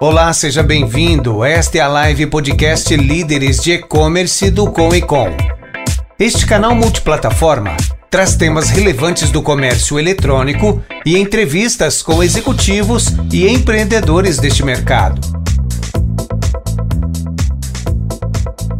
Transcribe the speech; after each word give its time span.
Olá, 0.00 0.32
seja 0.32 0.62
bem-vindo. 0.62 1.42
Esta 1.44 1.78
é 1.78 1.80
a 1.80 1.88
live 1.88 2.28
podcast 2.28 2.96
Líderes 2.96 3.60
de 3.60 3.72
E-Commerce 3.72 4.48
do 4.48 4.70
Com 4.70 4.94
e 4.94 5.02
Com. 5.02 5.26
Este 6.16 6.46
canal 6.46 6.72
multiplataforma 6.72 7.76
traz 8.08 8.36
temas 8.36 8.70
relevantes 8.70 9.32
do 9.32 9.42
comércio 9.42 9.98
eletrônico 9.98 10.80
e 11.04 11.18
entrevistas 11.18 12.00
com 12.00 12.22
executivos 12.22 13.08
e 13.32 13.48
empreendedores 13.48 14.38
deste 14.38 14.64
mercado. 14.64 15.20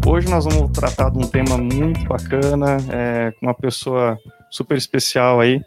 Hoje 0.07 0.29
nós 0.29 0.45
vamos 0.45 0.71
tratar 0.71 1.11
de 1.11 1.19
um 1.19 1.27
tema 1.27 1.59
muito 1.59 2.05
bacana, 2.05 2.77
é, 2.93 3.33
com 3.33 3.47
uma 3.47 3.55
pessoa 3.55 4.17
super 4.53 4.79
especial 4.79 5.41
aí, 5.41 5.61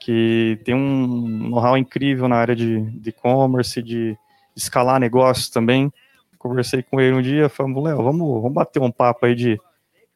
que 0.00 0.58
tem 0.64 0.74
um 0.74 1.50
know-how 1.50 1.76
incrível 1.76 2.26
na 2.28 2.36
área 2.36 2.56
de 2.56 2.82
e-commerce, 3.04 3.82
de 3.82 4.16
escalar 4.56 4.98
negócios 4.98 5.50
também. 5.50 5.92
Conversei 6.38 6.82
com 6.82 7.00
ele 7.00 7.16
um 7.16 7.22
dia, 7.22 7.48
falamos, 7.48 7.84
Léo, 7.84 8.02
vamos, 8.02 8.42
vamos 8.42 8.52
bater 8.52 8.80
um 8.80 8.90
papo 8.90 9.26
aí 9.26 9.34
de, 9.34 9.60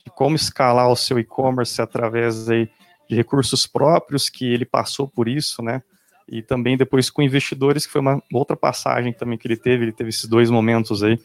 de 0.05 0.11
como 0.15 0.37
escalar 0.37 0.89
o 0.89 0.97
seu 0.97 1.19
e-commerce 1.19 1.81
através 1.81 2.49
aí 2.49 2.71
de 3.09 3.17
recursos 3.17 3.67
próprios, 3.67 4.29
que 4.29 4.45
ele 4.45 4.65
passou 4.65 5.07
por 5.09 5.29
isso, 5.29 5.63
né? 5.63 5.83
E 6.29 6.41
também 6.43 6.77
depois 6.77 7.11
com 7.11 7.23
investidores, 7.23 7.85
que 7.85 7.93
foi 7.93 8.01
uma 8.01 8.23
outra 8.33 8.57
passagem 8.57 9.13
também 9.13 9.37
que 9.37 9.49
ele 9.49 9.57
teve, 9.57 9.85
ele 9.85 9.93
teve 9.93 10.11
esses 10.11 10.27
dois 10.27 10.49
momentos 10.49 11.03
aí. 11.03 11.19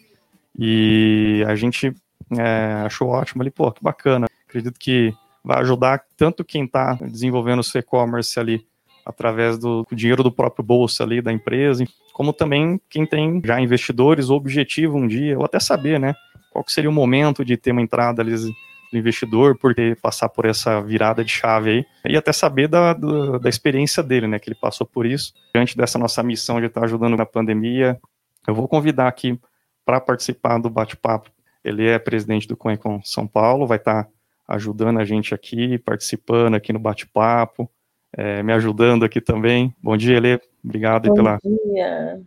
E 0.57 1.43
a 1.47 1.55
gente 1.55 1.93
é, 2.35 2.83
achou 2.85 3.09
ótimo 3.09 3.43
ali, 3.43 3.51
pô, 3.51 3.71
que 3.71 3.83
bacana. 3.83 4.27
Acredito 4.47 4.79
que 4.79 5.13
vai 5.43 5.59
ajudar 5.59 6.03
tanto 6.17 6.43
quem 6.43 6.65
está 6.65 6.95
desenvolvendo 6.95 7.59
o 7.59 7.63
seu 7.63 7.79
e-commerce 7.79 8.39
ali 8.39 8.65
através 9.05 9.59
do, 9.59 9.85
dinheiro 9.91 10.23
do 10.23 10.31
próprio 10.31 10.65
bolso 10.65 11.03
ali 11.03 11.21
da 11.21 11.31
empresa, 11.31 11.85
como 12.15 12.31
também 12.31 12.79
quem 12.89 13.05
tem 13.05 13.41
já 13.43 13.59
investidores, 13.59 14.29
o 14.29 14.35
objetivo 14.35 14.97
um 14.97 15.05
dia, 15.05 15.37
ou 15.37 15.43
até 15.43 15.59
saber, 15.59 15.99
né, 15.99 16.15
qual 16.49 16.63
que 16.63 16.71
seria 16.71 16.89
o 16.89 16.93
momento 16.93 17.43
de 17.43 17.57
ter 17.57 17.73
uma 17.73 17.81
entrada 17.81 18.21
ali 18.21 18.33
do 18.33 18.97
investidor, 18.97 19.57
por 19.57 19.75
ter 19.75 19.99
passar 19.99 20.29
por 20.29 20.45
essa 20.45 20.79
virada 20.79 21.25
de 21.25 21.29
chave 21.29 21.69
aí, 21.69 21.85
e 22.05 22.15
até 22.15 22.31
saber 22.31 22.69
da, 22.69 22.93
da, 22.93 23.37
da 23.39 23.49
experiência 23.49 24.01
dele, 24.01 24.27
né, 24.27 24.39
que 24.39 24.47
ele 24.47 24.55
passou 24.55 24.87
por 24.87 25.05
isso. 25.05 25.33
Diante 25.53 25.75
dessa 25.75 25.99
nossa 25.99 26.23
missão 26.23 26.61
de 26.61 26.67
estar 26.67 26.85
ajudando 26.85 27.17
na 27.17 27.25
pandemia, 27.25 27.99
eu 28.47 28.55
vou 28.55 28.65
convidar 28.65 29.09
aqui 29.09 29.37
para 29.85 29.99
participar 29.99 30.57
do 30.57 30.69
bate-papo. 30.69 31.29
Ele 31.65 31.85
é 31.85 31.99
presidente 31.99 32.47
do 32.47 32.55
Coencom 32.55 33.01
São 33.03 33.27
Paulo, 33.27 33.67
vai 33.67 33.77
estar 33.77 34.07
ajudando 34.47 34.99
a 34.99 35.03
gente 35.03 35.33
aqui, 35.33 35.77
participando 35.79 36.55
aqui 36.55 36.71
no 36.71 36.79
bate-papo, 36.79 37.69
é, 38.15 38.41
me 38.41 38.53
ajudando 38.53 39.03
aqui 39.03 39.19
também. 39.19 39.75
Bom 39.83 39.97
dia, 39.97 40.15
Elê. 40.15 40.39
Obrigado 40.65 41.09
bom 41.09 41.13
pela. 41.13 41.37
Dia. 41.43 42.21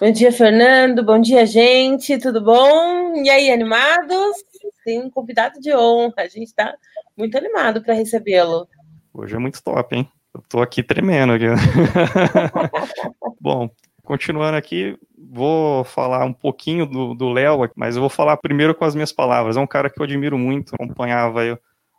Bom 0.00 0.10
dia, 0.10 0.32
Fernando. 0.32 1.04
Bom 1.04 1.20
dia, 1.20 1.46
gente. 1.46 2.18
Tudo 2.18 2.42
bom? 2.42 3.14
E 3.22 3.30
aí, 3.30 3.52
animados? 3.52 4.36
Tem 4.84 5.00
um 5.00 5.08
convidado 5.08 5.60
de 5.60 5.72
honra. 5.72 6.14
A 6.18 6.26
gente 6.26 6.48
está 6.48 6.74
muito 7.16 7.38
animado 7.38 7.80
para 7.80 7.94
recebê-lo. 7.94 8.68
Hoje 9.14 9.36
é 9.36 9.38
muito 9.38 9.62
top, 9.62 9.96
hein? 9.96 10.10
Eu 10.34 10.42
tô 10.48 10.60
aqui 10.60 10.82
tremendo. 10.82 11.34
Aqui. 11.34 11.46
bom, 13.40 13.70
continuando 14.02 14.56
aqui, 14.56 14.98
vou 15.16 15.84
falar 15.84 16.24
um 16.24 16.32
pouquinho 16.32 16.84
do 16.84 17.28
Léo, 17.28 17.70
mas 17.76 17.94
eu 17.94 18.00
vou 18.00 18.10
falar 18.10 18.36
primeiro 18.38 18.74
com 18.74 18.84
as 18.84 18.94
minhas 18.94 19.12
palavras. 19.12 19.56
É 19.56 19.60
um 19.60 19.66
cara 19.66 19.88
que 19.88 20.00
eu 20.00 20.04
admiro 20.04 20.36
muito, 20.36 20.74
acompanhava 20.74 21.44
eu 21.44 21.58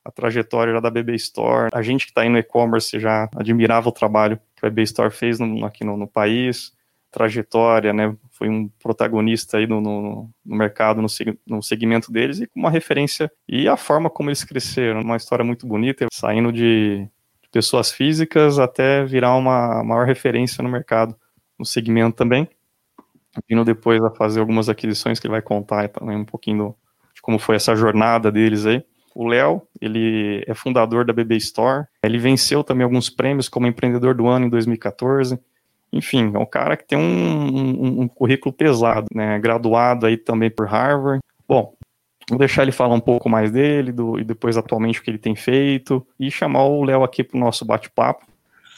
a 0.09 0.11
trajetória 0.11 0.81
da 0.81 0.89
BB 0.89 1.15
Store. 1.15 1.69
A 1.71 1.81
gente 1.81 2.05
que 2.05 2.11
está 2.11 2.21
aí 2.21 2.29
no 2.29 2.37
e-commerce 2.37 2.99
já 2.99 3.29
admirava 3.35 3.87
o 3.89 3.91
trabalho 3.91 4.39
que 4.55 4.65
a 4.65 4.69
BB 4.69 4.83
Store 4.83 5.11
fez 5.11 5.39
no, 5.39 5.65
aqui 5.65 5.85
no, 5.85 5.95
no, 5.95 6.07
país, 6.07 6.73
trajetória, 7.11 7.93
né? 7.93 8.15
Foi 8.31 8.49
um 8.49 8.67
protagonista 8.81 9.57
aí 9.57 9.67
no, 9.67 9.79
no, 9.79 10.29
no 10.45 10.55
mercado, 10.55 11.01
no, 11.01 11.61
segmento 11.61 12.11
deles 12.11 12.39
e 12.39 12.47
com 12.47 12.59
uma 12.59 12.69
referência 12.69 13.31
e 13.47 13.67
a 13.67 13.77
forma 13.77 14.09
como 14.09 14.29
eles 14.29 14.43
cresceram, 14.43 15.01
uma 15.01 15.17
história 15.17 15.45
muito 15.45 15.67
bonita, 15.67 16.07
saindo 16.11 16.51
de, 16.51 17.07
de 17.41 17.49
pessoas 17.51 17.91
físicas 17.91 18.59
até 18.59 19.05
virar 19.05 19.35
uma 19.35 19.83
maior 19.83 20.05
referência 20.05 20.63
no 20.63 20.69
mercado, 20.69 21.15
no 21.57 21.65
segmento 21.65 22.17
também. 22.17 22.49
Vindo 23.47 23.63
depois 23.63 24.03
a 24.03 24.09
fazer 24.09 24.39
algumas 24.39 24.69
aquisições 24.69 25.19
que 25.19 25.27
ele 25.27 25.33
vai 25.33 25.41
contar 25.41 25.87
também 25.89 26.17
um 26.17 26.25
pouquinho 26.25 26.57
do, 26.57 26.75
de 27.13 27.21
como 27.21 27.37
foi 27.37 27.55
essa 27.55 27.75
jornada 27.75 28.31
deles 28.31 28.65
aí. 28.65 28.83
O 29.19 29.27
Léo, 29.27 29.61
ele 29.81 30.45
é 30.47 30.53
fundador 30.53 31.03
da 31.03 31.11
BB 31.11 31.35
Store. 31.35 31.85
Ele 32.01 32.17
venceu 32.17 32.63
também 32.63 32.85
alguns 32.85 33.09
prêmios 33.09 33.49
como 33.49 33.67
empreendedor 33.67 34.15
do 34.15 34.29
ano 34.29 34.45
em 34.45 34.49
2014. 34.49 35.37
Enfim, 35.91 36.31
é 36.33 36.39
um 36.39 36.45
cara 36.45 36.77
que 36.77 36.87
tem 36.87 36.97
um, 36.97 37.01
um, 37.01 38.01
um 38.03 38.07
currículo 38.07 38.53
pesado, 38.53 39.07
né? 39.13 39.37
Graduado 39.37 40.05
aí 40.05 40.15
também 40.15 40.49
por 40.49 40.65
Harvard. 40.65 41.19
Bom, 41.45 41.73
vou 42.29 42.39
deixar 42.39 42.61
ele 42.61 42.71
falar 42.71 42.95
um 42.95 43.01
pouco 43.01 43.27
mais 43.27 43.51
dele 43.51 43.91
do, 43.91 44.17
e 44.17 44.23
depois 44.23 44.55
atualmente 44.55 45.01
o 45.01 45.03
que 45.03 45.11
ele 45.11 45.17
tem 45.17 45.35
feito 45.35 46.07
e 46.17 46.31
chamar 46.31 46.63
o 46.63 46.85
Léo 46.85 47.03
aqui 47.03 47.21
para 47.21 47.35
o 47.35 47.41
nosso 47.41 47.65
bate-papo, 47.65 48.25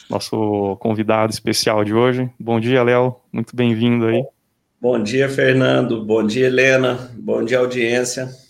nosso 0.10 0.76
convidado 0.78 1.32
especial 1.32 1.84
de 1.84 1.94
hoje. 1.94 2.28
Bom 2.40 2.60
dia, 2.60 2.82
Léo. 2.82 3.16
Muito 3.32 3.56
bem-vindo 3.56 4.08
aí. 4.08 4.26
Bom 4.82 5.04
dia, 5.04 5.30
Fernando. 5.30 6.04
Bom 6.04 6.26
dia, 6.26 6.48
Helena. 6.48 7.12
Bom 7.14 7.46
dia, 7.46 7.60
audiência. 7.60 8.41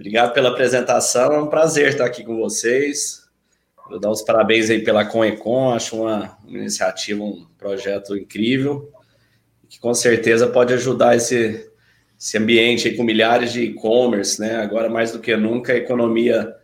Obrigado 0.00 0.32
pela 0.32 0.48
apresentação, 0.48 1.34
é 1.34 1.38
um 1.38 1.46
prazer 1.46 1.88
estar 1.88 2.06
aqui 2.06 2.24
com 2.24 2.38
vocês. 2.38 3.28
Vou 3.86 4.00
dar 4.00 4.10
os 4.10 4.22
parabéns 4.22 4.70
aí 4.70 4.82
pela 4.82 5.04
Conecon, 5.04 5.74
acho 5.74 5.94
uma, 5.94 6.38
uma 6.42 6.58
iniciativa, 6.58 7.22
um 7.22 7.44
projeto 7.58 8.16
incrível, 8.16 8.90
que 9.68 9.78
com 9.78 9.92
certeza 9.92 10.46
pode 10.46 10.72
ajudar 10.72 11.16
esse, 11.16 11.70
esse 12.18 12.38
ambiente 12.38 12.88
aí 12.88 12.96
com 12.96 13.02
milhares 13.02 13.52
de 13.52 13.62
e-commerce, 13.62 14.40
né? 14.40 14.56
Agora 14.56 14.88
mais 14.88 15.12
do 15.12 15.18
que 15.18 15.36
nunca 15.36 15.74
a 15.74 15.76
economia. 15.76 16.56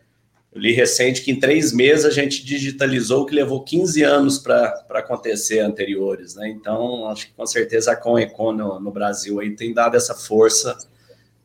Eu 0.51 0.59
li 0.59 0.73
recente 0.73 1.21
que 1.21 1.31
em 1.31 1.39
três 1.39 1.75
meses 1.75 2.07
a 2.07 2.11
gente 2.11 2.43
digitalizou 2.43 3.25
o 3.25 3.27
que 3.27 3.35
levou 3.35 3.63
15 3.63 4.03
anos 4.03 4.39
para 4.39 4.83
acontecer 4.93 5.59
anteriores, 5.59 6.37
né? 6.37 6.49
Então, 6.49 7.07
acho 7.11 7.27
que 7.27 7.35
com 7.35 7.45
certeza 7.45 7.93
a 7.93 7.97
Conecon 7.97 8.55
no, 8.55 8.81
no 8.81 8.91
Brasil 8.91 9.41
aí 9.41 9.55
tem 9.55 9.75
dado 9.75 9.95
essa 9.95 10.15
força 10.15 10.75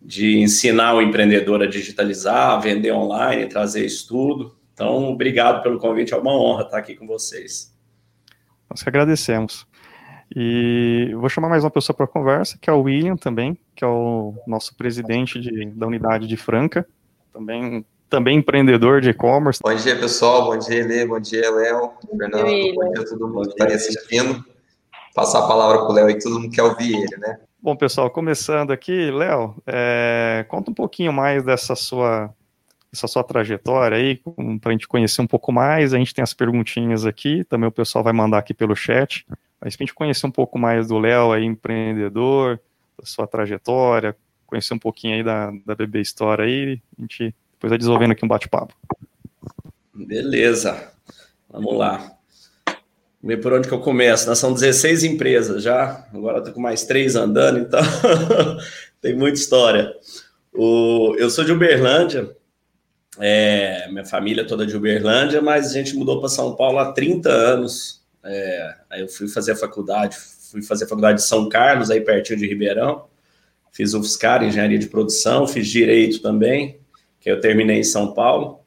de 0.01 0.39
ensinar 0.39 0.95
o 0.95 1.01
empreendedor 1.01 1.61
a 1.61 1.67
digitalizar, 1.67 2.51
a 2.51 2.59
vender 2.59 2.91
online, 2.91 3.47
trazer 3.47 3.85
estudo. 3.85 4.55
Então, 4.73 5.09
obrigado 5.09 5.61
pelo 5.61 5.77
convite, 5.77 6.13
é 6.13 6.17
uma 6.17 6.33
honra 6.33 6.63
estar 6.63 6.77
aqui 6.77 6.95
com 6.95 7.05
vocês. 7.05 7.71
Nós 8.69 8.81
que 8.81 8.89
agradecemos. 8.89 9.67
E 10.35 11.11
vou 11.13 11.29
chamar 11.29 11.49
mais 11.49 11.63
uma 11.63 11.69
pessoa 11.69 11.95
para 11.95 12.05
a 12.05 12.07
conversa, 12.09 12.57
que 12.59 12.69
é 12.69 12.73
o 12.73 12.81
William 12.83 13.17
também, 13.17 13.57
que 13.75 13.83
é 13.83 13.87
o 13.87 14.33
nosso 14.47 14.75
presidente 14.75 15.39
de, 15.39 15.65
da 15.71 15.85
unidade 15.85 16.25
de 16.25 16.37
Franca, 16.37 16.87
também, 17.33 17.85
também 18.09 18.37
empreendedor 18.37 19.01
de 19.01 19.09
e-commerce. 19.09 19.59
Bom 19.61 19.75
dia, 19.75 19.99
pessoal. 19.99 20.45
Bom 20.45 20.57
dia, 20.57 20.79
Elê. 20.79 21.05
Bom 21.05 21.19
dia, 21.19 21.51
Léo. 21.51 21.91
Fernando. 22.17 22.43
Bom 22.43 22.93
dia 22.93 23.03
a 23.03 23.05
todo 23.05 23.27
mundo 23.27 23.49
que 23.49 23.61
está 23.61 23.75
assistindo. 23.75 24.43
Passar 25.13 25.39
a 25.39 25.47
palavra 25.47 25.79
para 25.79 25.89
o 25.89 25.93
Léo 25.93 26.09
e 26.09 26.17
todo 26.17 26.39
mundo 26.39 26.49
quer 26.49 26.63
ouvir 26.63 26.95
ele, 26.95 27.17
né? 27.17 27.37
Bom, 27.63 27.75
pessoal, 27.75 28.09
começando 28.09 28.71
aqui, 28.71 29.11
Léo, 29.11 29.55
é, 29.67 30.43
conta 30.49 30.71
um 30.71 30.73
pouquinho 30.73 31.13
mais 31.13 31.43
dessa 31.43 31.75
sua, 31.75 32.33
dessa 32.91 33.05
sua 33.05 33.23
trajetória 33.23 33.95
aí, 33.97 34.19
para 34.59 34.69
a 34.69 34.71
gente 34.71 34.87
conhecer 34.87 35.21
um 35.21 35.27
pouco 35.27 35.51
mais. 35.51 35.93
A 35.93 35.99
gente 35.99 36.11
tem 36.11 36.23
as 36.23 36.33
perguntinhas 36.33 37.05
aqui, 37.05 37.43
também 37.43 37.69
o 37.69 37.71
pessoal 37.71 38.03
vai 38.03 38.13
mandar 38.13 38.39
aqui 38.39 38.51
pelo 38.51 38.75
chat. 38.75 39.27
Mas 39.59 39.75
para 39.75 39.83
a 39.83 39.85
gente 39.85 39.93
conhecer 39.93 40.25
um 40.25 40.31
pouco 40.31 40.57
mais 40.57 40.87
do 40.87 40.97
Léo 40.97 41.31
aí, 41.31 41.45
empreendedor, 41.45 42.59
da 42.97 43.05
sua 43.05 43.27
trajetória, 43.27 44.17
conhecer 44.47 44.73
um 44.73 44.79
pouquinho 44.79 45.17
aí 45.17 45.23
da, 45.23 45.51
da 45.63 45.75
BB 45.75 46.01
Store 46.01 46.41
aí, 46.41 46.81
a 46.97 47.01
gente 47.01 47.35
depois 47.53 47.69
vai 47.69 47.77
desenvolvendo 47.77 48.13
aqui 48.13 48.25
um 48.25 48.27
bate-papo. 48.27 48.73
Beleza, 49.93 50.91
vamos 51.47 51.77
lá 51.77 52.20
ver 53.23 53.37
por 53.37 53.53
onde 53.53 53.67
que 53.67 53.73
eu 53.73 53.79
começo. 53.79 54.27
Nós 54.27 54.39
são 54.39 54.53
16 54.53 55.03
empresas 55.03 55.63
já, 55.63 56.07
agora 56.13 56.39
estou 56.39 56.53
com 56.53 56.61
mais 56.61 56.83
três 56.83 57.15
andando, 57.15 57.59
então 57.59 57.81
tem 59.01 59.15
muita 59.15 59.39
história. 59.39 59.93
O, 60.53 61.15
eu 61.17 61.29
sou 61.29 61.43
de 61.43 61.51
Uberlândia, 61.51 62.35
é, 63.19 63.87
minha 63.89 64.05
família 64.05 64.41
é 64.41 64.45
toda 64.45 64.65
de 64.65 64.75
Uberlândia, 64.75 65.41
mas 65.41 65.67
a 65.67 65.73
gente 65.73 65.95
mudou 65.95 66.19
para 66.19 66.29
São 66.29 66.55
Paulo 66.55 66.79
há 66.79 66.91
30 66.91 67.29
anos. 67.29 68.01
É, 68.23 68.75
aí 68.89 69.01
eu 69.01 69.07
fui 69.07 69.27
fazer 69.27 69.51
a 69.51 69.55
faculdade, 69.55 70.17
fui 70.17 70.61
fazer 70.61 70.85
a 70.85 70.87
faculdade 70.87 71.19
de 71.19 71.25
São 71.25 71.49
Carlos, 71.49 71.91
aí 71.91 72.01
pertinho 72.01 72.39
de 72.39 72.47
Ribeirão. 72.47 73.05
Fiz 73.71 73.93
UFSCar, 73.93 74.43
Engenharia 74.43 74.77
de 74.77 74.87
Produção, 74.87 75.47
fiz 75.47 75.67
Direito 75.67 76.21
também, 76.21 76.79
que 77.19 77.31
eu 77.31 77.39
terminei 77.39 77.79
em 77.79 77.83
São 77.83 78.13
Paulo. 78.13 78.60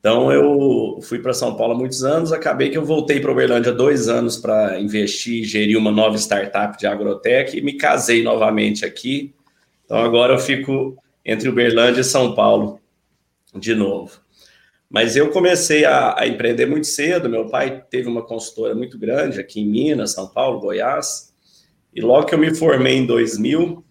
Então 0.00 0.32
eu 0.32 0.98
fui 1.02 1.18
para 1.18 1.34
São 1.34 1.54
Paulo 1.54 1.74
há 1.74 1.76
muitos 1.76 2.02
anos, 2.02 2.32
acabei 2.32 2.70
que 2.70 2.78
eu 2.78 2.84
voltei 2.84 3.20
para 3.20 3.30
Uberlândia 3.30 3.70
dois 3.70 4.08
anos 4.08 4.38
para 4.38 4.80
investir 4.80 5.42
e 5.42 5.44
gerir 5.44 5.76
uma 5.76 5.92
nova 5.92 6.16
startup 6.16 6.78
de 6.78 6.86
agrotech 6.86 7.56
e 7.56 7.60
me 7.60 7.74
casei 7.74 8.22
novamente 8.22 8.84
aqui. 8.84 9.34
Então 9.84 9.98
agora 9.98 10.32
eu 10.32 10.38
fico 10.38 10.96
entre 11.24 11.50
Uberlândia 11.50 12.00
e 12.00 12.04
São 12.04 12.34
Paulo 12.34 12.80
de 13.54 13.74
novo. 13.74 14.18
Mas 14.88 15.16
eu 15.16 15.30
comecei 15.30 15.84
a, 15.84 16.18
a 16.18 16.26
empreender 16.26 16.64
muito 16.64 16.86
cedo. 16.86 17.28
Meu 17.28 17.46
pai 17.48 17.84
teve 17.90 18.08
uma 18.08 18.22
consultora 18.22 18.74
muito 18.74 18.98
grande 18.98 19.38
aqui 19.38 19.60
em 19.60 19.66
Minas, 19.66 20.12
São 20.12 20.26
Paulo, 20.26 20.60
Goiás. 20.60 21.32
E 21.94 22.00
logo 22.00 22.26
que 22.26 22.34
eu 22.34 22.38
me 22.38 22.54
formei 22.54 22.96
em 22.96 23.06
2000, 23.06 23.84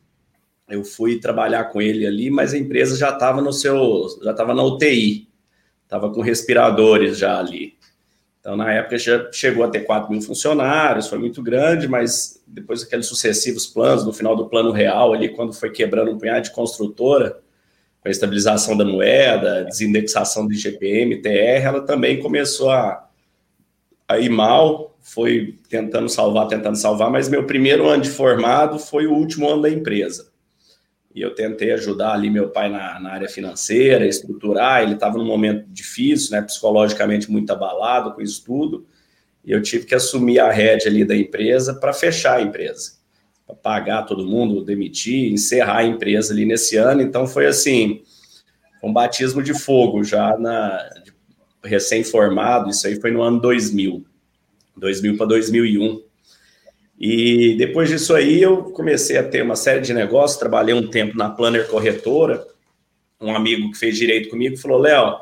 eu 0.70 0.84
fui 0.84 1.20
trabalhar 1.20 1.66
com 1.66 1.82
ele 1.82 2.06
ali, 2.06 2.32
mas 2.32 2.54
a 2.54 2.58
empresa 2.58 2.98
já 2.98 3.12
estava 3.12 3.42
no 3.42 3.54
seu, 3.54 4.08
já 4.24 4.32
estava 4.32 4.54
na 4.54 4.64
UTI, 4.64 5.29
estava 5.90 6.12
com 6.12 6.22
respiradores 6.22 7.18
já 7.18 7.40
ali. 7.40 7.74
Então, 8.40 8.56
na 8.56 8.72
época, 8.72 8.98
já 9.00 9.30
chegou 9.32 9.64
a 9.64 9.68
ter 9.68 9.82
4 9.82 10.10
mil 10.12 10.22
funcionários, 10.22 11.08
foi 11.08 11.18
muito 11.18 11.42
grande, 11.42 11.88
mas 11.88 12.42
depois 12.48 12.82
daqueles 12.84 13.08
sucessivos 13.08 13.66
planos, 13.66 14.06
no 14.06 14.14
final 14.14 14.36
do 14.36 14.48
plano 14.48 14.72
real, 14.72 15.14
ali, 15.14 15.30
quando 15.30 15.52
foi 15.52 15.72
quebrando 15.72 16.12
um 16.12 16.18
punhado 16.18 16.44
de 16.44 16.52
construtora, 16.52 17.40
com 18.02 18.08
a 18.08 18.12
estabilização 18.12 18.78
da 18.78 18.86
moeda, 18.86 19.66
desindexação 19.66 20.48
do 20.48 20.54
IGPM, 20.54 21.22
TR, 21.22 21.66
ela 21.66 21.82
também 21.82 22.22
começou 22.22 22.70
a, 22.70 23.10
a 24.08 24.20
ir 24.20 24.30
mal, 24.30 24.96
foi 25.02 25.58
tentando 25.68 26.08
salvar, 26.08 26.48
tentando 26.48 26.78
salvar, 26.78 27.10
mas 27.10 27.28
meu 27.28 27.46
primeiro 27.46 27.90
ano 27.90 28.04
de 28.04 28.10
formado 28.10 28.80
foi 28.80 29.06
o 29.06 29.14
último 29.14 29.50
ano 29.50 29.64
da 29.64 29.70
empresa. 29.70 30.29
E 31.14 31.22
eu 31.22 31.34
tentei 31.34 31.72
ajudar 31.72 32.14
ali 32.14 32.30
meu 32.30 32.50
pai 32.50 32.70
na, 32.70 33.00
na 33.00 33.12
área 33.12 33.28
financeira, 33.28 34.06
estruturar, 34.06 34.84
ele 34.84 34.94
estava 34.94 35.18
num 35.18 35.26
momento 35.26 35.66
difícil, 35.70 36.32
né, 36.32 36.42
psicologicamente 36.42 37.32
muito 37.32 37.52
abalado 37.52 38.14
com 38.14 38.22
isso 38.22 38.44
tudo, 38.46 38.86
e 39.44 39.52
eu 39.52 39.62
tive 39.62 39.86
que 39.86 39.96
assumir 39.96 40.40
a 40.40 40.52
rédea 40.52 40.90
ali 40.90 41.04
da 41.04 41.16
empresa 41.16 41.74
para 41.74 41.94
fechar 41.94 42.38
a 42.38 42.42
empresa 42.42 43.00
pagar 43.56 44.04
todo 44.04 44.26
mundo, 44.26 44.64
demitir, 44.64 45.32
encerrar 45.32 45.80
a 45.80 45.86
empresa 45.86 46.34
ali 46.34 46.46
nesse 46.46 46.76
ano. 46.78 47.02
Então 47.02 47.28
foi 47.28 47.48
assim, 47.48 48.02
um 48.84 48.92
batismo 48.92 49.42
de 49.42 49.54
fogo 49.54 50.04
já 50.04 50.38
na 50.38 50.90
recém-formado. 51.64 52.70
Isso 52.70 52.88
aí 52.88 53.00
foi 53.00 53.12
no 53.12 53.22
ano 53.22 53.40
2000, 53.40 54.06
2000 54.78 55.18
para 55.18 55.26
2001. 55.28 56.02
E 57.00 57.56
depois 57.56 57.90
disso 57.90 58.14
aí 58.14 58.42
eu 58.42 58.64
comecei 58.72 59.18
a 59.18 59.24
ter 59.24 59.42
uma 59.42 59.56
série 59.56 59.82
de 59.82 59.94
negócios, 59.94 60.40
trabalhei 60.40 60.74
um 60.74 60.90
tempo 60.90 61.18
na 61.18 61.30
Planner 61.30 61.68
Corretora. 61.68 62.46
Um 63.22 63.34
amigo 63.34 63.72
que 63.72 63.78
fez 63.78 63.98
direito 63.98 64.30
comigo 64.30 64.58
falou: 64.58 64.80
"Léo, 64.80 65.16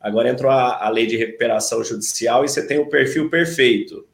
agora 0.00 0.28
entrou 0.28 0.50
a, 0.50 0.86
a 0.86 0.88
lei 0.88 1.06
de 1.06 1.16
recuperação 1.16 1.82
judicial 1.82 2.44
e 2.44 2.48
você 2.48 2.66
tem 2.66 2.78
o 2.78 2.88
perfil 2.88 3.28
perfeito 3.28 4.06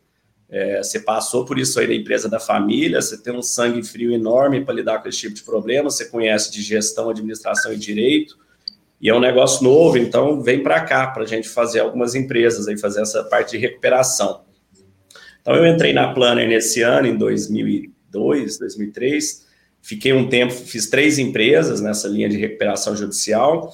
é, 0.55 0.81
você 0.81 1.01
passou 1.01 1.45
por 1.45 1.59
isso 1.59 1.81
aí 1.81 1.87
da 1.89 1.95
empresa 1.95 2.29
da 2.29 2.39
família, 2.39 3.03
você 3.03 3.21
tem 3.21 3.35
um 3.35 3.43
sangue 3.43 3.83
frio 3.83 4.13
enorme 4.13 4.65
para 4.65 4.73
lidar 4.73 5.03
com 5.03 5.09
esse 5.09 5.19
tipo 5.19 5.35
de 5.35 5.43
problema, 5.43 5.91
você 5.91 6.05
conhece 6.05 6.53
de 6.53 6.63
gestão, 6.63 7.11
administração 7.11 7.73
e 7.73 7.77
direito, 7.77 8.39
e 9.01 9.11
é 9.11 9.15
um 9.15 9.19
negócio 9.19 9.65
novo, 9.65 9.99
então 9.99 10.41
vem 10.41 10.63
para 10.63 10.81
cá 10.83 11.09
para 11.09 11.25
a 11.25 11.27
gente 11.27 11.49
fazer 11.49 11.81
algumas 11.81 12.15
empresas 12.15 12.69
aí, 12.69 12.79
fazer 12.79 13.03
essa 13.03 13.25
parte 13.25 13.51
de 13.51 13.59
recuperação. 13.59 14.44
Então 15.45 15.57
eu 15.57 15.67
entrei 15.67 15.93
na 15.93 16.11
Planner 16.11 16.49
nesse 16.49 16.81
ano, 16.81 17.07
em 17.07 17.19
2002, 17.19 18.59
2003, 18.59 19.47
fiquei 19.83 20.15
um 20.15 20.27
tempo, 20.27 20.55
fiz 20.55 20.89
três 20.89 21.19
empresas 21.19 21.83
nessa 21.83 22.09
linha 22.09 22.31
de 22.31 22.39
recuperação 22.39 22.97
judicial, 22.97 23.71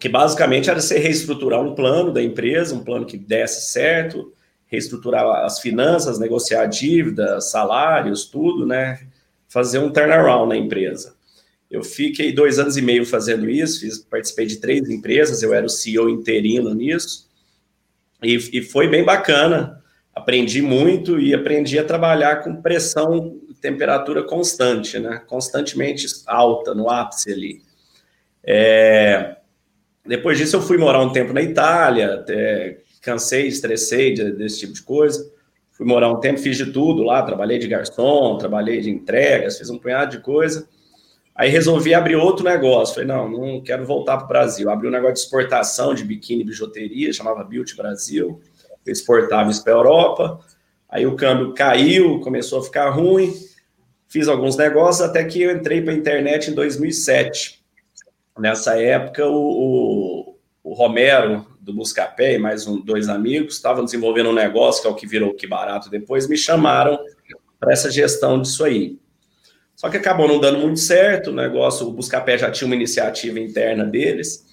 que 0.00 0.08
basicamente 0.08 0.68
era 0.68 0.80
você 0.80 0.98
reestruturar 0.98 1.62
um 1.62 1.76
plano 1.76 2.12
da 2.12 2.20
empresa, 2.20 2.74
um 2.74 2.82
plano 2.82 3.06
que 3.06 3.16
desse 3.16 3.70
certo, 3.70 4.32
reestruturar 4.66 5.44
as 5.44 5.60
finanças, 5.60 6.18
negociar 6.18 6.66
dívidas, 6.66 7.52
salários, 7.52 8.24
tudo, 8.24 8.66
né? 8.66 8.98
Fazer 9.46 9.78
um 9.78 9.92
turnaround 9.92 10.48
na 10.48 10.56
empresa. 10.56 11.14
Eu 11.70 11.84
fiquei 11.84 12.32
dois 12.32 12.58
anos 12.58 12.76
e 12.76 12.82
meio 12.82 13.06
fazendo 13.06 13.48
isso, 13.48 13.78
fiz, 13.78 13.98
participei 13.98 14.46
de 14.46 14.56
três 14.56 14.90
empresas, 14.90 15.40
eu 15.40 15.54
era 15.54 15.66
o 15.66 15.70
CEO 15.70 16.10
interino 16.10 16.74
nisso, 16.74 17.30
e, 18.20 18.58
e 18.58 18.60
foi 18.60 18.88
bem 18.88 19.04
bacana. 19.04 19.83
Aprendi 20.14 20.62
muito 20.62 21.18
e 21.18 21.34
aprendi 21.34 21.78
a 21.78 21.84
trabalhar 21.84 22.42
com 22.42 22.62
pressão 22.62 23.40
temperatura 23.60 24.22
constante, 24.22 24.98
né? 24.98 25.22
Constantemente 25.26 26.06
alta, 26.26 26.74
no 26.74 26.90
ápice 26.90 27.32
ali. 27.32 27.62
É... 28.44 29.36
Depois 30.06 30.36
disso, 30.36 30.56
eu 30.56 30.60
fui 30.60 30.76
morar 30.76 31.00
um 31.00 31.10
tempo 31.10 31.32
na 31.32 31.40
Itália, 31.40 32.16
até 32.16 32.78
cansei, 33.00 33.46
estressei 33.46 34.14
desse 34.14 34.60
tipo 34.60 34.74
de 34.74 34.82
coisa. 34.82 35.32
Fui 35.72 35.86
morar 35.86 36.12
um 36.12 36.20
tempo, 36.20 36.38
fiz 36.38 36.58
de 36.58 36.66
tudo 36.66 37.02
lá, 37.02 37.22
trabalhei 37.22 37.58
de 37.58 37.66
garçom, 37.66 38.36
trabalhei 38.36 38.80
de 38.80 38.90
entregas, 38.90 39.58
fiz 39.58 39.70
um 39.70 39.78
punhado 39.78 40.16
de 40.16 40.22
coisa. 40.22 40.68
Aí 41.34 41.48
resolvi 41.48 41.94
abrir 41.94 42.16
outro 42.16 42.44
negócio. 42.44 42.94
Falei, 42.94 43.08
não, 43.08 43.28
não 43.28 43.62
quero 43.62 43.84
voltar 43.84 44.18
para 44.18 44.26
o 44.26 44.28
Brasil. 44.28 44.70
Abri 44.70 44.88
um 44.88 44.92
negócio 44.92 45.14
de 45.14 45.20
exportação 45.20 45.94
de 45.94 46.04
biquíni 46.04 46.42
e 46.42 46.44
bijuteria, 46.44 47.12
chamava 47.12 47.42
Beauty 47.42 47.74
Brasil. 47.74 48.40
Isso 48.86 49.04
para 49.06 49.72
a 49.72 49.76
Europa. 49.76 50.40
Aí 50.88 51.06
o 51.06 51.16
câmbio 51.16 51.54
caiu, 51.54 52.20
começou 52.20 52.60
a 52.60 52.64
ficar 52.64 52.90
ruim. 52.90 53.32
Fiz 54.08 54.28
alguns 54.28 54.56
negócios 54.56 55.08
até 55.08 55.24
que 55.24 55.42
eu 55.42 55.50
entrei 55.50 55.82
para 55.82 55.92
a 55.92 55.96
internet 55.96 56.50
em 56.50 56.54
2007. 56.54 57.64
Nessa 58.38 58.80
época, 58.80 59.26
o, 59.26 59.34
o, 59.34 60.38
o 60.62 60.74
Romero, 60.74 61.46
do 61.64 61.72
Buscapé 61.72 62.34
e 62.34 62.38
mais 62.38 62.66
um, 62.66 62.78
dois 62.78 63.08
amigos 63.08 63.54
estavam 63.54 63.84
desenvolvendo 63.84 64.28
um 64.28 64.34
negócio, 64.34 64.82
que 64.82 64.88
é 64.88 64.90
o 64.90 64.94
que 64.94 65.06
virou 65.06 65.34
Que 65.34 65.46
Barato 65.46 65.88
depois, 65.88 66.28
me 66.28 66.36
chamaram 66.36 66.98
para 67.58 67.72
essa 67.72 67.90
gestão 67.90 68.40
disso 68.40 68.62
aí. 68.64 68.98
Só 69.74 69.88
que 69.88 69.96
acabou 69.96 70.28
não 70.28 70.38
dando 70.38 70.58
muito 70.58 70.78
certo, 70.78 71.30
o 71.30 71.34
negócio, 71.34 71.88
o 71.88 71.92
Buscapé 71.92 72.36
já 72.36 72.50
tinha 72.50 72.66
uma 72.66 72.76
iniciativa 72.76 73.40
interna 73.40 73.84
deles. 73.84 74.44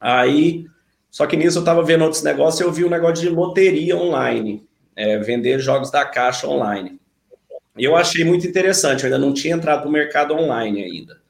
Aí, 0.00 0.66
só 1.12 1.26
que 1.26 1.36
nisso 1.36 1.58
eu 1.58 1.60
estava 1.60 1.82
vendo 1.82 2.04
outros 2.04 2.22
negócios 2.22 2.58
e 2.58 2.64
eu 2.64 2.72
vi 2.72 2.86
um 2.86 2.88
negócio 2.88 3.22
de 3.22 3.28
loteria 3.28 3.94
online, 3.94 4.66
é, 4.96 5.18
vender 5.18 5.58
jogos 5.58 5.90
da 5.90 6.06
caixa 6.06 6.48
online. 6.48 6.98
E 7.76 7.84
eu 7.84 7.94
achei 7.94 8.24
muito 8.24 8.46
interessante, 8.46 9.04
eu 9.04 9.12
ainda 9.12 9.18
não 9.18 9.34
tinha 9.34 9.54
entrado 9.54 9.84
no 9.84 9.92
mercado 9.92 10.32
online 10.32 10.82
ainda. 10.82 11.20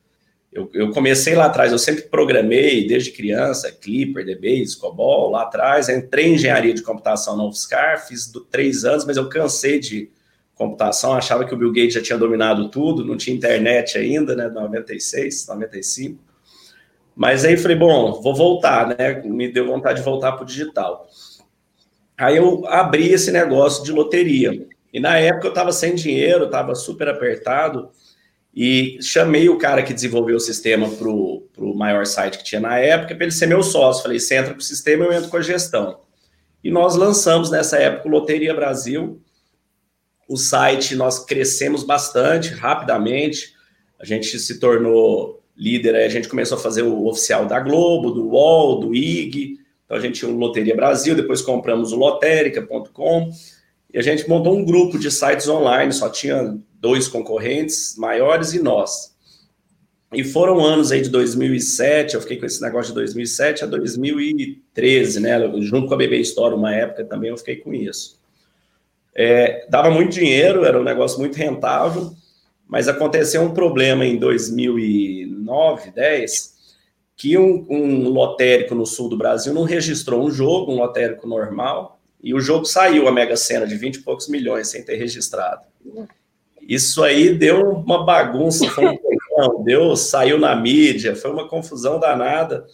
Eu, 0.53 0.71
eu, 0.73 0.91
comecei 0.91 1.35
lá 1.35 1.47
atrás, 1.47 1.73
eu 1.73 1.79
sempre 1.79 2.03
programei 2.03 2.87
desde 2.87 3.11
criança, 3.11 3.73
Clipper, 3.73 4.25
DBase, 4.25 4.77
COBOL, 4.77 5.31
lá 5.31 5.43
atrás. 5.43 5.89
Entrei 5.89 6.27
em 6.27 6.35
engenharia 6.35 6.75
de 6.75 6.83
computação 6.83 7.37
na 7.37 7.45
UFSCar, 7.45 8.07
fiz 8.07 8.31
do, 8.31 8.43
três 8.43 8.85
anos, 8.85 9.05
mas 9.05 9.17
eu 9.17 9.29
cansei 9.29 9.81
de 9.81 10.11
computação, 10.55 11.15
achava 11.15 11.45
que 11.45 11.55
o 11.55 11.57
Bill 11.57 11.73
Gates 11.73 11.95
já 11.95 12.03
tinha 12.03 12.19
dominado 12.19 12.69
tudo, 12.69 13.05
não 13.05 13.17
tinha 13.17 13.35
internet 13.35 13.99
ainda, 13.99 14.37
né, 14.37 14.47
96, 14.49 15.49
95. 15.49 16.32
Mas 17.15 17.45
aí 17.45 17.57
falei, 17.57 17.77
bom, 17.77 18.21
vou 18.21 18.35
voltar, 18.35 18.89
né, 18.89 19.23
me 19.25 19.53
deu 19.53 19.67
vontade 19.67 19.99
de 19.99 20.05
voltar 20.05 20.33
para 20.33 20.43
o 20.43 20.47
digital. 20.47 21.07
Aí 22.17 22.37
eu 22.37 22.67
abri 22.67 23.13
esse 23.13 23.31
negócio 23.31 23.85
de 23.85 23.93
loteria. 23.93 24.67
E 24.93 25.01
na 25.01 25.19
época 25.19 25.47
eu 25.47 25.51
estava 25.51 25.73
sem 25.73 25.95
dinheiro, 25.95 26.45
estava 26.45 26.75
super 26.75 27.09
apertado, 27.09 27.91
e 28.55 28.99
chamei 29.01 29.49
o 29.49 29.57
cara 29.57 29.83
que 29.83 29.95
desenvolveu 29.95 30.37
o 30.37 30.41
sistema 30.41 30.89
para 30.89 31.09
o 31.09 31.75
maior 31.75 32.05
site 32.05 32.37
que 32.37 32.45
tinha 32.45 32.61
na 32.61 32.79
época, 32.79 33.15
para 33.15 33.25
ele 33.25 33.33
ser 33.33 33.47
meu 33.47 33.63
sócio. 33.63 34.03
Falei, 34.03 34.21
você 34.21 34.37
entra 34.37 34.53
com 34.53 34.61
o 34.61 34.63
sistema, 34.63 35.05
eu 35.05 35.13
entro 35.13 35.31
com 35.31 35.39
a 35.39 35.43
gestão. 35.43 36.01
E 36.63 36.71
nós 36.71 36.95
lançamos 36.95 37.51
nessa 37.51 37.79
época 37.79 38.09
o 38.09 38.11
Loteria 38.11 38.55
Brasil. 38.55 39.21
O 40.29 40.37
site, 40.37 40.95
nós 40.95 41.25
crescemos 41.25 41.83
bastante, 41.83 42.51
rapidamente. 42.51 43.55
A 43.99 44.05
gente 44.05 44.39
se 44.39 44.61
tornou 44.61 45.42
líder, 45.57 45.95
a 45.97 46.09
gente 46.09 46.29
começou 46.29 46.59
a 46.59 46.61
fazer 46.61 46.83
o 46.83 47.07
oficial 47.07 47.47
da 47.47 47.61
Globo, 47.61 48.11
do 48.11 48.29
UOL, 48.29 48.81
do 48.81 48.95
IG. 48.95 49.59
Então 49.85 49.97
a 49.97 50.01
gente 50.01 50.21
tinha 50.21 50.31
o 50.31 50.37
Loteria 50.37 50.75
Brasil, 50.75 51.15
depois 51.15 51.43
compramos 51.43 51.93
o 51.93 51.97
lotérica.com. 51.97 53.31
E 53.93 53.99
a 53.99 54.03
gente 54.03 54.29
montou 54.29 54.57
um 54.57 54.65
grupo 54.65 54.99
de 54.99 55.11
sites 55.11 55.49
online, 55.49 55.93
só 55.93 56.09
tinha 56.09 56.59
dois 56.81 57.09
concorrentes 57.09 57.95
maiores 57.99 58.55
e 58.55 58.63
nós. 58.63 59.13
E 60.13 60.23
foram 60.25 60.61
anos 60.61 60.93
aí 60.93 61.01
de 61.01 61.09
2007, 61.09 62.15
eu 62.15 62.21
fiquei 62.21 62.37
com 62.37 62.45
esse 62.45 62.61
negócio 62.61 62.89
de 62.89 62.97
2007 62.97 63.65
a 63.65 63.67
2013, 63.67 65.21
né? 65.21 65.39
Junto 65.61 65.89
com 65.89 65.95
a 65.95 65.97
BB 65.97 66.19
Store, 66.21 66.55
uma 66.55 66.75
época 66.75 67.05
também 67.05 67.31
eu 67.31 67.39
fiquei 67.39 67.57
com 67.57 67.73
isso. 67.73 68.21
É, 69.15 69.67
dava 69.71 69.91
muito 69.91 70.13
dinheiro, 70.13 70.65
era 70.65 70.79
um 70.79 70.85
negócio 70.85 71.19
muito 71.19 71.37
rentável, 71.37 72.13
mas 72.67 72.89
aconteceu 72.89 73.43
um 73.43 73.55
problema 73.55 74.05
em 74.05 74.19
2009, 75.45 75.91
10, 75.91 76.53
que 77.17 77.37
um, 77.37 77.67
um 77.69 78.09
lotérico 78.09 78.75
no 78.75 78.87
sul 78.87 79.09
do 79.09 79.17
Brasil 79.17 79.53
não 79.53 79.65
registrou 79.65 80.25
um 80.25 80.31
jogo, 80.31 80.73
um 80.73 80.77
lotérico 80.77 81.27
normal, 81.27 82.01
e 82.23 82.35
o 82.35 82.41
jogo 82.41 82.65
saiu 82.65 83.09
a 83.09 83.13
Mega 83.13 83.37
Sena 83.37 83.67
de 83.67 83.77
20 83.77 83.97
e 83.97 84.03
poucos 84.03 84.29
milhões 84.29 84.69
sem 84.69 84.85
ter 84.85 84.97
registrado. 84.97 85.63
Isso 86.61 87.03
aí 87.03 87.35
deu 87.35 87.71
uma 87.71 88.05
bagunça, 88.05 88.69
foi 88.71 88.87
um 88.87 88.99
deu, 89.65 89.97
saiu 89.97 90.39
na 90.39 90.55
mídia, 90.55 91.17
foi 91.17 91.31
uma 91.31 91.49
confusão 91.49 91.99
danada. 91.99 92.67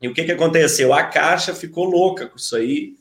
E 0.00 0.08
o 0.08 0.14
que, 0.14 0.24
que 0.24 0.32
aconteceu? 0.32 0.92
A 0.92 1.04
Caixa 1.04 1.54
ficou 1.54 1.84
louca 1.84 2.26
com 2.26 2.36
isso 2.36 2.56
aí. 2.56 2.94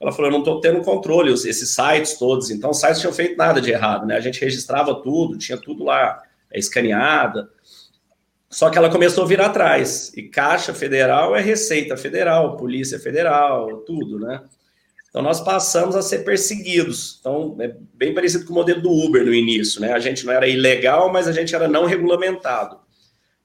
Ela 0.00 0.12
falou: 0.12 0.28
eu 0.28 0.32
não 0.32 0.38
estou 0.40 0.60
tendo 0.60 0.80
controle, 0.82 1.32
esses 1.32 1.70
sites 1.70 2.18
todos. 2.18 2.50
Então, 2.50 2.70
os 2.70 2.80
sites 2.80 3.00
tinham 3.00 3.12
feito 3.12 3.36
nada 3.36 3.60
de 3.60 3.70
errado, 3.70 4.06
né? 4.06 4.16
A 4.16 4.20
gente 4.20 4.40
registrava 4.40 4.94
tudo, 4.94 5.38
tinha 5.38 5.58
tudo 5.58 5.84
lá 5.84 6.22
é, 6.50 6.58
escaneada. 6.58 7.50
Só 8.50 8.68
que 8.68 8.76
ela 8.76 8.90
começou 8.90 9.22
a 9.22 9.26
vir 9.26 9.40
atrás. 9.40 10.12
E 10.16 10.24
Caixa 10.24 10.74
Federal 10.74 11.36
é 11.36 11.40
Receita 11.40 11.96
Federal, 11.96 12.56
Polícia 12.56 12.98
Federal, 12.98 13.78
tudo, 13.86 14.18
né? 14.18 14.42
Então, 15.08 15.22
nós 15.22 15.40
passamos 15.40 15.94
a 15.94 16.02
ser 16.02 16.24
perseguidos. 16.24 17.18
Então, 17.20 17.56
é 17.60 17.74
bem 17.94 18.12
parecido 18.12 18.44
com 18.44 18.52
o 18.52 18.56
modelo 18.56 18.80
do 18.80 18.90
Uber 18.90 19.24
no 19.24 19.32
início, 19.32 19.80
né? 19.80 19.92
A 19.92 19.98
gente 20.00 20.26
não 20.26 20.32
era 20.32 20.48
ilegal, 20.48 21.12
mas 21.12 21.28
a 21.28 21.32
gente 21.32 21.54
era 21.54 21.68
não 21.68 21.84
regulamentado. 21.84 22.78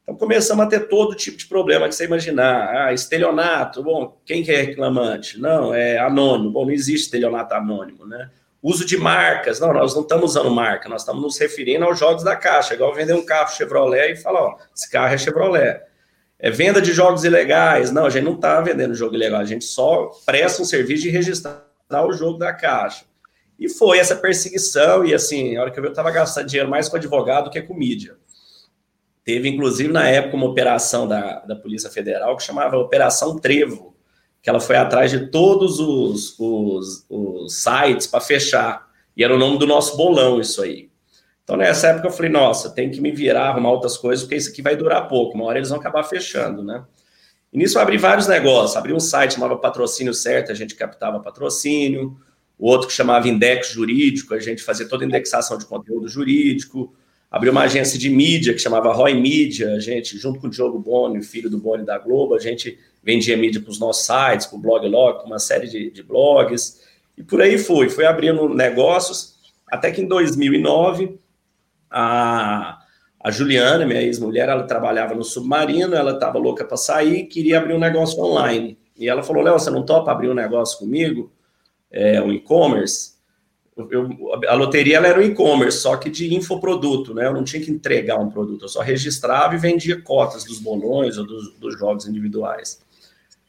Então, 0.02 0.16
começamos 0.16 0.66
a 0.66 0.70
ter 0.70 0.88
todo 0.88 1.16
tipo 1.16 1.38
de 1.38 1.48
problema 1.48 1.88
que 1.88 1.96
você 1.96 2.06
imaginar. 2.06 2.88
Ah, 2.88 2.94
estelionato, 2.94 3.84
bom, 3.84 4.20
quem 4.26 4.44
que 4.44 4.52
é 4.52 4.62
reclamante? 4.62 5.40
Não, 5.40 5.74
é 5.74 6.00
anônimo. 6.00 6.52
Bom, 6.52 6.66
não 6.66 6.72
existe 6.72 7.06
estelionato 7.06 7.54
anônimo, 7.54 8.06
né? 8.08 8.30
Uso 8.68 8.84
de 8.84 8.98
marcas. 8.98 9.60
Não, 9.60 9.72
nós 9.72 9.94
não 9.94 10.02
estamos 10.02 10.32
usando 10.32 10.50
marca, 10.50 10.90
nós 10.90 11.04
estamos 11.04 11.22
nos 11.22 11.38
referindo 11.38 11.86
aos 11.86 12.00
jogos 12.00 12.24
da 12.24 12.36
caixa. 12.36 12.74
Igual 12.74 12.96
vender 12.96 13.14
um 13.14 13.24
carro 13.24 13.56
Chevrolet 13.56 14.14
e 14.14 14.16
falar, 14.16 14.42
ó, 14.42 14.58
esse 14.76 14.90
carro 14.90 15.14
é 15.14 15.18
Chevrolet. 15.20 15.82
É 16.40 16.50
venda 16.50 16.82
de 16.82 16.92
jogos 16.92 17.24
ilegais. 17.24 17.92
Não, 17.92 18.08
a 18.08 18.10
gente 18.10 18.24
não 18.24 18.34
está 18.34 18.60
vendendo 18.62 18.96
jogo 18.96 19.14
ilegal, 19.14 19.40
a 19.40 19.46
gente 19.46 19.66
só 19.66 20.10
presta 20.26 20.64
um 20.64 20.66
serviço 20.66 21.04
de 21.04 21.12
registrar 21.12 21.62
o 21.92 22.12
jogo 22.12 22.40
da 22.40 22.52
caixa. 22.54 23.06
E 23.60 23.70
foi 23.70 24.00
essa 24.00 24.16
perseguição, 24.16 25.06
e 25.06 25.14
assim, 25.14 25.56
a 25.56 25.62
hora 25.62 25.70
que 25.70 25.78
eu 25.78 25.84
vi, 25.84 25.90
eu 25.90 25.92
estava 25.92 26.10
gastando 26.10 26.48
dinheiro 26.48 26.68
mais 26.68 26.90
com 26.90 26.98
advogado 26.98 27.52
que 27.52 27.62
com 27.62 27.76
mídia. 27.76 28.18
Teve, 29.24 29.48
inclusive, 29.48 29.94
na 29.94 30.10
época, 30.10 30.36
uma 30.36 30.48
operação 30.48 31.08
da, 31.08 31.42
da 31.42 31.56
Polícia 31.56 31.92
Federal 31.92 32.36
que 32.36 32.42
chamava 32.42 32.78
Operação 32.78 33.38
Trevo, 33.38 33.95
que 34.46 34.50
ela 34.52 34.60
foi 34.60 34.76
atrás 34.76 35.10
de 35.10 35.32
todos 35.32 35.80
os, 35.80 36.36
os, 36.38 37.04
os 37.10 37.64
sites 37.64 38.06
para 38.06 38.22
fechar. 38.22 38.88
E 39.18 39.24
era 39.24 39.34
o 39.34 39.40
nome 39.40 39.58
do 39.58 39.66
nosso 39.66 39.98
bolão, 39.98 40.40
isso 40.40 40.62
aí. 40.62 40.92
Então, 41.44 41.58
nessa 41.58 41.88
época, 41.88 42.10
eu 42.10 42.12
falei, 42.12 42.30
nossa, 42.30 42.70
tem 42.70 42.92
que 42.92 43.02
me 43.02 43.12
virar, 43.12 43.50
arrumar 43.50 43.72
outras 43.72 43.98
coisas, 43.98 44.24
porque 44.24 44.36
isso 44.36 44.52
aqui 44.52 44.62
vai 44.62 44.76
durar 44.76 45.08
pouco. 45.08 45.34
Uma 45.34 45.46
hora 45.46 45.58
eles 45.58 45.70
vão 45.70 45.80
acabar 45.80 46.04
fechando, 46.04 46.64
né? 46.64 46.86
E 47.52 47.58
nisso 47.58 47.80
eu 47.80 47.82
abri 47.82 47.98
vários 47.98 48.28
negócios. 48.28 48.78
Abri 48.78 48.94
um 48.94 49.00
site 49.00 49.34
chamava 49.34 49.58
Patrocínio 49.58 50.14
Certo, 50.14 50.52
a 50.52 50.56
gente 50.56 50.76
captava 50.76 51.20
patrocínio. 51.20 52.16
O 52.56 52.70
outro 52.70 52.88
que 52.88 52.94
chamava 52.94 53.28
Index 53.28 53.70
Jurídico, 53.70 54.36
a 54.36 54.40
gente 54.40 54.62
fazia 54.62 54.88
toda 54.88 55.04
a 55.04 55.08
indexação 55.08 55.58
de 55.58 55.66
conteúdo 55.66 56.08
jurídico 56.08 56.94
abriu 57.36 57.52
uma 57.52 57.64
agência 57.64 58.00
de 58.00 58.10
mídia 58.10 58.54
que 58.54 58.60
chamava 58.60 58.94
Roy 58.94 59.14
Media, 59.14 59.74
a 59.74 59.80
gente, 59.82 60.18
junto 60.18 60.40
com 60.40 60.48
o 60.48 60.50
Diogo 60.50 60.80
Boni, 60.80 61.22
filho 61.22 61.50
do 61.50 61.58
Boni 61.58 61.84
da 61.84 61.98
Globo, 61.98 62.34
a 62.34 62.40
gente 62.40 62.80
vendia 63.04 63.36
mídia 63.36 63.60
para 63.60 63.72
os 63.72 63.78
nossos 63.78 64.06
sites, 64.06 64.48
para 64.48 64.56
o 64.56 64.62
Bloglog, 64.62 65.18
para 65.18 65.26
uma 65.26 65.38
série 65.38 65.68
de, 65.68 65.92
de, 65.92 66.02
blogs, 66.02 66.82
e 67.18 67.22
por 67.22 67.42
aí 67.42 67.58
foi, 67.58 67.90
foi 67.90 68.06
abrindo 68.06 68.48
negócios, 68.48 69.36
até 69.68 69.92
que 69.92 70.02
em 70.02 70.08
2009, 70.08 71.20
a, 71.92 72.80
a 73.22 73.32
Juliana, 73.32 73.86
minha 73.86 74.02
ex-mulher, 74.02 74.48
ela 74.48 74.64
trabalhava 74.64 75.14
no 75.14 75.26
Submarino, 75.26 75.94
ela 75.94 76.12
estava 76.12 76.40
louca 76.40 76.64
para 76.64 76.78
sair, 76.78 77.26
queria 77.26 77.58
abrir 77.58 77.74
um 77.74 77.80
negócio 77.80 78.18
online, 78.24 78.78
e 78.96 79.10
ela 79.10 79.22
falou, 79.22 79.44
Léo, 79.44 79.60
você 79.60 79.70
não 79.70 79.84
topa 79.84 80.10
abrir 80.10 80.30
um 80.30 80.34
negócio 80.34 80.80
comigo, 80.80 81.34
é, 81.92 82.22
um 82.22 82.32
e-commerce? 82.32 83.15
Eu, 83.78 84.10
a 84.48 84.54
loteria 84.54 84.98
era 84.98 85.20
um 85.20 85.24
e-commerce, 85.24 85.80
só 85.80 85.98
que 85.98 86.10
de 86.10 86.34
infoproduto, 86.34 87.14
né? 87.14 87.28
Eu 87.28 87.34
não 87.34 87.44
tinha 87.44 87.62
que 87.62 87.70
entregar 87.70 88.18
um 88.18 88.30
produto, 88.30 88.64
eu 88.64 88.70
só 88.70 88.82
registrava 88.82 89.54
e 89.56 89.58
vendia 89.58 90.02
cotas 90.02 90.46
dos 90.46 90.60
bolões 90.60 91.18
ou 91.18 91.26
dos, 91.26 91.52
dos 91.58 91.78
jogos 91.78 92.08
individuais. 92.08 92.80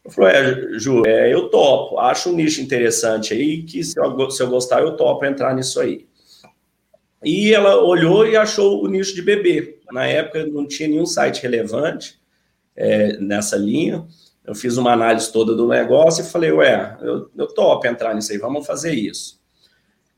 Eu 0.04 0.10
falei, 0.10 0.36
é, 0.36 0.78
Ju, 0.78 1.06
é, 1.06 1.32
eu 1.32 1.48
topo, 1.48 1.98
acho 1.98 2.30
um 2.30 2.34
nicho 2.34 2.60
interessante 2.60 3.34
aí, 3.34 3.62
que 3.62 3.84
se 3.84 3.98
eu, 3.98 4.30
se 4.30 4.42
eu 4.42 4.48
gostar, 4.48 4.80
eu 4.80 4.96
topo 4.96 5.24
entrar 5.24 5.54
nisso 5.54 5.80
aí. 5.80 6.06
E 7.24 7.54
ela 7.54 7.82
olhou 7.82 8.26
e 8.26 8.36
achou 8.36 8.84
o 8.84 8.88
nicho 8.88 9.14
de 9.14 9.22
bebê. 9.22 9.78
Na 9.92 10.06
época 10.06 10.44
não 10.46 10.66
tinha 10.66 10.88
nenhum 10.88 11.06
site 11.06 11.42
relevante 11.42 12.20
é, 12.76 13.16
nessa 13.18 13.56
linha. 13.56 14.06
Eu 14.44 14.54
fiz 14.54 14.76
uma 14.76 14.92
análise 14.92 15.32
toda 15.32 15.54
do 15.54 15.66
negócio 15.66 16.24
e 16.24 16.28
falei, 16.28 16.52
ué, 16.52 16.96
eu, 17.00 17.30
eu 17.36 17.46
topo 17.48 17.86
entrar 17.86 18.14
nisso 18.14 18.30
aí, 18.30 18.38
vamos 18.38 18.66
fazer 18.66 18.94
isso. 18.94 19.35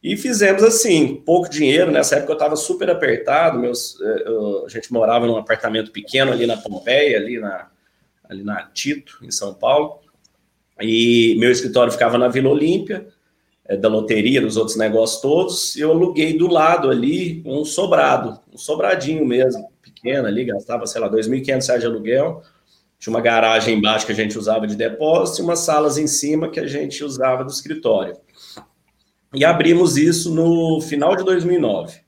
E 0.02 0.16
fizemos 0.16 0.62
assim, 0.62 1.16
pouco 1.16 1.48
dinheiro. 1.48 1.90
Nessa 1.90 2.16
época 2.16 2.32
eu 2.32 2.36
estava 2.36 2.56
super 2.56 2.88
apertado. 2.88 3.58
Meus, 3.58 4.00
eh, 4.00 4.22
eu, 4.26 4.64
a 4.66 4.68
gente 4.68 4.92
morava 4.92 5.26
num 5.26 5.36
apartamento 5.36 5.90
pequeno 5.90 6.30
ali 6.32 6.46
na 6.46 6.56
Pompeia, 6.56 7.16
ali 7.18 7.38
na, 7.38 7.68
ali 8.28 8.44
na 8.44 8.62
Tito, 8.62 9.18
em 9.22 9.30
São 9.30 9.54
Paulo. 9.54 10.00
E 10.80 11.36
meu 11.38 11.50
escritório 11.50 11.92
ficava 11.92 12.16
na 12.16 12.28
Vila 12.28 12.50
Olímpia, 12.50 13.08
é, 13.64 13.76
da 13.76 13.88
loteria, 13.88 14.40
dos 14.40 14.56
outros 14.56 14.76
negócios 14.76 15.20
todos. 15.20 15.76
E 15.76 15.80
eu 15.80 15.90
aluguei 15.90 16.38
do 16.38 16.46
lado 16.46 16.90
ali 16.90 17.42
um 17.44 17.64
sobrado, 17.64 18.40
um 18.52 18.56
sobradinho 18.56 19.26
mesmo, 19.26 19.68
pequeno 19.82 20.28
ali, 20.28 20.44
gastava, 20.44 20.86
sei 20.86 21.00
lá, 21.00 21.08
R$ 21.08 21.16
2.500 21.16 21.78
de 21.78 21.86
aluguel. 21.86 22.42
Tinha 23.00 23.12
uma 23.12 23.20
garagem 23.20 23.76
embaixo 23.76 24.06
que 24.06 24.12
a 24.12 24.14
gente 24.14 24.38
usava 24.38 24.66
de 24.66 24.76
depósito 24.76 25.40
e 25.40 25.44
umas 25.44 25.60
salas 25.60 25.98
em 25.98 26.06
cima 26.06 26.50
que 26.50 26.60
a 26.60 26.66
gente 26.66 27.02
usava 27.02 27.44
do 27.44 27.50
escritório. 27.50 28.16
E 29.34 29.44
abrimos 29.44 29.96
isso 29.96 30.34
no 30.34 30.80
final 30.80 31.14
de 31.14 31.24
2009. 31.24 32.00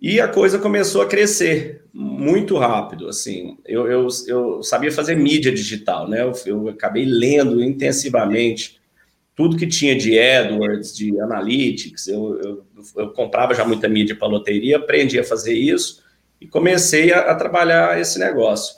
E 0.00 0.20
a 0.20 0.28
coisa 0.28 0.58
começou 0.58 1.00
a 1.00 1.06
crescer 1.06 1.84
muito 1.92 2.56
rápido, 2.58 3.08
assim. 3.08 3.56
Eu, 3.64 3.86
eu, 3.86 4.08
eu 4.26 4.62
sabia 4.62 4.90
fazer 4.90 5.14
mídia 5.14 5.52
digital, 5.52 6.08
né? 6.08 6.22
Eu, 6.22 6.32
eu 6.46 6.68
acabei 6.68 7.04
lendo 7.04 7.62
intensivamente 7.62 8.80
tudo 9.34 9.56
que 9.56 9.66
tinha 9.66 9.96
de 9.96 10.18
AdWords, 10.18 10.94
de 10.94 11.18
Analytics. 11.20 12.08
Eu, 12.08 12.66
eu, 12.96 13.10
comprava 13.10 13.54
já 13.54 13.64
muita 13.64 13.88
mídia 13.88 14.16
para 14.16 14.28
loteria, 14.28 14.76
aprendi 14.76 15.18
a 15.18 15.24
fazer 15.24 15.54
isso 15.54 16.02
e 16.40 16.46
comecei 16.46 17.12
a, 17.12 17.30
a 17.30 17.34
trabalhar 17.34 17.98
esse 18.00 18.18
negócio. 18.18 18.74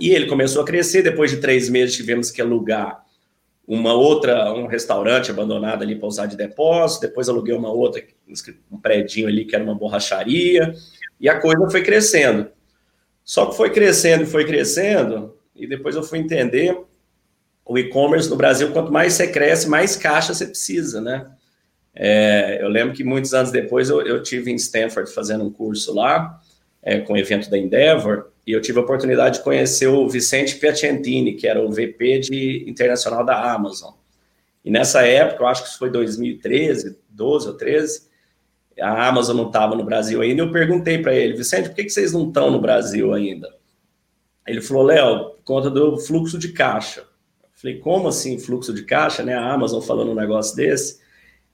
E 0.00 0.10
ele 0.10 0.26
começou 0.26 0.62
a 0.62 0.64
crescer. 0.64 1.02
Depois 1.02 1.30
de 1.30 1.36
três 1.36 1.68
meses, 1.68 1.94
tivemos 1.94 2.30
que 2.30 2.40
alugar 2.40 3.03
uma 3.66 3.94
outra, 3.94 4.52
um 4.52 4.66
restaurante 4.66 5.30
abandonado 5.30 5.82
ali 5.82 5.96
para 5.96 6.06
usar 6.06 6.26
de 6.26 6.36
depósito, 6.36 7.06
depois 7.06 7.28
aluguei 7.28 7.54
uma 7.54 7.70
outra, 7.70 8.02
um 8.70 8.78
prédio 8.78 9.26
ali 9.26 9.44
que 9.44 9.54
era 9.54 9.64
uma 9.64 9.74
borracharia, 9.74 10.74
e 11.18 11.28
a 11.28 11.40
coisa 11.40 11.68
foi 11.70 11.82
crescendo. 11.82 12.50
Só 13.24 13.46
que 13.46 13.56
foi 13.56 13.70
crescendo 13.70 14.24
e 14.24 14.26
foi 14.26 14.44
crescendo, 14.44 15.34
e 15.56 15.66
depois 15.66 15.96
eu 15.96 16.02
fui 16.02 16.18
entender 16.18 16.78
o 17.64 17.78
e-commerce 17.78 18.28
no 18.28 18.36
Brasil, 18.36 18.70
quanto 18.72 18.92
mais 18.92 19.14
você 19.14 19.26
cresce, 19.28 19.68
mais 19.68 19.96
caixa 19.96 20.34
você 20.34 20.46
precisa, 20.46 21.00
né? 21.00 21.26
É, 21.94 22.58
eu 22.60 22.68
lembro 22.68 22.92
que 22.92 23.04
muitos 23.04 23.32
anos 23.32 23.50
depois 23.50 23.88
eu, 23.88 24.02
eu 24.02 24.22
tive 24.22 24.50
em 24.50 24.56
Stanford 24.56 25.10
fazendo 25.12 25.44
um 25.44 25.50
curso 25.50 25.94
lá, 25.94 26.40
é, 26.84 27.00
com 27.00 27.14
o 27.14 27.16
evento 27.16 27.50
da 27.50 27.56
Endeavor, 27.56 28.26
e 28.46 28.52
eu 28.52 28.60
tive 28.60 28.78
a 28.78 28.82
oportunidade 28.82 29.38
de 29.38 29.44
conhecer 29.44 29.86
o 29.86 30.06
Vicente 30.06 30.56
Piacentini, 30.56 31.32
que 31.32 31.48
era 31.48 31.64
o 31.64 31.70
VP 31.70 32.18
de 32.20 32.64
internacional 32.68 33.24
da 33.24 33.52
Amazon. 33.52 33.94
E 34.62 34.70
nessa 34.70 35.02
época, 35.06 35.42
eu 35.42 35.46
acho 35.46 35.62
que 35.62 35.68
isso 35.70 35.78
foi 35.78 35.90
2013, 35.90 36.98
12 37.08 37.48
ou 37.48 37.54
13, 37.54 38.08
a 38.80 39.08
Amazon 39.08 39.36
não 39.36 39.46
estava 39.46 39.74
no 39.74 39.84
Brasil 39.84 40.20
ainda. 40.20 40.42
Eu 40.42 40.52
perguntei 40.52 40.98
para 40.98 41.14
ele, 41.14 41.34
Vicente, 41.34 41.68
por 41.68 41.76
que, 41.76 41.84
que 41.84 41.90
vocês 41.90 42.12
não 42.12 42.28
estão 42.28 42.50
no 42.50 42.60
Brasil 42.60 43.14
ainda? 43.14 43.48
Ele 44.46 44.60
falou, 44.60 44.82
Léo, 44.82 45.30
por 45.30 45.44
conta 45.44 45.70
do 45.70 45.98
fluxo 45.98 46.38
de 46.38 46.48
caixa. 46.52 47.00
Eu 47.00 47.48
falei, 47.54 47.78
como 47.78 48.08
assim 48.08 48.38
fluxo 48.38 48.74
de 48.74 48.82
caixa, 48.82 49.22
né? 49.22 49.34
A 49.34 49.52
Amazon 49.52 49.80
falando 49.80 50.10
um 50.10 50.14
negócio 50.14 50.54
desse. 50.54 50.98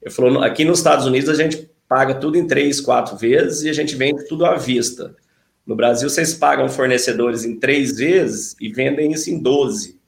Ele 0.01 0.11
falou, 0.11 0.43
aqui 0.43 0.65
nos 0.65 0.79
Estados 0.79 1.05
Unidos 1.05 1.29
a 1.29 1.35
gente 1.35 1.69
paga 1.87 2.15
tudo 2.15 2.37
em 2.37 2.47
três, 2.47 2.81
quatro 2.81 3.15
vezes 3.15 3.63
e 3.63 3.69
a 3.69 3.73
gente 3.73 3.95
vende 3.95 4.25
tudo 4.27 4.45
à 4.45 4.55
vista. 4.55 5.15
No 5.65 5.75
Brasil, 5.75 6.09
vocês 6.09 6.33
pagam 6.33 6.67
fornecedores 6.67 7.45
em 7.45 7.59
três 7.59 7.97
vezes 7.97 8.55
e 8.59 8.71
vendem 8.71 9.11
isso 9.11 9.29
em 9.29 9.39
12. 9.39 9.99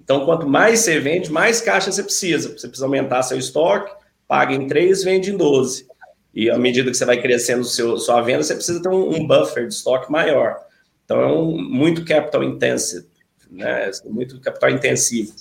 Então, 0.00 0.24
quanto 0.24 0.46
mais 0.46 0.80
você 0.80 1.00
vende, 1.00 1.32
mais 1.32 1.60
caixa 1.60 1.90
você 1.90 2.02
precisa. 2.02 2.50
Você 2.50 2.68
precisa 2.68 2.86
aumentar 2.86 3.22
seu 3.22 3.38
estoque, 3.38 3.92
paga 4.28 4.54
em 4.54 4.66
três, 4.66 5.02
vende 5.02 5.30
em 5.30 5.36
12. 5.36 5.86
E 6.34 6.50
à 6.50 6.58
medida 6.58 6.90
que 6.90 6.96
você 6.96 7.04
vai 7.04 7.20
crescendo 7.20 7.64
seu, 7.64 7.96
sua 7.96 8.20
venda, 8.20 8.42
você 8.42 8.54
precisa 8.54 8.82
ter 8.82 8.88
um, 8.88 9.14
um 9.14 9.26
buffer 9.26 9.66
de 9.66 9.74
estoque 9.74 10.10
maior. 10.10 10.58
Então, 11.04 11.20
é 11.20 11.26
um, 11.26 11.56
muito 11.56 12.04
capital 12.04 12.42
intensive, 12.42 13.06
né? 13.50 13.90
muito 14.06 14.40
capital 14.40 14.70
intensivo. 14.70 15.34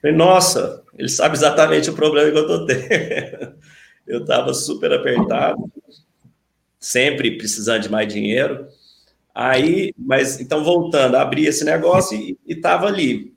Falei, 0.00 0.16
nossa, 0.16 0.82
ele 0.96 1.08
sabe 1.08 1.34
exatamente 1.34 1.88
o 1.88 1.94
problema 1.94 2.30
que 2.30 2.36
eu 2.36 2.42
estou 2.42 2.66
tendo. 2.66 3.54
Eu 4.06 4.20
estava 4.20 4.52
super 4.52 4.92
apertado, 4.92 5.64
sempre 6.78 7.38
precisando 7.38 7.84
de 7.84 7.90
mais 7.90 8.12
dinheiro. 8.12 8.68
Aí, 9.34 9.92
mas 9.98 10.38
então 10.38 10.62
voltando, 10.62 11.16
abri 11.16 11.46
esse 11.46 11.64
negócio 11.64 12.16
e 12.16 12.38
estava 12.46 12.86
ali. 12.86 13.34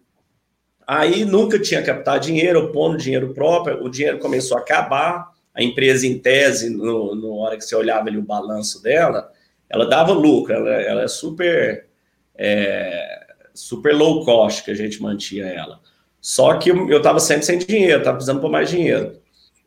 Aí 0.85 1.25
nunca 1.25 1.59
tinha 1.59 1.81
captado 1.81 2.25
dinheiro, 2.25 2.71
pondo 2.71 2.97
dinheiro 2.97 3.33
próprio, 3.33 3.83
o 3.83 3.89
dinheiro 3.89 4.19
começou 4.19 4.57
a 4.57 4.61
acabar, 4.61 5.31
a 5.53 5.63
empresa 5.63 6.05
em 6.05 6.19
tese, 6.19 6.69
no, 6.69 7.15
no 7.15 7.37
hora 7.37 7.57
que 7.57 7.65
você 7.65 7.75
olhava 7.75 8.07
ali 8.07 8.17
o 8.17 8.21
balanço 8.21 8.81
dela, 8.81 9.31
ela 9.67 9.85
dava 9.85 10.13
lucro, 10.13 10.53
ela, 10.53 10.69
ela 10.69 11.01
é 11.01 11.07
super, 11.07 11.87
é, 12.35 13.25
super 13.53 13.93
low 13.93 14.23
cost 14.23 14.63
que 14.63 14.71
a 14.71 14.75
gente 14.75 15.01
mantinha 15.01 15.45
ela. 15.45 15.79
Só 16.21 16.57
que 16.57 16.69
eu 16.69 16.97
estava 16.97 17.19
sempre 17.19 17.45
sem 17.45 17.57
dinheiro, 17.57 17.97
estava 17.97 18.17
precisando 18.17 18.39
por 18.39 18.51
mais 18.51 18.69
dinheiro. 18.69 19.19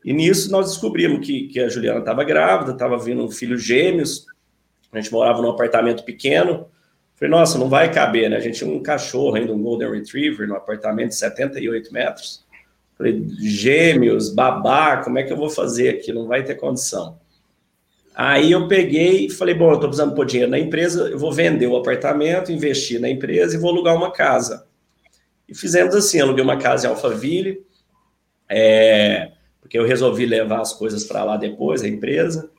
E 0.03 0.13
nisso 0.13 0.49
nós 0.49 0.69
descobrimos 0.69 1.25
que, 1.25 1.49
que 1.49 1.59
a 1.59 1.69
Juliana 1.69 1.99
estava 1.99 2.23
grávida, 2.23 2.71
estava 2.71 2.97
vindo 2.97 3.23
um 3.23 3.29
filho 3.29 3.57
gêmeos, 3.57 4.25
a 4.91 4.99
gente 4.99 5.11
morava 5.11 5.41
num 5.41 5.49
apartamento 5.49 6.03
pequeno. 6.03 6.67
Falei, 7.15 7.29
nossa, 7.29 7.57
não 7.57 7.69
vai 7.69 7.91
caber, 7.91 8.29
né? 8.29 8.37
A 8.37 8.39
gente 8.39 8.57
tinha 8.57 8.69
um 8.69 8.81
cachorro 8.81 9.35
ainda, 9.35 9.53
um 9.53 9.61
Golden 9.61 9.91
Retriever, 9.91 10.47
num 10.47 10.55
apartamento 10.55 11.09
de 11.09 11.15
78 11.15 11.93
metros. 11.93 12.45
Falei, 12.97 13.25
gêmeos, 13.39 14.29
babá, 14.29 14.97
como 14.97 15.17
é 15.17 15.23
que 15.23 15.31
eu 15.31 15.37
vou 15.37 15.49
fazer 15.49 15.89
aqui? 15.89 16.11
Não 16.11 16.27
vai 16.27 16.43
ter 16.43 16.55
condição. 16.55 17.19
Aí 18.13 18.51
eu 18.51 18.67
peguei 18.67 19.25
e 19.27 19.29
falei, 19.29 19.55
bom, 19.55 19.69
eu 19.69 19.75
estou 19.75 19.89
precisando 19.89 20.13
pôr 20.13 20.25
dinheiro 20.25 20.51
na 20.51 20.59
empresa, 20.59 21.09
eu 21.09 21.17
vou 21.17 21.31
vender 21.31 21.65
o 21.65 21.77
apartamento, 21.77 22.51
investir 22.51 22.99
na 22.99 23.09
empresa 23.09 23.55
e 23.55 23.59
vou 23.59 23.71
alugar 23.71 23.95
uma 23.95 24.11
casa. 24.11 24.67
E 25.47 25.55
fizemos 25.55 25.95
assim, 25.95 26.19
aluguei 26.19 26.43
uma 26.43 26.57
casa 26.57 26.85
em 26.85 26.89
Alphaville, 26.89 27.65
é, 28.49 29.31
porque 29.61 29.79
eu 29.79 29.85
resolvi 29.85 30.25
levar 30.25 30.59
as 30.59 30.73
coisas 30.73 31.03
para 31.05 31.23
lá 31.23 31.37
depois, 31.37 31.81
a 31.81 31.87
empresa, 31.87 32.50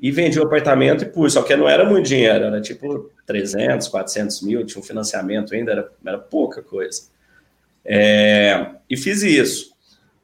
e 0.00 0.10
vendi 0.10 0.38
o 0.38 0.42
apartamento 0.42 1.04
e 1.04 1.06
pus, 1.06 1.32
só 1.32 1.42
que 1.42 1.56
não 1.56 1.68
era 1.68 1.84
muito 1.84 2.06
dinheiro, 2.06 2.44
era 2.44 2.60
tipo 2.60 3.10
300, 3.26 3.88
400 3.88 4.42
mil, 4.42 4.64
tinha 4.66 4.80
um 4.80 4.84
financiamento 4.84 5.54
ainda, 5.54 5.72
era, 5.72 5.90
era 6.04 6.18
pouca 6.18 6.62
coisa. 6.62 7.02
É, 7.84 8.66
e 8.90 8.96
fiz 8.96 9.22
isso. 9.22 9.74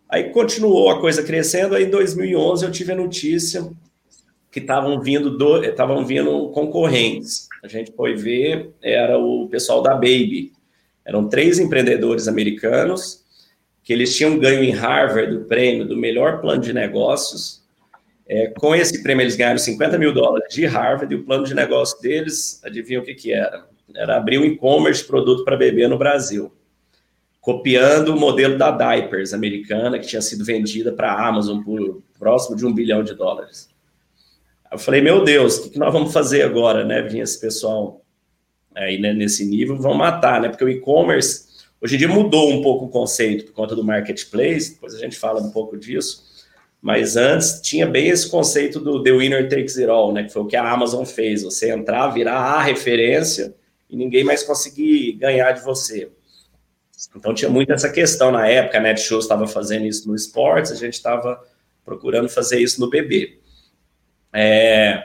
Aí 0.09 0.31
continuou 0.31 0.91
a 0.91 1.01
coisa 1.01 1.23
crescendo, 1.23 1.75
aí 1.75 1.85
em 1.85 1.91
2011 1.91 2.65
eu 2.65 2.71
tive 2.71 2.93
a 2.93 2.97
notícia 2.97 3.71
que 4.51 4.61
estavam 4.61 5.01
vindo 5.01 5.37
do, 5.39 5.65
estavam 5.65 6.05
vindo 6.05 6.51
concorrentes. 6.51 7.49
A 7.63 7.69
gente 7.69 7.91
foi 7.93 8.15
ver, 8.15 8.71
era 8.83 9.19
o 9.19 9.49
pessoal 9.49 9.83
da 9.83 9.95
Baby. 9.95 10.53
Eram 11.05 11.29
três 11.29 11.59
empreendedores 11.59 12.29
americanos 12.29 13.23
que 13.83 13.93
eles 13.93 14.15
tinham 14.15 14.39
ganho 14.39 14.63
em 14.63 14.71
Harvard 14.71 15.35
o 15.35 15.45
prêmio 15.45 15.87
do 15.87 15.97
melhor 15.97 16.43
plano 16.43 16.61
de 16.61 16.73
negócios. 16.75 17.62
É, 18.29 18.49
com 18.49 18.75
esse 18.75 19.03
prêmio 19.03 19.23
eles 19.23 19.37
ganharam 19.37 19.59
50 19.59 19.99
mil 19.99 20.13
dólares 20.13 20.55
de 20.55 20.65
Harvard 20.65 21.13
e 21.13 21.19
o 21.19 21.25
plano 21.25 21.45
de 21.45 21.55
negócio 21.55 22.01
deles, 22.01 22.61
adivinha 22.65 23.01
o 23.01 23.05
que 23.05 23.15
que 23.15 23.33
era? 23.33 23.67
Era 23.95 24.17
abrir 24.17 24.39
um 24.39 24.45
e-commerce 24.45 25.05
produto 25.05 25.45
para 25.45 25.57
bebê 25.57 25.87
no 25.87 25.99
Brasil 25.99 26.53
copiando 27.43 28.11
o 28.11 28.19
modelo 28.19 28.57
da 28.57 28.71
Diapers 28.71 29.35
americana, 29.35 29.99
que 29.99 30.07
tinha 30.07 30.23
sido 30.23 30.45
vendida 30.45 30.93
para 30.93 31.13
a 31.13 31.27
Amazon 31.27 31.61
por 31.61 32.01
próximo 32.17 32.57
de 32.57 32.65
um 32.65 32.73
bilhão 32.73 33.03
de 33.03 33.15
dólares. 33.15 33.69
Eu 34.71 34.79
falei, 34.79 35.03
meu 35.03 35.25
Deus, 35.25 35.59
o 35.59 35.71
que, 35.71 35.79
nós 35.79 35.93
vamos 35.93 36.13
fazer 36.13 36.43
agora, 36.43 36.85
né? 36.85 37.03
Vinha 37.03 37.25
esse 37.25 37.39
pessoal 37.41 38.01
aí 38.75 38.99
né, 38.99 39.13
nesse 39.13 39.45
nível, 39.45 39.77
vão 39.77 39.93
matar, 39.93 40.41
né? 40.41 40.49
Porque 40.49 40.65
o 40.65 40.69
e-commerce, 40.69 41.67
hoje 41.81 41.97
em 41.97 41.99
dia 41.99 42.09
mudou 42.09 42.49
um 42.49 42.63
pouco 42.63 42.85
o 42.85 42.89
conceito 42.89 43.47
por 43.47 43.55
conta 43.55 43.75
do 43.75 43.85
marketplace, 43.85 44.75
depois 44.75 44.95
a 44.95 44.99
gente 44.99 45.19
fala 45.19 45.43
um 45.43 45.51
pouco 45.51 45.77
disso, 45.77 46.32
mas 46.83 47.17
antes 47.17 47.61
tinha 47.61 47.87
bem 47.87 48.09
esse 48.09 48.29
conceito 48.29 48.81
do 48.81 49.05
The 49.05 49.13
Winner 49.13 49.49
Takes 49.49 49.79
It 49.79 49.89
All, 49.89 50.13
né? 50.13 50.25
Que 50.25 50.33
foi 50.33 50.43
o 50.43 50.47
que 50.47 50.57
a 50.57 50.69
Amazon 50.69 51.05
fez, 51.05 51.45
você 51.45 51.71
entrar, 51.71 52.09
virar 52.09 52.35
a 52.35 52.61
referência 52.61 53.55
e 53.89 53.97
ninguém 53.97 54.25
mais 54.25 54.43
conseguir 54.43 55.13
ganhar 55.13 55.53
de 55.53 55.63
você. 55.63 56.11
Então 57.15 57.33
tinha 57.33 57.49
muito 57.49 57.73
essa 57.73 57.89
questão 57.89 58.33
na 58.33 58.49
época, 58.49 58.79
a 58.79 58.81
Netshoes 58.81 59.25
estava 59.25 59.47
fazendo 59.47 59.87
isso 59.87 60.09
no 60.09 60.17
esportes, 60.17 60.73
a 60.73 60.75
gente 60.75 60.95
estava 60.95 61.41
procurando 61.85 62.29
fazer 62.29 62.59
isso 62.59 62.81
no 62.81 62.91
bebê. 62.91 63.39
É, 64.33 65.05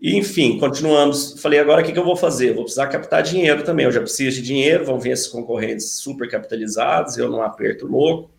enfim, 0.00 0.58
continuamos. 0.58 1.40
Falei, 1.40 1.58
agora 1.58 1.80
o 1.80 1.84
que, 1.84 1.92
que 1.92 1.98
eu 1.98 2.04
vou 2.04 2.16
fazer? 2.16 2.52
Vou 2.52 2.64
precisar 2.64 2.86
captar 2.88 3.22
dinheiro 3.22 3.64
também. 3.64 3.86
Eu 3.86 3.92
já 3.92 4.00
preciso 4.00 4.36
de 4.36 4.42
dinheiro, 4.42 4.84
vão 4.84 5.00
vir 5.00 5.12
esses 5.12 5.26
concorrentes 5.26 5.92
super 5.92 6.28
capitalizados, 6.30 7.16
eu 7.16 7.30
não 7.30 7.42
aperto 7.42 7.86
louco. 7.86 8.30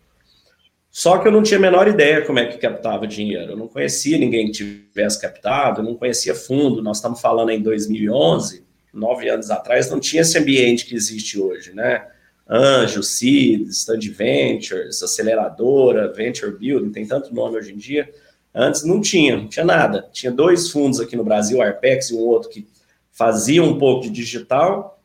Só 0.90 1.18
que 1.18 1.28
eu 1.28 1.32
não 1.32 1.42
tinha 1.42 1.58
a 1.58 1.60
menor 1.60 1.86
ideia 1.86 2.24
como 2.24 2.40
é 2.40 2.46
que 2.46 2.58
captava 2.58 3.06
dinheiro. 3.06 3.52
Eu 3.52 3.56
não 3.56 3.68
conhecia 3.68 4.18
ninguém 4.18 4.46
que 4.46 4.52
tivesse 4.52 5.20
captado, 5.20 5.80
eu 5.80 5.84
não 5.84 5.94
conhecia 5.94 6.34
fundo. 6.34 6.82
Nós 6.82 6.96
estamos 6.96 7.20
falando 7.20 7.50
em 7.50 7.62
2011, 7.62 8.64
nove 8.92 9.28
anos 9.28 9.50
atrás, 9.50 9.88
não 9.88 10.00
tinha 10.00 10.22
esse 10.22 10.36
ambiente 10.36 10.84
que 10.84 10.94
existe 10.94 11.38
hoje, 11.38 11.72
né? 11.72 12.06
Anjo, 12.48 13.04
Seed, 13.04 13.68
Stand 13.68 14.00
Ventures, 14.10 15.00
aceleradora, 15.00 16.12
Venture 16.12 16.50
Building, 16.58 16.90
tem 16.90 17.06
tanto 17.06 17.32
nome 17.32 17.56
hoje 17.56 17.72
em 17.72 17.76
dia. 17.76 18.12
Antes 18.52 18.82
não 18.84 19.00
tinha, 19.00 19.36
não 19.36 19.46
tinha 19.46 19.64
nada. 19.64 20.08
Tinha 20.12 20.32
dois 20.32 20.70
fundos 20.70 20.98
aqui 20.98 21.14
no 21.14 21.22
Brasil, 21.22 21.62
Arpex 21.62 22.10
e 22.10 22.14
um 22.14 22.18
outro 22.18 22.50
que 22.50 22.66
fazia 23.12 23.62
um 23.62 23.78
pouco 23.78 24.02
de 24.02 24.10
digital. 24.10 25.00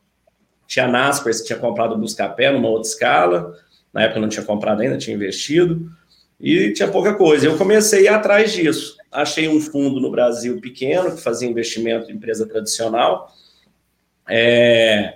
Tinha 0.66 0.86
a 0.86 0.88
Naspers 0.88 1.40
que 1.40 1.46
tinha 1.46 1.58
comprado 1.58 1.94
o 1.94 1.98
Buscapé 1.98 2.50
numa 2.50 2.68
outra 2.68 2.88
escala. 2.88 3.56
Na 3.96 4.02
época 4.02 4.20
não 4.20 4.28
tinha 4.28 4.44
comprado 4.44 4.82
ainda, 4.82 4.98
tinha 4.98 5.16
investido. 5.16 5.90
E 6.38 6.70
tinha 6.74 6.86
pouca 6.86 7.14
coisa. 7.14 7.46
Eu 7.46 7.56
comecei 7.56 8.06
atrás 8.08 8.52
disso. 8.52 8.94
Achei 9.10 9.48
um 9.48 9.58
fundo 9.58 9.98
no 9.98 10.10
Brasil 10.10 10.60
pequeno 10.60 11.16
que 11.16 11.22
fazia 11.22 11.48
investimento 11.48 12.10
em 12.10 12.14
empresa 12.14 12.46
tradicional. 12.46 13.34
É, 14.28 15.14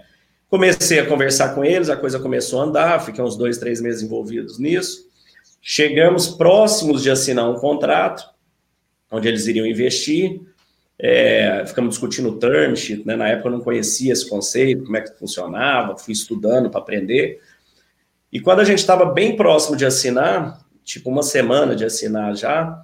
comecei 0.49 0.99
a 0.99 1.05
conversar 1.05 1.55
com 1.55 1.62
eles, 1.62 1.90
a 1.90 1.97
coisa 1.97 2.19
começou 2.19 2.59
a 2.59 2.64
andar, 2.64 3.05
fiquei 3.05 3.23
uns 3.23 3.37
dois, 3.37 3.59
três 3.59 3.83
meses 3.83 4.03
envolvidos 4.03 4.59
nisso. 4.59 5.07
Chegamos 5.61 6.29
próximos 6.29 7.03
de 7.03 7.11
assinar 7.11 7.51
um 7.51 7.57
contrato, 7.57 8.25
onde 9.12 9.29
eles 9.29 9.47
iriam 9.47 9.66
investir. 9.66 10.40
É, 10.99 11.64
ficamos 11.66 11.90
discutindo 11.90 12.31
o 12.31 12.38
term 12.38 12.75
sheet, 12.75 13.07
né? 13.07 13.14
Na 13.14 13.29
época 13.29 13.49
eu 13.49 13.53
não 13.53 13.61
conhecia 13.61 14.11
esse 14.11 14.27
conceito, 14.27 14.85
como 14.85 14.97
é 14.97 15.03
que 15.03 15.19
funcionava, 15.19 15.99
fui 15.99 16.14
estudando 16.14 16.71
para 16.71 16.81
aprender. 16.81 17.40
E 18.33 18.40
quando 18.40 18.61
a 18.61 18.64
gente 18.64 18.79
estava 18.79 19.05
bem 19.07 19.37
próximo 19.37 19.77
de 19.77 19.85
assinar, 19.85 20.61
tipo 20.85 21.11
uma 21.11 21.23
semana 21.23 21.75
de 21.75 21.85
assinar 21.85 22.37
já, 22.37 22.83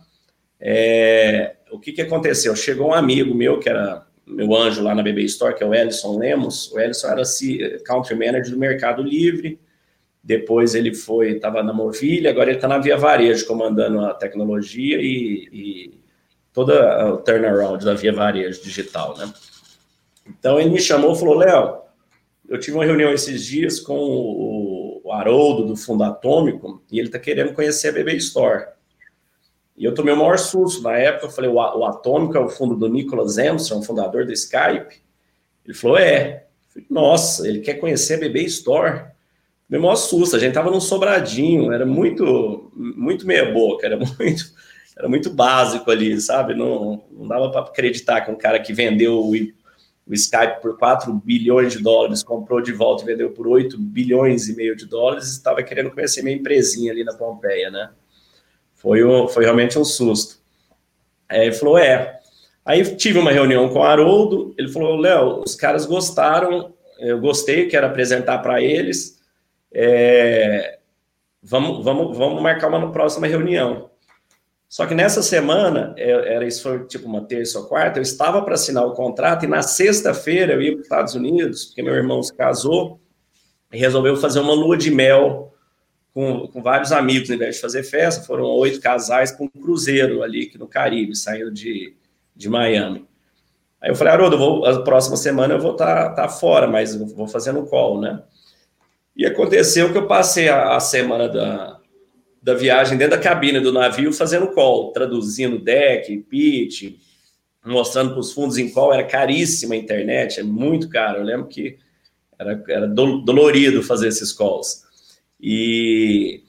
é, 0.61 1.57
o 1.71 1.79
que, 1.79 1.93
que 1.93 2.03
aconteceu? 2.03 2.55
Chegou 2.57 2.89
um 2.89 2.95
amigo 2.95 3.35
meu, 3.35 3.59
que 3.61 3.69
era 3.69 4.07
meu 4.27 4.55
anjo 4.57 4.83
lá 4.83 4.95
na 4.95 5.03
BB 5.03 5.23
Store, 5.25 5.55
que 5.55 5.63
é 5.63 5.67
o 5.67 5.75
Ellison 5.75 6.19
Lemos. 6.19 6.73
O 6.73 6.81
Ellison 6.81 7.09
era 7.09 7.23
country 7.85 8.15
manager 8.17 8.51
do 8.51 8.59
Mercado 8.59 9.03
Livre, 9.03 9.61
depois 10.23 10.75
ele 10.75 10.93
foi, 10.93 11.33
estava 11.33 11.63
na 11.63 11.73
Movilha, 11.73 12.31
agora 12.31 12.51
ele 12.51 12.59
está 12.59 12.67
na 12.67 12.79
Via 12.79 12.97
Varejo, 12.97 13.47
comandando 13.47 14.01
a 14.01 14.13
tecnologia 14.13 15.01
e, 15.01 15.49
e 15.53 16.01
toda 16.53 17.13
o 17.13 17.19
turnaround 17.19 17.85
da 17.85 17.95
Via 17.95 18.13
Varejo 18.13 18.61
digital, 18.61 19.17
né? 19.17 19.33
Então 20.29 20.59
ele 20.59 20.71
me 20.71 20.81
chamou 20.81 21.15
e 21.15 21.19
falou, 21.19 21.37
Léo, 21.37 21.77
eu 22.49 22.59
tive 22.59 22.77
uma 22.77 22.85
reunião 22.85 23.13
esses 23.13 23.45
dias 23.45 23.79
com 23.79 23.95
o, 23.97 24.76
o 25.07 25.13
Haroldo 25.13 25.67
do 25.67 25.77
Fundo 25.77 26.03
Atômico 26.03 26.83
e 26.91 26.99
ele 26.99 27.09
está 27.09 27.19
querendo 27.19 27.55
conhecer 27.55 27.89
a 27.89 27.93
BB 27.93 28.17
Store. 28.17 28.67
E 29.77 29.85
eu 29.85 29.95
tomei 29.95 30.13
o 30.13 30.17
maior 30.17 30.39
susto. 30.39 30.83
Na 30.83 30.97
época, 30.97 31.27
eu 31.27 31.31
falei, 31.31 31.51
o, 31.51 31.85
Atômico 31.85 32.37
é 32.37 32.41
o 32.41 32.49
fundo 32.49 32.75
do 32.75 32.89
Nicholas 32.89 33.39
Armstrong, 33.39 33.87
fundador 33.87 34.25
do 34.25 34.33
Skype. 34.33 35.03
Ele 35.65 35.75
falou, 35.75 35.99
é. 35.99 36.47
Falei, 36.71 36.87
Nossa, 36.91 37.47
ele 37.47 37.61
quer 37.61 37.75
conhecer 37.75 38.15
a 38.15 38.19
BB 38.19 38.43
Store 38.45 39.17
meu 39.69 39.81
maior 39.81 39.97
susto, 39.97 40.37
a 40.37 40.39
gente 40.39 40.55
tava 40.55 40.71
num 40.71 40.81
sobradinho, 40.81 41.73
era 41.73 41.85
muito, 41.85 42.71
muito 42.75 43.27
meia 43.27 43.53
boca, 43.53 43.85
era 43.85 43.97
muito, 43.99 44.45
era 44.97 45.09
muito 45.09 45.31
básico 45.31 45.91
ali, 45.91 46.21
sabe? 46.21 46.55
Não, 46.55 47.05
não 47.11 47.27
dava 47.27 47.51
para 47.51 47.63
acreditar 47.63 48.21
que 48.21 48.31
um 48.31 48.37
cara 48.37 48.61
que 48.61 48.73
vendeu 48.73 49.35
o, 50.07 50.15
Skype 50.15 50.61
por 50.63 50.79
4 50.79 51.13
bilhões 51.13 51.73
de 51.73 51.83
dólares, 51.83 52.23
comprou 52.23 52.61
de 52.61 52.73
volta 52.73 53.03
e 53.03 53.07
vendeu 53.07 53.31
por 53.31 53.47
8 53.47 53.79
bilhões 53.79 54.49
e 54.49 54.57
meio 54.57 54.77
de 54.77 54.87
dólares, 54.87 55.29
estava 55.29 55.63
querendo 55.63 55.91
conhecer 55.91 56.23
minha 56.23 56.37
empresinha 56.37 56.93
ali 56.93 57.05
na 57.05 57.15
Pompeia, 57.15 57.71
né? 57.71 57.91
Foi, 58.75 59.05
um, 59.05 59.27
foi 59.27 59.45
realmente 59.45 59.79
um 59.79 59.85
susto. 59.85 60.39
Aí 61.29 61.47
ele 61.47 61.53
falou, 61.53 61.79
é. 61.79 62.21
Aí 62.65 62.85
tive 62.97 63.19
uma 63.19 63.33
reunião 63.33 63.69
com 63.69 63.81
o 63.81 63.83
Haroldo, 63.83 64.55
ele 64.59 64.69
falou, 64.69 64.97
Léo, 64.97 65.43
os 65.45 65.55
caras 65.55 65.87
gostaram, 65.87 66.75
eu 66.99 67.21
gostei, 67.21 67.69
quero 67.69 67.87
apresentar 67.87 68.39
para 68.39 68.63
eles, 68.63 69.21
é, 69.73 70.79
vamos, 71.43 71.85
vamos, 71.85 72.17
vamos 72.17 72.43
marcar 72.43 72.69
uma 72.69 72.91
próxima 72.91 73.27
reunião. 73.27 73.91
Só 74.69 74.85
que 74.87 74.95
nessa 74.95 75.23
semana, 75.23 75.95
é, 75.97 76.35
era 76.35 76.47
isso 76.47 76.63
foi 76.63 76.85
tipo 76.87 77.07
uma 77.07 77.25
terça 77.25 77.59
ou 77.59 77.67
quarta, 77.67 77.99
eu 77.99 78.03
estava 78.03 78.43
para 78.43 78.55
assinar 78.55 78.85
o 78.85 78.95
contrato 78.95 79.45
e 79.45 79.49
na 79.49 79.63
sexta-feira 79.63 80.55
eu 80.55 80.63
ia 80.63 80.73
para 80.73 80.81
os 80.81 80.87
Estados 80.87 81.15
Unidos, 81.15 81.67
porque 81.67 81.83
meu 81.83 81.95
irmão 81.95 82.23
se 82.23 82.35
casou 82.35 83.01
e 83.73 83.79
resolveu 83.79 84.17
fazer 84.17 84.41
uma 84.41 84.55
lua 84.55 84.77
de 84.77 84.91
mel 84.91 85.55
com, 86.13 86.49
com 86.49 86.63
vários 86.63 86.93
amigos, 86.93 87.31
ao 87.31 87.37
invés 87.37 87.57
de 87.57 87.61
fazer 87.61 87.83
festa, 87.85 88.25
foram 88.25 88.45
oito 88.45 88.81
casais 88.81 89.31
para 89.31 89.45
um 89.45 89.49
cruzeiro 89.49 90.23
ali 90.23 90.51
no 90.59 90.67
Caribe, 90.67 91.15
saindo 91.15 91.53
de, 91.53 91.95
de 92.35 92.49
Miami. 92.49 93.07
Aí 93.81 93.91
eu 93.91 93.95
falei, 93.95 94.15
Haroldo, 94.15 94.39
vou, 94.39 94.65
a 94.65 94.83
próxima 94.83 95.17
semana 95.17 95.55
eu 95.55 95.61
vou 95.61 95.73
estar 95.73 96.09
tá, 96.09 96.23
tá 96.23 96.29
fora, 96.29 96.67
mas 96.67 96.97
vou 96.97 97.29
fazer 97.29 97.53
no 97.53 97.67
call, 97.67 98.01
né? 98.01 98.23
E 99.15 99.25
aconteceu 99.25 99.93
que 99.93 99.99
eu 99.99 100.07
passei 100.07 100.49
a, 100.49 100.75
a 100.75 100.81
semana 100.81 101.29
da, 101.29 101.76
da 102.47 102.55
viagem 102.55 102.97
dentro 102.97 103.17
da 103.17 103.23
cabine 103.23 103.59
do 103.59 103.73
navio 103.73 104.13
fazendo 104.13 104.47
call, 104.53 104.93
traduzindo 104.93 105.59
deck, 105.59 106.17
pitch, 106.31 106.97
mostrando 107.65 108.13
para 108.13 108.21
os 108.21 108.33
fundos 108.33 108.57
em 108.57 108.71
call. 108.71 108.95
Era 108.95 109.03
caríssima 109.03 109.75
a 109.75 109.77
internet, 109.77 110.39
é 110.39 110.45
muito 110.45 110.89
caro. 110.89 111.19
Eu 111.19 111.25
lembro 111.25 111.49
que 111.49 111.77
era, 112.39 112.63
era 112.69 112.87
dolorido 112.87 113.83
fazer 113.83 114.07
esses 114.07 114.33
calls. 114.33 114.85
E 115.41 116.45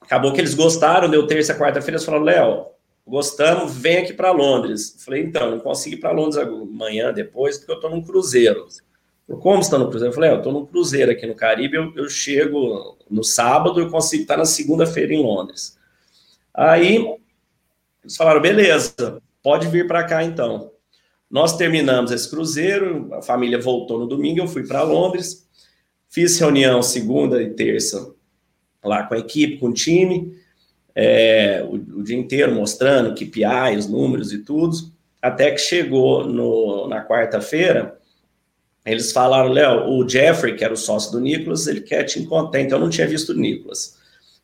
acabou 0.00 0.32
que 0.32 0.40
eles 0.40 0.54
gostaram, 0.54 1.08
deu 1.08 1.24
terça, 1.24 1.56
quarta-feira, 1.56 1.98
eles 1.98 2.04
falaram, 2.04 2.24
Léo, 2.24 2.66
gostamos, 3.06 3.76
vem 3.76 3.98
aqui 3.98 4.12
para 4.12 4.32
Londres. 4.32 4.96
falei, 5.04 5.22
então, 5.22 5.52
não 5.52 5.60
consigo 5.60 5.94
ir 5.94 6.00
para 6.00 6.10
Londres 6.10 6.36
amanhã, 6.36 7.12
depois, 7.12 7.58
porque 7.58 7.70
eu 7.70 7.76
estou 7.76 7.90
num 7.90 8.02
cruzeiro. 8.02 8.66
Como 9.26 9.60
está 9.60 9.76
no 9.76 9.88
cruzeiro? 9.88 10.12
Eu 10.12 10.14
falei, 10.14 10.30
é, 10.30 10.32
eu 10.32 10.38
estou 10.38 10.52
no 10.52 10.66
cruzeiro 10.66 11.10
aqui 11.10 11.26
no 11.26 11.34
Caribe, 11.34 11.76
eu, 11.76 11.92
eu 11.96 12.08
chego 12.08 12.96
no 13.10 13.24
sábado, 13.24 13.80
eu 13.80 13.90
consigo 13.90 14.22
estar 14.22 14.36
na 14.36 14.44
segunda-feira 14.44 15.12
em 15.12 15.22
Londres. 15.22 15.76
Aí 16.54 16.96
eles 18.02 18.16
falaram, 18.16 18.40
beleza, 18.40 19.20
pode 19.42 19.66
vir 19.66 19.86
para 19.86 20.04
cá 20.04 20.22
então. 20.22 20.70
Nós 21.28 21.56
terminamos 21.56 22.12
esse 22.12 22.30
cruzeiro, 22.30 23.12
a 23.14 23.20
família 23.20 23.60
voltou 23.60 23.98
no 23.98 24.06
domingo, 24.06 24.40
eu 24.40 24.46
fui 24.46 24.64
para 24.64 24.84
Londres, 24.84 25.48
fiz 26.08 26.38
reunião 26.38 26.80
segunda 26.82 27.42
e 27.42 27.50
terça 27.50 28.14
lá 28.82 29.02
com 29.02 29.14
a 29.14 29.18
equipe, 29.18 29.58
com 29.58 29.68
o 29.68 29.72
time, 29.72 30.32
é, 30.94 31.62
o, 31.68 31.74
o, 31.74 32.02
dia 32.02 32.16
inteiro 32.16 32.54
mostrando 32.54 33.14
KPI, 33.14 33.76
os 33.76 33.88
números 33.88 34.32
e 34.32 34.38
tudo, 34.38 34.76
até 35.20 35.50
que 35.50 35.58
chegou 35.58 36.24
no, 36.24 36.86
na 36.88 37.04
quarta-feira, 37.04 37.98
eles 38.92 39.12
falaram, 39.12 39.50
Léo, 39.50 39.90
o 39.90 40.08
Jeffrey, 40.08 40.54
que 40.54 40.64
era 40.64 40.72
o 40.72 40.76
sócio 40.76 41.12
do 41.12 41.20
Nicolas, 41.20 41.66
ele 41.66 41.80
quer 41.80 42.04
te 42.04 42.20
encontrar, 42.20 42.60
então 42.60 42.78
eu 42.78 42.84
não 42.84 42.90
tinha 42.90 43.06
visto 43.06 43.30
o 43.30 43.34
Nicolas. 43.34 43.96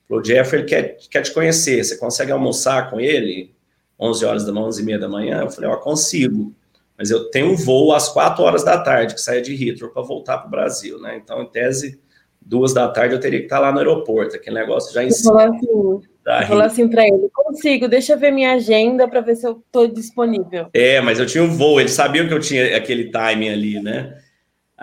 O 0.08 0.22
Jeffrey, 0.22 0.62
ele 0.62 0.68
quer, 0.68 0.96
quer 1.08 1.22
te 1.22 1.32
conhecer, 1.32 1.82
você 1.82 1.96
consegue 1.96 2.32
almoçar 2.32 2.90
com 2.90 3.00
ele 3.00 3.54
11 3.98 4.24
horas 4.24 4.44
da 4.44 4.52
manhã, 4.52 4.66
11 4.66 4.82
e 4.82 4.84
meia 4.84 4.98
da 4.98 5.08
manhã? 5.08 5.40
Eu 5.42 5.50
falei, 5.50 5.70
ó, 5.70 5.76
consigo, 5.76 6.52
mas 6.98 7.10
eu 7.10 7.30
tenho 7.30 7.52
um 7.52 7.56
voo 7.56 7.92
às 7.92 8.08
4 8.08 8.42
horas 8.42 8.64
da 8.64 8.78
tarde, 8.78 9.14
que 9.14 9.20
sai 9.20 9.40
de 9.40 9.54
Heathrow 9.54 9.90
para 9.90 10.02
voltar 10.02 10.38
para 10.38 10.48
o 10.48 10.50
Brasil, 10.50 11.00
né? 11.00 11.20
Então, 11.22 11.42
em 11.42 11.46
tese, 11.46 12.00
duas 12.40 12.74
da 12.74 12.88
tarde 12.88 13.14
eu 13.14 13.20
teria 13.20 13.38
que 13.38 13.46
estar 13.46 13.60
lá 13.60 13.72
no 13.72 13.78
aeroporto, 13.78 14.36
aquele 14.36 14.56
negócio 14.56 14.92
já 14.92 15.04
em 15.04 15.10
cima. 15.10 15.44
Assim, 15.44 16.00
falar 16.46 16.66
assim 16.66 16.88
para 16.88 17.06
ele, 17.06 17.28
consigo, 17.32 17.88
deixa 17.88 18.12
eu 18.12 18.18
ver 18.18 18.30
minha 18.30 18.54
agenda 18.54 19.08
para 19.08 19.20
ver 19.20 19.36
se 19.36 19.46
eu 19.46 19.62
estou 19.64 19.86
disponível. 19.86 20.68
É, 20.74 21.00
mas 21.00 21.18
eu 21.18 21.26
tinha 21.26 21.42
um 21.42 21.50
voo, 21.50 21.80
eles 21.80 21.92
sabiam 21.92 22.26
que 22.26 22.34
eu 22.34 22.40
tinha 22.40 22.76
aquele 22.76 23.10
timing 23.10 23.48
ali, 23.48 23.80
né? 23.80 24.21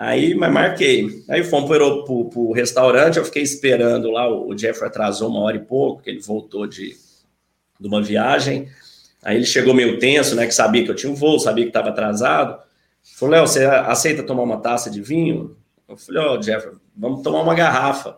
Aí, 0.02 0.34
mas 0.34 0.50
marquei. 0.50 1.22
Aí 1.28 1.44
fomos 1.44 1.68
para 1.68 1.84
o 1.86 2.52
restaurante, 2.54 3.18
eu 3.18 3.24
fiquei 3.26 3.42
esperando 3.42 4.10
lá, 4.10 4.26
o 4.30 4.54
Jeff 4.54 4.82
atrasou 4.82 5.28
uma 5.28 5.40
hora 5.40 5.58
e 5.58 5.60
pouco, 5.60 6.02
que 6.02 6.08
ele 6.08 6.20
voltou 6.20 6.66
de, 6.66 6.96
de 7.78 7.86
uma 7.86 8.00
viagem. 8.02 8.66
Aí 9.22 9.36
ele 9.36 9.44
chegou 9.44 9.74
meio 9.74 9.98
tenso, 9.98 10.34
né, 10.34 10.46
que 10.46 10.54
sabia 10.54 10.82
que 10.82 10.90
eu 10.90 10.94
tinha 10.94 11.12
um 11.12 11.14
voo, 11.14 11.38
sabia 11.38 11.64
que 11.64 11.68
estava 11.68 11.90
atrasado. 11.90 12.58
Falou, 13.18 13.34
Léo, 13.34 13.46
você 13.46 13.66
aceita 13.66 14.22
tomar 14.22 14.42
uma 14.42 14.56
taça 14.56 14.88
de 14.88 15.02
vinho? 15.02 15.54
Eu 15.86 15.98
falei, 15.98 16.22
ó, 16.22 16.34
oh, 16.34 16.38
Jeff, 16.38 16.66
vamos 16.96 17.22
tomar 17.22 17.42
uma 17.42 17.54
garrafa. 17.54 18.16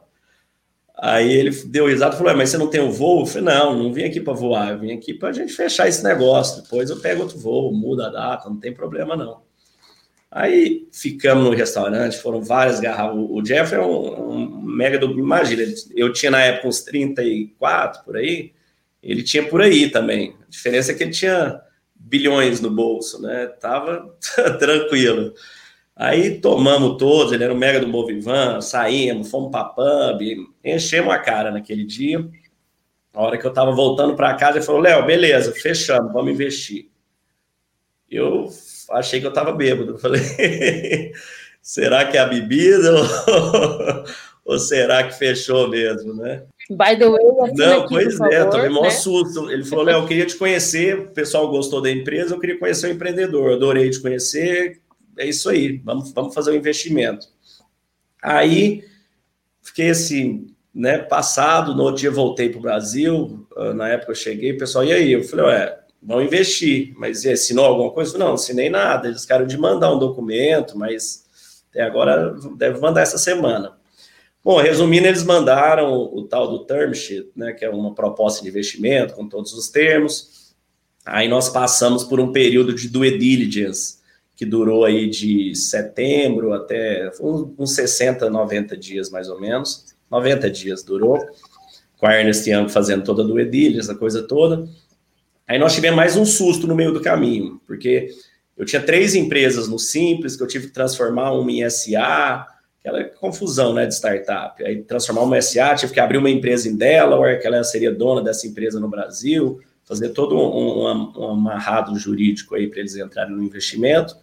Aí 0.96 1.32
ele 1.32 1.50
deu 1.66 1.88
risada 1.88 2.14
e 2.14 2.18
falou, 2.18 2.36
mas 2.36 2.50
você 2.50 2.58
não 2.58 2.70
tem 2.70 2.80
um 2.80 2.92
voo? 2.92 3.22
Eu 3.22 3.26
falei, 3.26 3.56
não, 3.56 3.76
não 3.76 3.92
vim 3.92 4.04
aqui 4.04 4.20
para 4.20 4.34
voar, 4.34 4.70
eu 4.70 4.78
vim 4.78 4.92
aqui 4.92 5.12
para 5.12 5.30
a 5.30 5.32
gente 5.32 5.52
fechar 5.52 5.88
esse 5.88 6.04
negócio. 6.04 6.62
Depois 6.62 6.90
eu 6.90 7.00
pego 7.00 7.22
outro 7.22 7.40
voo, 7.40 7.74
muda 7.74 8.06
a 8.06 8.10
data, 8.10 8.48
não 8.48 8.60
tem 8.60 8.72
problema 8.72 9.16
não. 9.16 9.50
Aí 10.34 10.88
ficamos 10.90 11.44
no 11.44 11.50
restaurante, 11.50 12.16
foram 12.16 12.42
várias 12.42 12.80
garrafas. 12.80 13.14
O 13.18 13.42
Jeff 13.42 13.74
é 13.74 13.80
um, 13.80 14.30
um 14.30 14.62
mega 14.62 14.98
do. 14.98 15.12
Imagina, 15.18 15.62
eu 15.94 16.10
tinha 16.10 16.30
na 16.30 16.40
época 16.40 16.68
uns 16.68 16.80
34 16.80 18.02
por 18.02 18.16
aí, 18.16 18.52
ele 19.02 19.22
tinha 19.22 19.46
por 19.46 19.60
aí 19.60 19.90
também. 19.90 20.34
A 20.40 20.48
diferença 20.48 20.90
é 20.90 20.94
que 20.94 21.02
ele 21.02 21.10
tinha 21.10 21.60
bilhões 21.94 22.62
no 22.62 22.70
bolso, 22.70 23.20
né? 23.20 23.46
Tava 23.60 24.16
tranquilo. 24.58 25.34
Aí 25.94 26.40
tomamos 26.40 26.96
todos, 26.96 27.34
ele 27.34 27.44
era 27.44 27.52
um 27.52 27.58
mega 27.58 27.78
do 27.78 27.92
Bovivan, 27.92 28.62
saímos, 28.62 29.30
fomos 29.30 29.50
para 29.50 29.64
pub, 29.64 30.22
enchemos 30.64 31.12
a 31.12 31.18
cara 31.18 31.50
naquele 31.50 31.84
dia. 31.84 32.26
A 33.12 33.22
hora 33.22 33.36
que 33.36 33.46
eu 33.46 33.52
tava 33.52 33.72
voltando 33.72 34.16
para 34.16 34.34
casa, 34.34 34.56
ele 34.56 34.64
falou: 34.64 34.80
Léo, 34.80 35.04
beleza, 35.04 35.52
fechamos, 35.52 36.10
vamos 36.10 36.32
investir. 36.32 36.88
Eu 38.10 38.48
achei 38.92 39.20
que 39.20 39.26
eu 39.26 39.30
estava 39.30 39.52
bêbado. 39.52 39.98
Falei, 39.98 40.20
será 41.60 42.04
que 42.04 42.16
é 42.16 42.20
a 42.20 42.26
bebida 42.26 42.92
ou, 42.92 44.04
ou, 44.54 44.58
será 44.58 45.04
que 45.04 45.18
fechou 45.18 45.68
mesmo, 45.68 46.14
né? 46.14 46.42
By 46.70 46.96
the 46.98 47.08
way, 47.08 47.52
Não, 47.54 47.80
aqui, 47.80 47.88
pois 47.88 48.20
é, 48.20 48.38
favor, 48.38 48.50
tomei 48.50 48.68
maior 48.68 48.82
né? 48.84 48.90
susto. 48.90 49.50
Ele 49.50 49.64
falou, 49.64 49.84
Léo, 49.84 50.00
eu 50.00 50.06
queria 50.06 50.26
te 50.26 50.36
conhecer, 50.36 50.98
o 50.98 51.10
pessoal 51.10 51.50
gostou 51.50 51.80
da 51.80 51.90
empresa, 51.90 52.34
eu 52.34 52.40
queria 52.40 52.58
conhecer 52.58 52.88
o 52.88 52.92
empreendedor, 52.92 53.52
adorei 53.52 53.90
te 53.90 54.00
conhecer, 54.00 54.80
é 55.18 55.26
isso 55.26 55.48
aí, 55.48 55.80
vamos, 55.84 56.12
vamos 56.12 56.34
fazer 56.34 56.52
um 56.52 56.56
investimento. 56.56 57.26
Aí, 58.22 58.84
fiquei 59.60 59.90
assim, 59.90 60.54
né, 60.74 60.98
passado, 60.98 61.74
no 61.74 61.82
outro 61.82 62.00
dia 62.00 62.10
voltei 62.10 62.48
para 62.48 62.58
o 62.58 62.62
Brasil, 62.62 63.46
ah, 63.56 63.74
na 63.74 63.88
época 63.88 64.12
eu 64.12 64.16
cheguei, 64.16 64.52
o 64.52 64.58
pessoal, 64.58 64.84
e 64.84 64.92
aí? 64.92 65.12
Eu 65.12 65.24
falei, 65.24 65.46
ué, 65.46 65.81
vão 66.02 66.20
investir, 66.20 66.92
mas 66.96 67.24
assinou 67.24 67.64
alguma 67.64 67.90
coisa? 67.90 68.18
Não, 68.18 68.34
assinei 68.34 68.68
nada. 68.68 69.08
Eles 69.08 69.24
querem 69.24 69.46
de 69.46 69.56
mandar 69.56 69.94
um 69.94 69.98
documento, 69.98 70.76
mas 70.76 71.24
até 71.70 71.82
agora 71.82 72.34
deve 72.56 72.80
mandar 72.80 73.02
essa 73.02 73.18
semana. 73.18 73.76
Bom, 74.44 74.60
resumindo, 74.60 75.06
eles 75.06 75.22
mandaram 75.22 75.92
o 75.92 76.24
tal 76.24 76.48
do 76.48 76.64
term 76.64 76.92
sheet, 76.92 77.30
né, 77.36 77.52
que 77.52 77.64
é 77.64 77.70
uma 77.70 77.94
proposta 77.94 78.42
de 78.42 78.48
investimento 78.48 79.14
com 79.14 79.28
todos 79.28 79.52
os 79.52 79.68
termos. 79.68 80.52
Aí 81.06 81.28
nós 81.28 81.48
passamos 81.48 82.02
por 82.02 82.18
um 82.18 82.32
período 82.32 82.74
de 82.74 82.88
due 82.88 83.16
diligence, 83.16 83.98
que 84.34 84.44
durou 84.44 84.84
aí 84.84 85.08
de 85.08 85.54
setembro 85.54 86.52
até 86.52 87.08
uns 87.20 87.74
60, 87.74 88.28
90 88.28 88.76
dias 88.76 89.10
mais 89.10 89.28
ou 89.28 89.40
menos. 89.40 89.94
90 90.10 90.50
dias 90.50 90.82
durou, 90.82 91.24
com 91.96 92.06
a 92.06 92.18
Ernest 92.18 92.50
Young 92.50 92.68
fazendo 92.68 93.04
toda 93.04 93.22
a 93.22 93.26
due 93.26 93.44
diligence, 93.44 93.90
a 93.90 93.94
coisa 93.94 94.24
toda. 94.24 94.68
Aí 95.46 95.58
nós 95.58 95.74
tivemos 95.74 95.96
mais 95.96 96.16
um 96.16 96.24
susto 96.24 96.66
no 96.66 96.74
meio 96.74 96.92
do 96.92 97.00
caminho, 97.00 97.60
porque 97.66 98.08
eu 98.56 98.64
tinha 98.64 98.82
três 98.82 99.14
empresas 99.14 99.68
no 99.68 99.78
Simples, 99.78 100.36
que 100.36 100.42
eu 100.42 100.46
tive 100.46 100.68
que 100.68 100.72
transformar 100.72 101.32
uma 101.32 101.50
em 101.50 101.68
SA, 101.68 102.46
aquela 102.78 103.04
confusão 103.04 103.72
né, 103.72 103.86
de 103.86 103.94
startup. 103.94 104.62
Aí 104.64 104.82
transformar 104.82 105.22
uma 105.22 105.40
SA, 105.40 105.74
tive 105.74 105.92
que 105.92 106.00
abrir 106.00 106.18
uma 106.18 106.30
empresa 106.30 106.68
em 106.68 106.76
Delaware, 106.76 107.40
que 107.40 107.46
ela 107.46 107.62
seria 107.64 107.92
dona 107.92 108.22
dessa 108.22 108.46
empresa 108.46 108.78
no 108.78 108.88
Brasil, 108.88 109.60
fazer 109.84 110.10
todo 110.10 110.36
um, 110.36 110.86
um, 110.86 111.12
um 111.16 111.30
amarrado 111.30 111.96
jurídico 111.98 112.54
aí 112.54 112.68
para 112.68 112.80
eles 112.80 112.96
entrarem 112.96 113.34
no 113.34 113.42
investimento. 113.42 114.16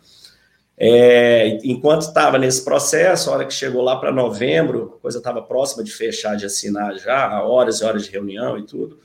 É, 0.81 1.57
enquanto 1.65 2.03
estava 2.03 2.37
nesse 2.37 2.63
processo, 2.63 3.29
a 3.29 3.33
hora 3.33 3.45
que 3.45 3.53
chegou 3.53 3.81
lá 3.81 3.97
para 3.97 4.13
novembro, 4.13 4.95
a 4.97 5.01
coisa 5.01 5.17
estava 5.17 5.41
próxima 5.41 5.83
de 5.83 5.91
fechar, 5.91 6.37
de 6.37 6.45
assinar 6.45 6.97
já, 6.97 7.43
horas 7.43 7.81
e 7.81 7.83
horas 7.83 8.05
de 8.05 8.11
reunião 8.11 8.57
e 8.57 8.63
tudo. 8.63 8.97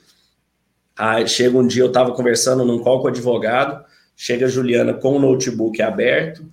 Aí 0.96 1.26
chega 1.26 1.58
um 1.58 1.66
dia, 1.66 1.82
eu 1.82 1.88
estava 1.88 2.12
conversando 2.12 2.64
num 2.64 2.78
call 2.78 3.00
com 3.00 3.06
o 3.06 3.10
advogado, 3.10 3.84
chega 4.16 4.46
a 4.46 4.48
Juliana 4.48 4.94
com 4.94 5.16
o 5.16 5.18
notebook 5.18 5.82
aberto, 5.82 6.48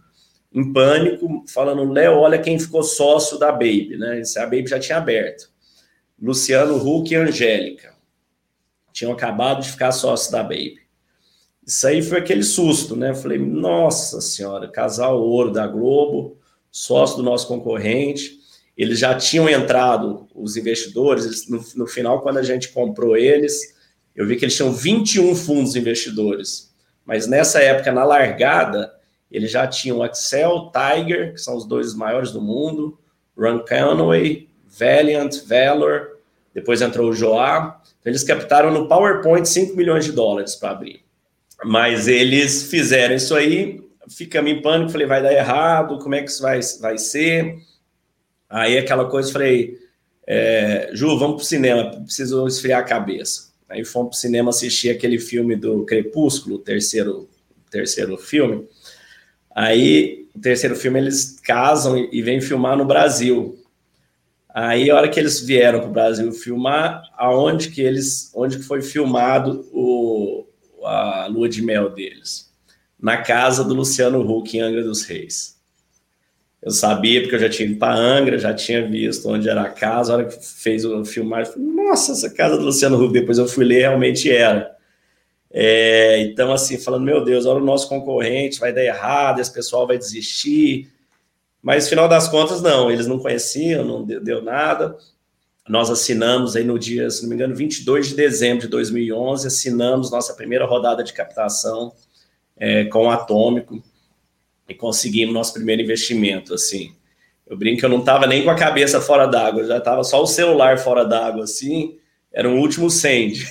em 0.53 0.73
pânico, 0.73 1.45
falando: 1.47 1.91
Léo, 1.91 2.17
olha 2.17 2.39
quem 2.39 2.59
ficou 2.59 2.83
sócio 2.83 3.37
da 3.37 3.51
Baby, 3.51 3.97
né? 3.97 4.21
A 4.37 4.43
Baby 4.43 4.67
já 4.67 4.79
tinha 4.79 4.97
aberto. 4.97 5.49
Luciano 6.19 6.75
Huck 6.75 7.11
e 7.11 7.15
Angélica 7.15 7.93
tinham 8.91 9.13
acabado 9.13 9.61
de 9.61 9.69
ficar 9.69 9.91
sócio 9.91 10.31
da 10.31 10.43
Baby. 10.43 10.81
Isso 11.65 11.87
aí 11.87 12.01
foi 12.01 12.17
aquele 12.17 12.43
susto, 12.43 12.95
né? 12.95 13.13
Falei: 13.13 13.37
nossa 13.37 14.19
senhora, 14.19 14.67
casal 14.67 15.21
ouro 15.21 15.51
da 15.51 15.67
Globo, 15.67 16.37
sócio 16.71 17.17
do 17.17 17.23
nosso 17.23 17.47
concorrente. 17.47 18.41
Eles 18.75 18.97
já 18.97 19.15
tinham 19.15 19.47
entrado, 19.47 20.27
os 20.33 20.57
investidores, 20.57 21.47
no, 21.47 21.63
no 21.75 21.85
final, 21.85 22.21
quando 22.21 22.37
a 22.37 22.43
gente 22.43 22.69
comprou 22.69 23.15
eles 23.15 23.79
eu 24.15 24.27
vi 24.27 24.35
que 24.35 24.45
eles 24.45 24.55
tinham 24.55 24.71
21 24.71 25.35
fundos 25.35 25.75
investidores, 25.75 26.73
mas 27.05 27.27
nessa 27.27 27.61
época, 27.61 27.91
na 27.91 28.03
largada, 28.03 28.93
eles 29.31 29.51
já 29.51 29.65
tinham 29.65 30.05
Excel, 30.05 30.71
Tiger, 30.71 31.33
que 31.33 31.39
são 31.39 31.55
os 31.55 31.65
dois 31.65 31.93
maiores 31.93 32.31
do 32.31 32.41
mundo, 32.41 32.99
Run 33.37 33.59
Conway, 33.59 34.49
Valiant, 34.67 35.35
Valor, 35.47 36.17
depois 36.53 36.81
entrou 36.81 37.09
o 37.09 37.13
Joá. 37.13 37.81
Então, 37.99 38.11
eles 38.11 38.23
captaram 38.23 38.71
no 38.71 38.87
PowerPoint 38.87 39.47
5 39.47 39.75
milhões 39.75 40.05
de 40.05 40.11
dólares 40.11 40.55
para 40.55 40.71
abrir. 40.71 41.01
Mas 41.63 42.07
eles 42.07 42.63
fizeram 42.63 43.15
isso 43.15 43.35
aí, 43.35 43.81
ficamos 44.09 44.51
em 44.51 44.61
pânico, 44.61 44.91
falei, 44.91 45.07
vai 45.07 45.21
dar 45.21 45.33
errado, 45.33 45.99
como 45.99 46.15
é 46.15 46.23
que 46.23 46.29
isso 46.29 46.41
vai, 46.41 46.59
vai 46.79 46.97
ser? 46.97 47.57
Aí 48.49 48.77
aquela 48.77 49.05
coisa, 49.05 49.31
falei, 49.31 49.77
é, 50.25 50.89
Ju, 50.93 51.17
vamos 51.17 51.35
para 51.35 51.43
o 51.43 51.45
cinema, 51.45 51.91
preciso 52.03 52.45
esfriar 52.47 52.81
a 52.81 52.85
cabeça. 52.85 53.50
Aí 53.71 53.85
fomos 53.85 54.09
para 54.09 54.17
o 54.17 54.19
cinema 54.19 54.49
assistir 54.49 54.89
aquele 54.89 55.17
filme 55.17 55.55
do 55.55 55.85
Crepúsculo, 55.85 56.57
o 56.57 56.59
terceiro, 56.59 57.29
terceiro 57.69 58.17
filme. 58.17 58.67
Aí, 59.55 60.27
o 60.35 60.39
terceiro 60.39 60.75
filme, 60.75 60.99
eles 60.99 61.39
casam 61.41 61.97
e, 61.97 62.09
e 62.11 62.21
vêm 62.21 62.41
filmar 62.41 62.75
no 62.75 62.83
Brasil. 62.83 63.57
Aí, 64.53 64.89
a 64.89 64.95
hora 64.97 65.07
que 65.07 65.17
eles 65.17 65.39
vieram 65.39 65.79
para 65.79 65.89
o 65.89 65.93
Brasil 65.93 66.31
filmar, 66.33 67.01
aonde 67.17 67.69
que 67.69 67.81
eles, 67.81 68.29
onde 68.35 68.57
que 68.57 68.63
foi 68.63 68.81
filmado 68.81 69.65
o, 69.71 70.45
a 70.83 71.27
lua 71.27 71.47
de 71.47 71.61
mel 71.61 71.89
deles? 71.89 72.51
Na 72.99 73.17
casa 73.17 73.63
do 73.63 73.73
Luciano 73.73 74.19
Huck, 74.19 74.57
em 74.57 74.61
Angra 74.61 74.83
dos 74.83 75.03
Reis. 75.03 75.60
Eu 76.61 76.71
sabia, 76.71 77.21
porque 77.21 77.35
eu 77.35 77.39
já 77.39 77.49
tinha 77.49 77.67
ido 77.67 77.79
para 77.79 77.95
Angra, 77.95 78.37
já 78.37 78.53
tinha 78.53 78.87
visto 78.87 79.27
onde 79.27 79.49
era 79.49 79.63
a 79.63 79.69
casa, 79.69 80.13
a 80.13 80.17
hora 80.17 80.25
que 80.25 80.37
fez 80.45 80.85
o 80.85 81.03
filmagem, 81.03 81.53
falei, 81.53 81.67
nossa, 81.67 82.11
essa 82.11 82.29
casa 82.29 82.55
do 82.55 82.65
Luciano 82.65 83.03
Huck, 83.03 83.11
depois 83.11 83.39
eu 83.39 83.47
fui 83.47 83.65
ler, 83.65 83.79
realmente 83.79 84.31
era. 84.31 84.75
É, 85.49 86.21
então, 86.21 86.53
assim, 86.53 86.77
falando, 86.77 87.03
meu 87.03 87.23
Deus, 87.23 87.47
olha 87.47 87.59
o 87.59 87.65
nosso 87.65 87.89
concorrente, 87.89 88.59
vai 88.59 88.71
dar 88.71 88.83
errado, 88.83 89.39
esse 89.39 89.51
pessoal 89.51 89.87
vai 89.87 89.97
desistir. 89.97 90.91
Mas, 91.63 91.89
final 91.89 92.07
das 92.07 92.27
contas, 92.27 92.61
não, 92.61 92.91
eles 92.91 93.07
não 93.07 93.17
conheciam, 93.17 93.83
não 93.83 94.05
deu, 94.05 94.23
deu 94.23 94.41
nada. 94.43 94.95
Nós 95.67 95.89
assinamos 95.89 96.55
aí 96.55 96.63
no 96.63 96.77
dia, 96.77 97.09
se 97.09 97.23
não 97.23 97.29
me 97.29 97.35
engano, 97.35 97.55
22 97.55 98.09
de 98.09 98.15
dezembro 98.15 98.61
de 98.61 98.67
2011, 98.67 99.47
assinamos 99.47 100.11
nossa 100.11 100.33
primeira 100.35 100.65
rodada 100.65 101.03
de 101.03 101.11
captação 101.11 101.91
é, 102.55 102.85
com 102.85 103.07
o 103.07 103.09
Atômico 103.09 103.83
e 104.67 104.73
conseguimos 104.73 105.33
nosso 105.33 105.53
primeiro 105.53 105.81
investimento, 105.81 106.53
assim. 106.53 106.93
Eu 107.45 107.57
brinco 107.57 107.79
que 107.79 107.85
eu 107.85 107.89
não 107.89 107.99
estava 107.99 108.25
nem 108.25 108.43
com 108.43 108.49
a 108.49 108.55
cabeça 108.55 109.01
fora 109.01 109.25
d'água, 109.25 109.65
já 109.65 109.77
estava 109.77 110.03
só 110.03 110.21
o 110.21 110.27
celular 110.27 110.77
fora 110.77 111.03
d'água, 111.03 111.43
assim, 111.43 111.97
era 112.31 112.47
um 112.47 112.59
último 112.59 112.89
send. 112.89 113.45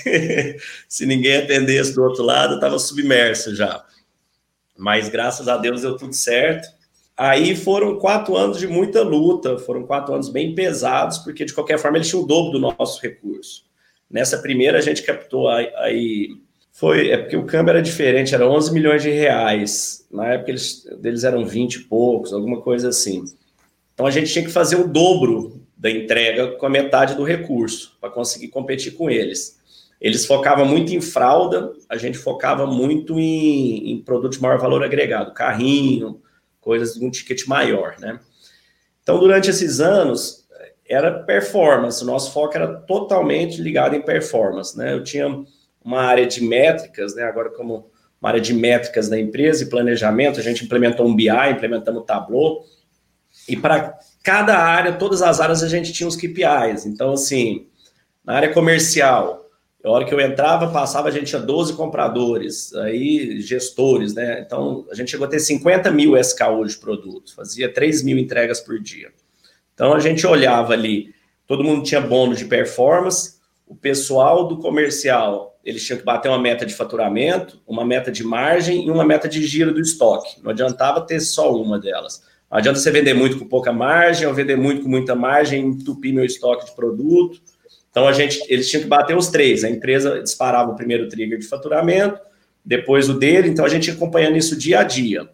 se 0.88 1.04
ninguém 1.04 1.36
atendesse 1.36 1.94
do 1.94 2.02
outro 2.02 2.22
lado, 2.22 2.54
estava 2.54 2.78
submerso 2.78 3.54
já. 3.54 3.84
Mas 4.76 5.08
graças 5.10 5.48
a 5.48 5.58
Deus 5.58 5.82
deu 5.82 5.96
tudo 5.96 6.14
certo. 6.14 6.66
Aí 7.14 7.54
foram 7.54 7.98
quatro 7.98 8.34
anos 8.34 8.58
de 8.58 8.66
muita 8.66 9.02
luta, 9.02 9.58
foram 9.58 9.84
quatro 9.84 10.14
anos 10.14 10.30
bem 10.30 10.54
pesados, 10.54 11.18
porque 11.18 11.44
de 11.44 11.52
qualquer 11.52 11.78
forma 11.78 11.98
eles 11.98 12.08
tinham 12.08 12.22
o 12.22 12.26
dobro 12.26 12.52
do 12.52 12.58
nosso 12.58 13.02
recurso. 13.02 13.66
Nessa 14.10 14.38
primeira 14.38 14.78
a 14.78 14.80
gente 14.80 15.02
captou 15.02 15.46
aí, 15.46 16.30
foi, 16.72 17.10
é 17.10 17.18
porque 17.18 17.36
o 17.36 17.44
câmbio 17.44 17.70
era 17.70 17.82
diferente, 17.82 18.34
era 18.34 18.48
11 18.48 18.72
milhões 18.72 19.02
de 19.02 19.10
reais. 19.10 20.06
Na 20.10 20.28
época 20.28 20.50
eles, 20.50 20.86
deles 21.00 21.24
eram 21.24 21.44
20 21.44 21.74
e 21.74 21.84
poucos, 21.84 22.32
alguma 22.32 22.60
coisa 22.60 22.88
assim. 22.88 23.24
Então 23.94 24.06
a 24.06 24.10
gente 24.10 24.32
tinha 24.32 24.44
que 24.44 24.50
fazer 24.50 24.76
o 24.76 24.88
dobro 24.88 25.60
da 25.76 25.90
entrega 25.90 26.52
com 26.52 26.66
a 26.66 26.70
metade 26.70 27.14
do 27.14 27.24
recurso 27.24 27.96
para 28.00 28.10
conseguir 28.10 28.48
competir 28.48 28.92
com 28.92 29.10
eles. 29.10 29.58
Eles 30.00 30.24
focavam 30.24 30.64
muito 30.64 30.94
em 30.94 31.00
fralda, 31.00 31.72
a 31.88 31.96
gente 31.96 32.16
focava 32.16 32.66
muito 32.66 33.18
em, 33.18 33.92
em 33.92 34.02
produto 34.02 34.32
de 34.32 34.40
maior 34.40 34.58
valor 34.58 34.82
agregado, 34.82 35.34
carrinho, 35.34 36.22
coisas 36.60 36.94
de 36.94 37.04
um 37.04 37.10
ticket 37.10 37.46
maior, 37.46 37.96
né? 37.98 38.18
Então, 39.02 39.18
durante 39.18 39.50
esses 39.50 39.80
anos, 39.80 40.46
era 40.88 41.22
performance, 41.24 42.02
o 42.02 42.06
nosso 42.06 42.32
foco 42.32 42.56
era 42.56 42.66
totalmente 42.66 43.60
ligado 43.60 43.94
em 43.94 44.02
performance, 44.02 44.76
né? 44.76 44.94
Eu 44.94 45.04
tinha 45.04 45.44
uma 45.84 46.00
área 46.02 46.26
de 46.26 46.42
métricas, 46.42 47.14
né? 47.14 47.22
Agora, 47.22 47.50
como 47.50 47.90
uma 48.20 48.28
área 48.28 48.40
de 48.40 48.52
métricas 48.52 49.08
da 49.08 49.18
empresa 49.18 49.64
e 49.64 49.68
planejamento, 49.68 50.38
a 50.38 50.42
gente 50.42 50.64
implementou 50.64 51.06
um 51.06 51.16
BI, 51.16 51.28
implementamos 51.50 52.02
o 52.02 52.04
Tableau, 52.04 52.64
e 53.48 53.56
para 53.56 53.98
cada 54.22 54.58
área, 54.58 54.92
todas 54.92 55.22
as 55.22 55.40
áreas, 55.40 55.62
a 55.62 55.68
gente 55.68 55.92
tinha 55.92 56.06
os 56.06 56.16
KPIs. 56.16 56.84
Então, 56.84 57.12
assim, 57.12 57.66
na 58.24 58.34
área 58.34 58.52
comercial, 58.52 59.46
a 59.82 59.90
hora 59.90 60.04
que 60.04 60.12
eu 60.12 60.20
entrava, 60.20 60.70
passava, 60.70 61.08
a 61.08 61.10
gente 61.10 61.26
tinha 61.26 61.40
12 61.40 61.72
compradores, 61.72 62.74
aí 62.74 63.40
gestores, 63.40 64.12
né? 64.14 64.42
Então, 64.44 64.86
a 64.90 64.94
gente 64.94 65.10
chegou 65.10 65.26
a 65.26 65.30
ter 65.30 65.40
50 65.40 65.90
mil 65.90 66.18
SKU 66.18 66.66
de 66.66 66.76
produtos, 66.76 67.32
fazia 67.32 67.72
3 67.72 68.02
mil 68.02 68.18
entregas 68.18 68.60
por 68.60 68.78
dia. 68.78 69.10
Então, 69.72 69.94
a 69.94 69.98
gente 69.98 70.26
olhava 70.26 70.74
ali, 70.74 71.14
todo 71.46 71.64
mundo 71.64 71.82
tinha 71.82 72.00
bônus 72.00 72.38
de 72.38 72.44
performance, 72.44 73.40
o 73.66 73.74
pessoal 73.74 74.46
do 74.46 74.58
comercial, 74.58 75.49
eles 75.64 75.84
tinham 75.84 75.98
que 75.98 76.04
bater 76.04 76.28
uma 76.28 76.38
meta 76.38 76.64
de 76.64 76.74
faturamento, 76.74 77.60
uma 77.66 77.84
meta 77.84 78.10
de 78.10 78.24
margem 78.24 78.86
e 78.86 78.90
uma 78.90 79.04
meta 79.04 79.28
de 79.28 79.46
giro 79.46 79.72
do 79.72 79.80
estoque. 79.80 80.42
Não 80.42 80.50
adiantava 80.50 81.00
ter 81.02 81.20
só 81.20 81.54
uma 81.54 81.78
delas. 81.78 82.22
Não 82.50 82.58
adianta 82.58 82.78
você 82.78 82.90
vender 82.90 83.14
muito 83.14 83.38
com 83.38 83.46
pouca 83.46 83.72
margem, 83.72 84.26
ou 84.26 84.34
vender 84.34 84.56
muito 84.56 84.82
com 84.82 84.88
muita 84.88 85.14
margem, 85.14 85.64
entupir 85.64 86.12
meu 86.12 86.24
estoque 86.24 86.66
de 86.66 86.74
produto. 86.74 87.40
Então 87.90 88.08
a 88.08 88.12
gente, 88.12 88.40
eles 88.48 88.68
tinham 88.68 88.82
que 88.82 88.88
bater 88.88 89.16
os 89.16 89.28
três. 89.28 89.62
A 89.62 89.70
empresa 89.70 90.22
disparava 90.22 90.70
o 90.70 90.76
primeiro 90.76 91.08
trigger 91.08 91.38
de 91.38 91.46
faturamento, 91.46 92.18
depois 92.64 93.08
o 93.08 93.14
dele. 93.14 93.48
Então 93.48 93.64
a 93.64 93.68
gente 93.68 93.90
acompanhando 93.90 94.36
isso 94.36 94.56
dia 94.56 94.80
a 94.80 94.82
dia. 94.82 95.28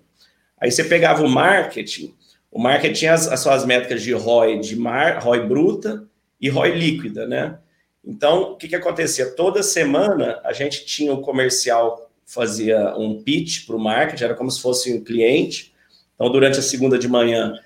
Aí 0.61 0.71
você 0.71 0.85
pegava 0.85 1.23
o 1.23 1.29
marketing. 1.29 2.15
O 2.51 2.59
marketing 2.59 2.95
tinha 2.95 3.15
as, 3.15 3.29
as 3.29 3.41
suas 3.41 3.65
métricas 3.65 4.03
de 4.03 4.12
ROI 4.12 4.59
de 4.59 4.77
mar, 4.77 5.23
ROI 5.23 5.47
bruta 5.47 6.05
e 6.41 6.49
ROI 6.49 6.73
líquida, 6.73 7.27
né? 7.27 7.59
Então 8.07 8.53
o 8.53 8.57
que 8.57 8.69
que 8.69 8.77
acontecia? 8.77 9.35
Toda 9.35 9.62
semana 9.62 10.40
a 10.45 10.53
gente 10.53 10.85
tinha 10.85 11.12
o 11.12 11.21
comercial 11.21 12.11
fazia 12.25 12.97
um 12.97 13.23
pitch 13.23 13.66
para 13.66 13.77
o 13.77 13.81
marketing, 13.81 14.25
era 14.25 14.35
como 14.35 14.51
se 14.51 14.61
fosse 14.61 14.92
um 14.92 15.03
cliente. 15.03 15.73
Então 16.14 16.31
durante 16.31 16.59
a 16.59 16.62
segunda 16.62 16.99
de 16.99 17.09
manhã 17.09 17.59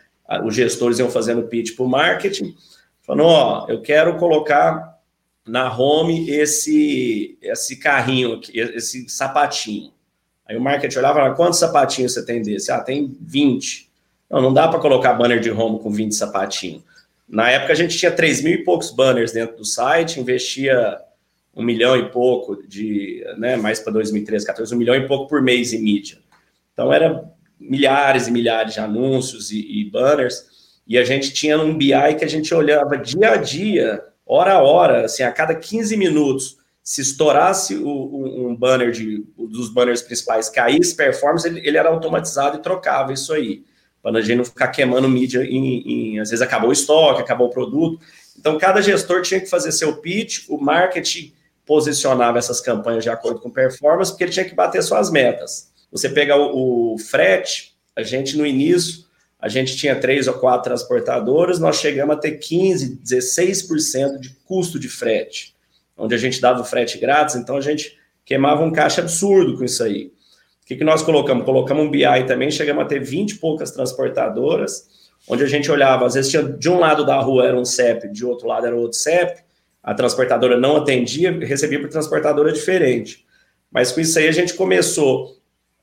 os 0.44 0.54
gestores 0.54 0.98
iam 0.98 1.10
fazendo 1.10 1.42
pitch 1.48 1.74
para 1.74 1.84
o 1.84 1.88
marketing 1.88 2.54
falando, 3.02 3.24
ó, 3.24 3.66
eu 3.68 3.82
quero 3.82 4.16
colocar 4.16 4.98
na 5.46 5.76
home 5.76 6.30
esse, 6.30 7.36
esse 7.42 7.76
carrinho 7.76 8.34
aqui, 8.34 8.58
esse 8.58 9.08
sapatinho. 9.08 9.92
Aí 10.46 10.56
o 10.56 10.60
marketing 10.60 10.98
olhava 10.98 11.14
e 11.14 11.20
falava, 11.20 11.36
quantos 11.36 11.58
sapatinhos 11.58 12.12
você 12.12 12.24
tem 12.24 12.42
desse? 12.42 12.70
Ah, 12.70 12.80
tem 12.80 13.16
20. 13.20 13.90
Não, 14.30 14.40
não 14.40 14.52
dá 14.52 14.68
para 14.68 14.78
colocar 14.78 15.14
banner 15.14 15.40
de 15.40 15.50
home 15.50 15.80
com 15.80 15.90
20 15.90 16.14
sapatinhos. 16.14 16.82
Na 17.30 17.48
época 17.48 17.72
a 17.72 17.76
gente 17.76 17.96
tinha 17.96 18.10
3 18.10 18.42
mil 18.42 18.54
e 18.54 18.64
poucos 18.64 18.90
banners 18.90 19.30
dentro 19.30 19.56
do 19.56 19.64
site, 19.64 20.18
investia 20.18 20.98
um 21.54 21.62
milhão 21.62 21.96
e 21.96 22.10
pouco 22.10 22.66
de, 22.66 23.24
né, 23.38 23.56
mais 23.56 23.78
para 23.78 23.92
2013, 23.92 24.44
14, 24.44 24.74
um 24.74 24.78
milhão 24.78 24.96
e 24.96 25.06
pouco 25.06 25.28
por 25.28 25.40
mês 25.40 25.72
em 25.72 25.80
mídia. 25.80 26.18
Então 26.72 26.92
era 26.92 27.24
milhares 27.58 28.26
e 28.26 28.32
milhares 28.32 28.74
de 28.74 28.80
anúncios 28.80 29.52
e, 29.52 29.60
e 29.60 29.84
banners. 29.88 30.44
E 30.86 30.98
a 30.98 31.04
gente 31.04 31.32
tinha 31.32 31.56
um 31.58 31.76
BI 31.76 31.92
que 32.18 32.24
a 32.24 32.28
gente 32.28 32.52
olhava 32.52 32.98
dia 32.98 33.30
a 33.30 33.36
dia, 33.36 34.02
hora 34.26 34.54
a 34.54 34.62
hora, 34.62 35.04
assim, 35.04 35.22
a 35.22 35.30
cada 35.30 35.54
15 35.54 35.96
minutos, 35.96 36.56
se 36.82 37.00
estourasse 37.00 37.76
o, 37.76 38.48
um 38.48 38.56
banner 38.56 38.90
de, 38.90 39.24
dos 39.36 39.68
banners 39.72 40.02
principais, 40.02 40.48
caísse 40.48 40.96
performance, 40.96 41.46
ele, 41.46 41.60
ele 41.64 41.76
era 41.76 41.90
automatizado 41.90 42.58
e 42.58 42.62
trocava 42.62 43.12
isso 43.12 43.32
aí. 43.32 43.62
Para 44.02 44.18
a 44.18 44.22
gente 44.22 44.36
não 44.36 44.44
ficar 44.44 44.68
queimando 44.68 45.08
mídia 45.08 45.44
em, 45.44 46.14
em, 46.14 46.20
às 46.20 46.30
vezes 46.30 46.42
acabou 46.42 46.70
o 46.70 46.72
estoque, 46.72 47.20
acabou 47.20 47.48
o 47.48 47.50
produto. 47.50 48.00
Então, 48.38 48.58
cada 48.58 48.80
gestor 48.80 49.22
tinha 49.22 49.40
que 49.40 49.46
fazer 49.46 49.72
seu 49.72 49.96
pitch, 49.96 50.48
o 50.48 50.58
marketing 50.58 51.32
posicionava 51.66 52.38
essas 52.38 52.60
campanhas 52.60 53.04
de 53.04 53.10
acordo 53.10 53.40
com 53.40 53.50
performance, 53.50 54.10
porque 54.10 54.24
ele 54.24 54.32
tinha 54.32 54.44
que 54.44 54.54
bater 54.54 54.82
suas 54.82 55.10
metas. 55.10 55.70
Você 55.92 56.08
pega 56.08 56.36
o, 56.36 56.94
o 56.94 56.98
frete, 56.98 57.76
a 57.94 58.02
gente 58.02 58.36
no 58.36 58.46
início 58.46 59.04
a 59.40 59.48
gente 59.48 59.76
tinha 59.76 59.98
três 59.98 60.28
ou 60.28 60.34
quatro 60.34 60.64
transportadoras, 60.64 61.58
nós 61.58 61.76
chegamos 61.76 62.14
a 62.14 62.18
ter 62.18 62.32
15, 62.32 63.00
16% 63.02 64.18
de 64.18 64.30
custo 64.44 64.78
de 64.78 64.88
frete, 64.88 65.56
onde 65.96 66.14
a 66.14 66.18
gente 66.18 66.40
dava 66.40 66.60
o 66.60 66.64
frete 66.64 66.98
grátis, 66.98 67.36
então 67.36 67.56
a 67.56 67.60
gente 67.60 67.98
queimava 68.24 68.62
um 68.62 68.70
caixa 68.70 69.00
absurdo 69.00 69.56
com 69.56 69.64
isso 69.64 69.82
aí. 69.82 70.12
Que, 70.70 70.76
que 70.76 70.84
nós 70.84 71.02
colocamos? 71.02 71.44
Colocamos 71.44 71.84
um 71.84 71.90
BI 71.90 72.04
também, 72.28 72.48
chegamos 72.48 72.84
a 72.84 72.86
ter 72.86 73.00
20 73.00 73.32
e 73.32 73.38
poucas 73.38 73.72
transportadoras, 73.72 74.86
onde 75.28 75.42
a 75.42 75.46
gente 75.48 75.68
olhava, 75.68 76.06
às 76.06 76.14
vezes 76.14 76.30
tinha 76.30 76.44
de 76.44 76.70
um 76.70 76.78
lado 76.78 77.04
da 77.04 77.18
rua 77.18 77.44
era 77.44 77.58
um 77.58 77.64
CEP, 77.64 78.06
de 78.06 78.24
outro 78.24 78.46
lado 78.46 78.68
era 78.68 78.76
outro 78.76 78.96
CEP, 78.96 79.42
a 79.82 79.92
transportadora 79.94 80.56
não 80.56 80.76
atendia, 80.76 81.36
recebia 81.40 81.80
por 81.80 81.88
transportadora 81.88 82.52
diferente. 82.52 83.26
Mas 83.68 83.90
com 83.90 84.00
isso 84.00 84.16
aí 84.16 84.28
a 84.28 84.32
gente 84.32 84.54
começou 84.54 85.40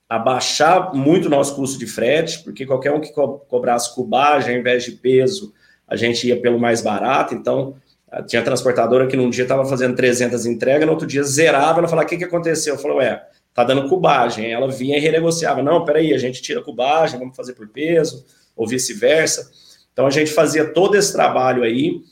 abaixar 0.08 0.96
muito 0.96 1.26
o 1.26 1.30
nosso 1.30 1.54
custo 1.54 1.78
de 1.78 1.86
frete, 1.86 2.42
porque 2.46 2.66
qualquer 2.66 2.94
um 2.94 3.02
que 3.02 3.12
co 3.12 3.40
cobrasse 3.40 3.94
cubagem 3.94 4.54
ao 4.54 4.62
invés 4.62 4.86
de 4.86 4.94
peso, 4.94 5.54
a 5.86 5.98
gente 5.98 6.26
ia 6.26 6.40
pelo 6.40 6.58
mais 6.58 6.82
barato. 6.82 7.36
Então, 7.36 7.76
ah, 8.10 8.24
tinha 8.24 8.42
transportadora 8.42 9.06
que 9.06 9.18
num 9.18 9.30
dia 9.30 9.44
estava 9.44 9.66
fazendo 9.66 9.98
300 9.98 10.46
entregas, 10.46 10.86
no 10.86 10.94
outro 10.94 11.06
dia 11.06 11.24
zerava, 11.24 11.80
ela 11.80 11.90
falava, 11.90 12.06
o 12.06 12.10
que, 12.10 12.16
que 12.16 12.24
aconteceu? 12.24 12.76
Eu 12.76 12.80
falei, 12.80 13.00
ué, 13.00 13.28
tá 13.58 13.64
dando 13.64 13.90
cubagem. 13.90 14.52
Ela 14.52 14.70
vinha 14.70 14.98
e 14.98 15.02
renegociava, 15.02 15.64
não, 15.64 15.84
peraí, 15.84 16.14
a 16.14 16.18
gente 16.20 16.44
tira 16.44 16.62
cubagem, 16.62 17.18
vamos 17.18 17.36
fazer 17.36 17.54
por 17.54 17.68
peso, 17.68 18.24
ou 18.56 18.68
vice-versa. 18.68 19.50
Então, 19.92 20.06
a 20.06 20.12
gente 20.12 20.32
fazia 20.32 20.64
todo 20.64 20.96
esse 20.96 21.12
trabalho 21.12 21.64
aí, 21.64 22.04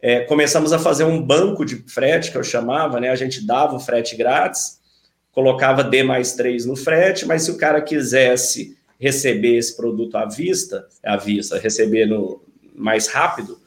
é, 0.00 0.20
começamos 0.20 0.72
a 0.72 0.78
fazer 0.78 1.04
um 1.04 1.20
banco 1.20 1.66
de 1.66 1.84
frete, 1.86 2.30
que 2.30 2.38
eu 2.38 2.42
chamava, 2.42 2.98
né, 2.98 3.10
a 3.10 3.14
gente 3.14 3.46
dava 3.46 3.76
o 3.76 3.78
frete 3.78 4.16
grátis, 4.16 4.80
colocava 5.32 5.84
D 5.84 6.02
mais 6.02 6.32
3 6.32 6.64
no 6.64 6.74
frete, 6.74 7.26
mas 7.26 7.42
se 7.42 7.50
o 7.50 7.58
cara 7.58 7.82
quisesse 7.82 8.74
receber 8.98 9.58
esse 9.58 9.76
produto 9.76 10.16
à 10.16 10.24
vista, 10.24 10.86
à 11.04 11.18
vista, 11.18 11.58
receber 11.58 12.06
no, 12.06 12.42
mais 12.74 13.08
rápido, 13.08 13.60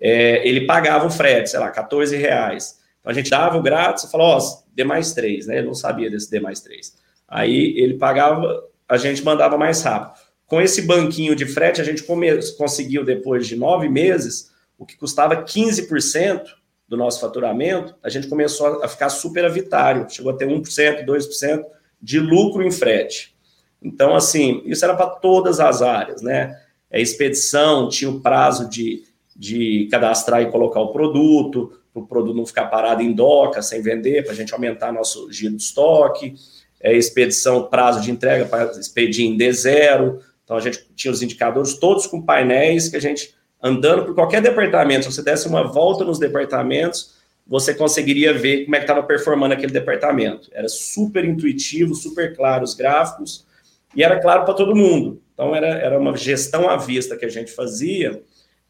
é, 0.00 0.44
ele 0.48 0.66
pagava 0.66 1.06
o 1.06 1.10
frete, 1.10 1.50
sei 1.50 1.60
lá, 1.60 1.70
14 1.70 2.16
reais. 2.16 2.80
Então 2.98 3.12
a 3.12 3.14
gente 3.14 3.30
dava 3.30 3.56
o 3.56 3.62
grátis 3.62 4.10
falou, 4.10 4.26
ó, 4.26 4.61
D 4.74 4.84
mais 4.84 5.12
3, 5.12 5.46
né? 5.46 5.58
Ele 5.58 5.66
não 5.66 5.74
sabia 5.74 6.10
desse 6.10 6.30
D 6.30 6.40
mais 6.40 6.60
3. 6.60 6.96
Aí 7.28 7.78
ele 7.78 7.94
pagava, 7.94 8.64
a 8.88 8.96
gente 8.96 9.24
mandava 9.24 9.56
mais 9.56 9.82
rápido. 9.82 10.20
Com 10.46 10.60
esse 10.60 10.82
banquinho 10.82 11.34
de 11.34 11.46
frete, 11.46 11.80
a 11.80 11.84
gente 11.84 12.02
come, 12.02 12.28
conseguiu, 12.56 13.04
depois 13.04 13.46
de 13.46 13.56
nove 13.56 13.88
meses, 13.88 14.50
o 14.78 14.84
que 14.84 14.96
custava 14.96 15.44
15%, 15.44 16.44
do 16.92 16.96
nosso 16.98 17.20
faturamento, 17.20 17.94
a 18.02 18.10
gente 18.10 18.28
começou 18.28 18.84
a 18.84 18.86
ficar 18.86 19.08
superavitário, 19.08 20.06
chegou 20.10 20.30
a 20.30 20.36
ter 20.36 20.46
1%, 20.46 21.06
2% 21.06 21.64
de 22.02 22.20
lucro 22.20 22.62
em 22.62 22.70
frete. 22.70 23.34
Então, 23.80 24.14
assim, 24.14 24.60
isso 24.66 24.84
era 24.84 24.94
para 24.94 25.06
todas 25.06 25.58
as 25.58 25.80
áreas, 25.80 26.20
né? 26.20 26.54
A 26.92 26.98
expedição 26.98 27.88
tinha 27.88 28.10
o 28.10 28.20
prazo 28.20 28.68
de, 28.68 29.04
de 29.34 29.88
cadastrar 29.90 30.42
e 30.42 30.50
colocar 30.50 30.80
o 30.80 30.92
produto, 30.92 31.72
para 31.92 32.02
o 32.02 32.06
produto 32.06 32.36
não 32.36 32.46
ficar 32.46 32.66
parado 32.66 33.02
em 33.02 33.12
doca, 33.12 33.60
sem 33.62 33.82
vender, 33.82 34.22
para 34.24 34.32
a 34.32 34.36
gente 34.36 34.52
aumentar 34.52 34.92
nosso 34.92 35.30
giro 35.30 35.56
de 35.56 35.62
estoque. 35.62 36.34
É, 36.80 36.96
expedição, 36.96 37.68
prazo 37.68 38.00
de 38.00 38.10
entrega 38.10 38.44
para 38.44 38.64
expedir 38.72 39.24
em 39.24 39.38
D0, 39.38 40.18
Então 40.42 40.56
a 40.56 40.60
gente 40.60 40.84
tinha 40.96 41.12
os 41.12 41.22
indicadores 41.22 41.74
todos 41.74 42.08
com 42.08 42.20
painéis 42.20 42.88
que 42.88 42.96
a 42.96 43.00
gente 43.00 43.34
andando 43.62 44.04
por 44.04 44.14
qualquer 44.14 44.42
departamento, 44.42 45.04
se 45.04 45.12
você 45.12 45.22
desse 45.22 45.46
uma 45.46 45.62
volta 45.62 46.04
nos 46.04 46.18
departamentos, 46.18 47.14
você 47.46 47.72
conseguiria 47.72 48.32
ver 48.32 48.64
como 48.64 48.74
é 48.74 48.78
que 48.78 48.84
estava 48.84 49.02
performando 49.02 49.54
aquele 49.54 49.72
departamento. 49.72 50.48
Era 50.52 50.68
super 50.68 51.24
intuitivo, 51.24 51.94
super 51.94 52.34
claro 52.34 52.64
os 52.64 52.74
gráficos, 52.74 53.46
e 53.94 54.02
era 54.02 54.20
claro 54.20 54.44
para 54.44 54.54
todo 54.54 54.74
mundo. 54.74 55.22
Então, 55.34 55.54
era, 55.54 55.68
era 55.68 55.98
uma 55.98 56.16
gestão 56.16 56.68
à 56.68 56.76
vista 56.76 57.16
que 57.16 57.24
a 57.24 57.28
gente 57.28 57.52
fazia, 57.52 58.22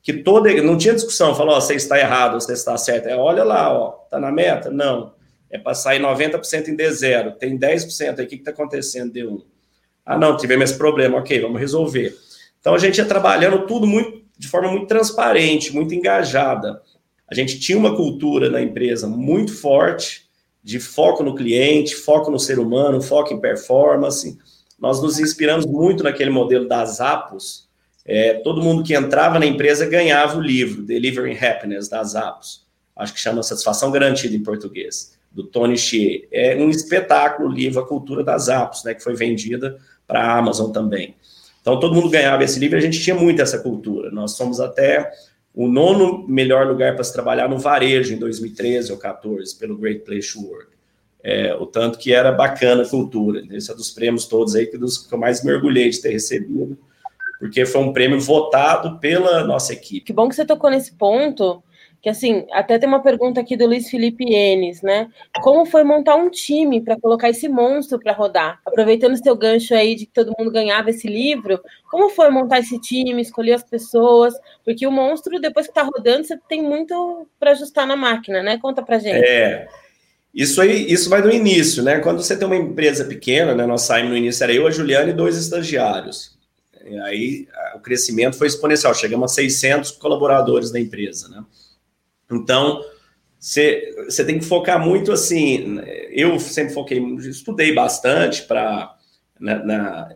que 0.03 0.12
toda. 0.12 0.53
Não 0.62 0.77
tinha 0.77 0.95
discussão, 0.95 1.35
falou, 1.35 1.57
oh, 1.57 1.61
você 1.61 1.75
está 1.75 1.99
errado, 1.99 2.35
você 2.35 2.53
está 2.53 2.77
certo. 2.77 3.07
É, 3.07 3.17
olha 3.17 3.45
lá, 3.45 3.73
ó, 3.73 4.01
está 4.05 4.19
na 4.19 4.33
meta? 4.33 4.71
Não. 4.71 5.15
É 5.49 5.59
para 5.59 5.75
sair 5.75 6.01
90% 6.01 6.69
em 6.69 6.77
D0, 6.77 7.37
tem 7.37 7.59
10% 7.59 8.19
aí, 8.19 8.25
o 8.25 8.29
que 8.29 8.37
está 8.37 8.51
acontecendo, 8.51 9.12
D1? 9.12 9.43
Ah, 10.05 10.19
não, 10.19 10.37
tivemos 10.37 10.71
esse 10.71 10.79
problema, 10.79 11.19
ok, 11.19 11.41
vamos 11.41 11.61
resolver. 11.61 12.17
Então, 12.59 12.75
a 12.75 12.79
gente 12.79 12.97
ia 12.99 13.05
trabalhando 13.05 13.67
tudo 13.67 13.87
muito, 13.87 14.23
de 14.37 14.49
forma 14.49 14.71
muito 14.71 14.87
transparente, 14.87 15.75
muito 15.75 15.95
engajada. 15.95 16.81
A 17.29 17.35
gente 17.35 17.61
tinha 17.61 17.77
uma 17.77 17.95
cultura 17.95 18.49
na 18.49 18.62
empresa 18.62 19.07
muito 19.07 19.55
forte, 19.55 20.27
de 20.62 20.79
foco 20.81 21.23
no 21.23 21.35
cliente, 21.35 21.95
foco 21.95 22.31
no 22.31 22.38
ser 22.38 22.59
humano, 22.59 23.03
foco 23.03 23.35
em 23.35 23.41
performance. 23.41 24.38
Nós 24.79 25.03
nos 25.03 25.19
inspiramos 25.19 25.67
muito 25.67 26.03
naquele 26.05 26.31
modelo 26.31 26.67
das 26.67 27.01
Apos. 27.01 27.69
É, 28.05 28.35
todo 28.35 28.62
mundo 28.62 28.83
que 28.83 28.95
entrava 28.95 29.38
na 29.38 29.47
empresa 29.47 29.87
ganhava 29.87 30.38
o 30.38 30.41
livro 30.41 30.83
Delivering 30.83 31.37
Happiness 31.37 31.88
das 31.88 32.17
Apos. 32.17 32.67
Acho 32.97 33.15
que 33.15 33.21
chama 33.21 33.43
Satisfação 33.43 33.91
Garantida 33.91 34.35
em 34.35 34.43
português, 34.43 35.17
do 35.31 35.45
Tony 35.45 35.79
Xie. 35.79 36.27
É 36.31 36.57
um 36.57 36.69
espetáculo 36.69 37.49
o 37.49 37.53
livro 37.53 37.81
A 37.81 37.87
Cultura 37.87 38.23
das 38.23 38.49
Apos, 38.49 38.85
né, 38.85 38.95
que 38.95 39.03
foi 39.03 39.15
vendida 39.15 39.79
para 40.07 40.21
a 40.21 40.38
Amazon 40.38 40.71
também. 40.71 41.15
Então 41.61 41.79
todo 41.79 41.95
mundo 41.95 42.11
ganhava 42.11 42.43
esse 42.43 42.59
livro, 42.59 42.77
a 42.77 42.81
gente 42.81 43.01
tinha 43.01 43.15
muito 43.15 43.41
essa 43.41 43.59
cultura. 43.59 44.11
Nós 44.11 44.33
somos 44.33 44.61
até 44.61 45.11
o 45.55 45.69
nono 45.69 46.27
melhor 46.27 46.67
lugar 46.67 46.95
para 46.95 47.05
se 47.05 47.12
trabalhar 47.12 47.49
no 47.49 47.59
varejo 47.59 48.12
em 48.12 48.19
2013 48.19 48.91
ou 48.91 48.99
14 48.99 49.57
pelo 49.57 49.77
Great 49.77 50.01
Place 50.01 50.33
to 50.33 50.41
Work. 50.41 50.73
É, 51.23 51.55
o 51.55 51.67
tanto 51.67 51.99
que 51.99 52.12
era 52.12 52.33
bacana 52.33 52.83
a 52.83 52.88
cultura. 52.88 53.45
Esse 53.53 53.71
é 53.71 53.75
dos 53.75 53.91
prêmios 53.91 54.27
todos 54.27 54.57
aí 54.57 54.67
que, 54.67 54.77
dos, 54.77 54.99
que 54.99 55.15
eu 55.15 55.19
mais 55.19 55.45
mergulhei 55.45 55.88
de 55.88 56.01
ter 56.01 56.11
recebido, 56.11 56.77
porque 57.42 57.66
foi 57.66 57.81
um 57.81 57.92
prêmio 57.92 58.20
votado 58.20 59.00
pela 59.00 59.42
nossa 59.42 59.72
equipe. 59.72 60.07
Que 60.07 60.12
bom 60.12 60.28
que 60.28 60.37
você 60.37 60.44
tocou 60.44 60.70
nesse 60.70 60.94
ponto, 60.94 61.61
que 62.00 62.09
assim, 62.09 62.46
até 62.52 62.78
tem 62.78 62.88
uma 62.88 63.02
pergunta 63.02 63.40
aqui 63.40 63.57
do 63.57 63.66
Luiz 63.66 63.90
Felipe 63.90 64.33
Enes, 64.33 64.81
né? 64.81 65.09
Como 65.42 65.66
foi 65.66 65.83
montar 65.83 66.14
um 66.14 66.31
time 66.31 66.81
para 66.81 66.96
colocar 67.00 67.28
esse 67.31 67.48
monstro 67.48 67.98
para 67.98 68.12
rodar? 68.12 68.61
Aproveitando 68.64 69.14
o 69.14 69.16
seu 69.16 69.35
gancho 69.35 69.74
aí 69.74 69.96
de 69.96 70.07
que 70.07 70.12
todo 70.12 70.33
mundo 70.38 70.52
ganhava 70.52 70.90
esse 70.90 71.09
livro, 71.09 71.61
como 71.90 72.11
foi 72.11 72.31
montar 72.31 72.61
esse 72.61 72.81
time, 72.81 73.20
escolher 73.20 73.55
as 73.55 73.64
pessoas? 73.64 74.35
Porque 74.64 74.87
o 74.87 74.92
monstro, 74.92 75.40
depois 75.40 75.66
que 75.66 75.72
está 75.72 75.83
rodando, 75.83 76.22
você 76.22 76.38
tem 76.48 76.62
muito 76.62 77.26
para 77.40 77.50
ajustar 77.50 77.88
na 77.88 77.96
máquina, 77.96 78.40
né? 78.40 78.57
Conta 78.57 78.85
pra 78.85 79.00
gente. 79.00 79.26
É. 79.26 79.66
Isso 80.33 80.61
aí, 80.61 80.92
isso 80.92 81.11
vai 81.11 81.20
no 81.20 81.33
início, 81.33 81.83
né? 81.83 81.98
Quando 81.98 82.22
você 82.22 82.38
tem 82.38 82.46
uma 82.46 82.57
empresa 82.57 83.05
pequena, 83.05 83.52
né? 83.52 83.66
Nós 83.66 83.83
saímos 83.83 84.12
no 84.12 84.16
início, 84.16 84.44
era 84.44 84.52
eu, 84.52 84.64
a 84.64 84.70
Juliana 84.70 85.11
e 85.11 85.12
dois 85.12 85.37
estagiários. 85.37 86.40
E 86.87 86.99
aí 86.99 87.49
o 87.75 87.81
crescimento 87.81 88.37
foi 88.37 88.47
exponencial, 88.47 88.95
chegamos 88.95 89.33
a 89.33 89.35
600 89.35 89.92
colaboradores 89.92 90.71
da 90.71 90.81
empresa, 90.81 91.29
né? 91.29 91.45
Então, 92.31 92.83
você, 93.38 94.25
tem 94.25 94.38
que 94.38 94.45
focar 94.45 94.81
muito 94.81 95.11
assim. 95.12 95.81
Eu 96.11 96.38
sempre 96.38 96.73
foquei, 96.73 96.99
estudei 97.18 97.75
bastante 97.75 98.42
para 98.42 98.97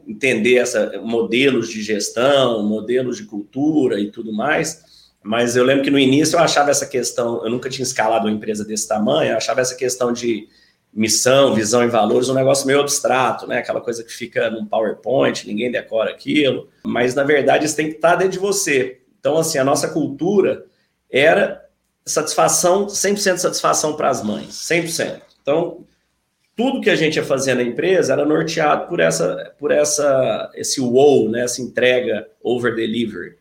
entender 0.06 0.56
essa, 0.56 1.00
modelos 1.02 1.68
de 1.68 1.82
gestão, 1.82 2.62
modelos 2.62 3.16
de 3.16 3.24
cultura 3.24 3.98
e 4.00 4.10
tudo 4.10 4.32
mais. 4.32 4.84
Mas 5.22 5.56
eu 5.56 5.64
lembro 5.64 5.82
que 5.82 5.90
no 5.90 5.98
início 5.98 6.36
eu 6.36 6.40
achava 6.40 6.70
essa 6.70 6.86
questão, 6.86 7.44
eu 7.44 7.50
nunca 7.50 7.68
tinha 7.68 7.82
escalado 7.82 8.26
uma 8.26 8.32
empresa 8.32 8.64
desse 8.64 8.86
tamanho, 8.86 9.32
eu 9.32 9.36
achava 9.36 9.60
essa 9.60 9.74
questão 9.74 10.12
de 10.12 10.48
missão, 10.96 11.54
visão 11.54 11.84
e 11.84 11.88
valores 11.88 12.30
um 12.30 12.34
negócio 12.34 12.66
meio 12.66 12.80
abstrato, 12.80 13.46
né? 13.46 13.58
Aquela 13.58 13.82
coisa 13.82 14.02
que 14.02 14.10
fica 14.10 14.50
num 14.50 14.64
PowerPoint, 14.64 15.46
ninguém 15.46 15.70
decora 15.70 16.10
aquilo. 16.10 16.70
Mas 16.84 17.14
na 17.14 17.22
verdade 17.22 17.66
isso 17.66 17.76
tem 17.76 17.90
que 17.90 17.96
estar 17.96 18.16
dentro 18.16 18.32
de 18.32 18.38
você. 18.38 19.00
Então, 19.20 19.36
assim, 19.36 19.58
a 19.58 19.64
nossa 19.64 19.88
cultura 19.88 20.64
era 21.10 21.64
satisfação, 22.04 22.86
100% 22.86 23.34
de 23.34 23.40
satisfação 23.40 23.94
para 23.94 24.08
as 24.08 24.22
mães, 24.22 24.54
100%. 24.54 25.20
Então, 25.42 25.84
tudo 26.56 26.80
que 26.80 26.88
a 26.88 26.96
gente 26.96 27.16
ia 27.16 27.24
fazer 27.24 27.54
na 27.54 27.62
empresa 27.62 28.14
era 28.14 28.24
norteado 28.24 28.88
por 28.88 28.98
essa, 28.98 29.54
por 29.58 29.70
essa, 29.70 30.50
esse 30.54 30.80
wow, 30.80 31.28
né, 31.28 31.42
essa 31.42 31.60
entrega 31.60 32.26
over 32.42 32.74
delivery. 32.74 33.34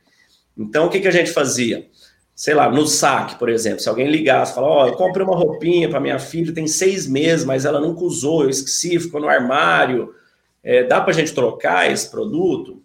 Então, 0.58 0.88
o 0.88 0.90
que, 0.90 1.00
que 1.00 1.08
a 1.08 1.12
gente 1.12 1.32
fazia? 1.32 1.88
Sei 2.36 2.54
lá, 2.54 2.70
no 2.70 2.86
saque, 2.86 3.40
por 3.40 3.48
exemplo, 3.48 3.80
se 3.80 3.88
alguém 3.88 4.12
ligasse 4.12 4.52
e 4.52 4.56
falasse, 4.56 4.74
ó, 4.74 4.84
oh, 4.84 4.88
eu 4.88 4.94
comprei 4.96 5.26
uma 5.26 5.38
roupinha 5.38 5.90
para 5.90 6.02
minha 6.02 6.20
filha, 6.20 6.54
tem 6.54 6.68
seis 6.68 7.08
meses, 7.08 7.46
mas 7.46 7.64
ela 7.64 7.80
nunca 7.80 8.04
usou, 8.04 8.44
eu 8.44 8.50
esqueci, 8.50 9.00
ficou 9.00 9.22
no 9.22 9.30
armário, 9.30 10.14
é, 10.62 10.84
dá 10.84 11.00
para 11.00 11.12
a 11.12 11.14
gente 11.14 11.34
trocar 11.34 11.90
esse 11.90 12.12
produto? 12.12 12.84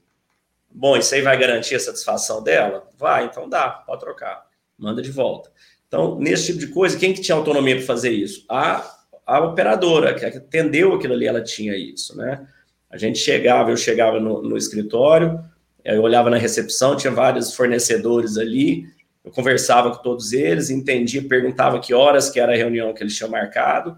Bom, 0.70 0.96
isso 0.96 1.12
aí 1.14 1.20
vai 1.20 1.36
garantir 1.36 1.74
a 1.74 1.80
satisfação 1.80 2.42
dela? 2.44 2.88
Vai, 2.96 3.24
então 3.24 3.48
dá, 3.48 3.68
pode 3.68 4.00
trocar, 4.00 4.46
manda 4.78 5.02
de 5.02 5.10
volta. 5.10 5.50
Então, 5.88 6.16
nesse 6.20 6.46
tipo 6.46 6.60
de 6.60 6.68
coisa, 6.68 6.96
quem 6.96 7.12
que 7.12 7.20
tinha 7.20 7.36
autonomia 7.36 7.74
para 7.74 7.84
fazer 7.84 8.12
isso? 8.12 8.44
A, 8.48 8.88
a 9.26 9.40
operadora, 9.40 10.14
que 10.14 10.24
atendeu 10.24 10.94
aquilo 10.94 11.14
ali, 11.14 11.26
ela 11.26 11.42
tinha 11.42 11.76
isso, 11.76 12.16
né? 12.16 12.46
A 12.88 12.96
gente 12.96 13.18
chegava, 13.18 13.70
eu 13.70 13.76
chegava 13.76 14.20
no, 14.20 14.42
no 14.42 14.56
escritório, 14.56 15.42
eu 15.84 16.02
olhava 16.02 16.30
na 16.30 16.36
recepção, 16.36 16.96
tinha 16.96 17.12
vários 17.12 17.54
fornecedores 17.54 18.36
ali, 18.36 18.86
eu 19.24 19.30
conversava 19.30 19.90
com 19.90 20.02
todos 20.02 20.32
eles, 20.32 20.70
entendia, 20.70 21.22
perguntava 21.22 21.78
que 21.80 21.92
horas 21.92 22.30
que 22.30 22.40
era 22.40 22.52
a 22.52 22.56
reunião 22.56 22.94
que 22.94 23.02
eles 23.02 23.16
tinham 23.16 23.30
marcado. 23.30 23.96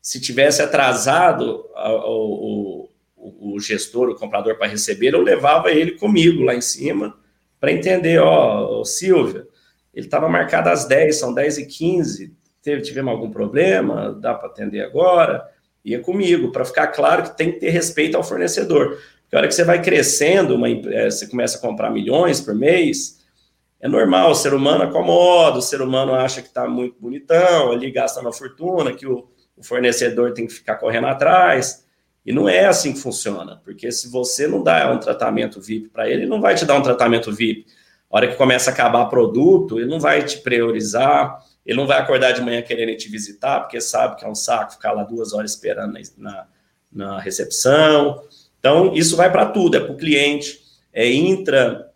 Se 0.00 0.20
tivesse 0.20 0.62
atrasado 0.62 1.66
o, 1.76 2.88
o, 3.16 3.54
o 3.54 3.60
gestor, 3.60 4.08
o 4.08 4.14
comprador 4.14 4.56
para 4.56 4.66
receber, 4.66 5.14
eu 5.14 5.22
levava 5.22 5.70
ele 5.70 5.92
comigo 5.92 6.42
lá 6.42 6.54
em 6.54 6.60
cima 6.60 7.16
para 7.60 7.70
entender, 7.70 8.18
ó, 8.18 8.82
Silvia, 8.82 9.46
ele 9.94 10.06
estava 10.06 10.28
marcado 10.28 10.68
às 10.68 10.84
10, 10.84 11.16
são 11.16 11.32
10 11.32 11.58
e 11.58 11.66
15. 11.66 12.34
Teve, 12.62 12.82
tivemos 12.82 13.12
algum 13.12 13.30
problema? 13.30 14.12
Dá 14.20 14.34
para 14.34 14.48
atender 14.48 14.80
agora? 14.80 15.48
Ia 15.84 16.00
comigo, 16.00 16.50
para 16.50 16.64
ficar 16.64 16.88
claro 16.88 17.22
que 17.22 17.36
tem 17.36 17.52
que 17.52 17.60
ter 17.60 17.70
respeito 17.70 18.16
ao 18.16 18.24
fornecedor. 18.24 18.98
Porque 19.22 19.36
a 19.36 19.38
hora 19.38 19.48
que 19.48 19.54
você 19.54 19.64
vai 19.64 19.80
crescendo, 19.82 20.54
uma, 20.56 20.68
é, 20.68 21.10
você 21.10 21.28
começa 21.28 21.58
a 21.58 21.60
comprar 21.60 21.90
milhões 21.90 22.40
por 22.40 22.54
mês, 22.54 23.21
é 23.82 23.88
normal, 23.88 24.30
o 24.30 24.34
ser 24.34 24.54
humano 24.54 24.84
acomoda, 24.84 25.58
o 25.58 25.62
ser 25.62 25.82
humano 25.82 26.14
acha 26.14 26.40
que 26.40 26.48
está 26.48 26.68
muito 26.68 26.96
bonitão, 27.00 27.72
ali 27.72 27.90
gasta 27.90 28.20
uma 28.20 28.32
fortuna, 28.32 28.94
que 28.94 29.06
o, 29.06 29.28
o 29.56 29.62
fornecedor 29.62 30.32
tem 30.32 30.46
que 30.46 30.52
ficar 30.54 30.76
correndo 30.76 31.08
atrás. 31.08 31.84
E 32.24 32.32
não 32.32 32.48
é 32.48 32.64
assim 32.64 32.92
que 32.92 33.00
funciona, 33.00 33.60
porque 33.64 33.90
se 33.90 34.08
você 34.08 34.46
não 34.46 34.62
dá 34.62 34.90
um 34.92 34.98
tratamento 34.98 35.60
VIP 35.60 35.88
para 35.88 36.08
ele, 36.08 36.22
ele 36.22 36.30
não 36.30 36.40
vai 36.40 36.54
te 36.54 36.64
dar 36.64 36.76
um 36.76 36.82
tratamento 36.82 37.32
VIP 37.32 37.66
a 38.12 38.16
hora 38.18 38.28
que 38.28 38.36
começa 38.36 38.70
a 38.70 38.74
acabar 38.74 39.06
produto, 39.06 39.80
ele 39.80 39.88
não 39.88 39.98
vai 39.98 40.22
te 40.22 40.38
priorizar, 40.38 41.42
ele 41.64 41.78
não 41.78 41.86
vai 41.86 41.98
acordar 41.98 42.32
de 42.32 42.42
manhã 42.42 42.60
querendo 42.60 42.94
te 42.94 43.08
visitar, 43.08 43.60
porque 43.60 43.80
sabe 43.80 44.16
que 44.16 44.24
é 44.24 44.28
um 44.28 44.34
saco 44.34 44.72
ficar 44.72 44.92
lá 44.92 45.02
duas 45.02 45.32
horas 45.32 45.52
esperando 45.52 45.98
na, 46.18 46.46
na 46.92 47.18
recepção. 47.18 48.22
Então, 48.58 48.92
isso 48.94 49.16
vai 49.16 49.32
para 49.32 49.46
tudo, 49.46 49.78
é 49.78 49.80
para 49.80 49.92
o 49.92 49.96
cliente, 49.96 50.60
é 50.92 51.10
intra 51.10 51.90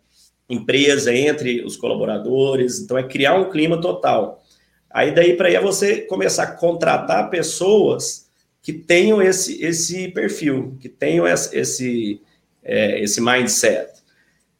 empresa, 0.49 1.13
entre 1.13 1.63
os 1.63 1.75
colaboradores, 1.75 2.79
então 2.79 2.97
é 2.97 3.03
criar 3.03 3.35
um 3.35 3.49
clima 3.49 3.79
total. 3.79 4.43
Aí 4.89 5.13
daí 5.13 5.35
para 5.35 5.49
aí 5.49 5.55
é 5.55 5.61
você 5.61 6.01
começar 6.01 6.43
a 6.43 6.51
contratar 6.51 7.29
pessoas 7.29 8.29
que 8.61 8.73
tenham 8.73 9.21
esse, 9.21 9.63
esse 9.63 10.07
perfil, 10.09 10.77
que 10.79 10.89
tenham 10.89 11.27
esse, 11.27 11.57
esse, 11.57 12.21
é, 12.63 13.01
esse 13.01 13.21
mindset. 13.21 13.97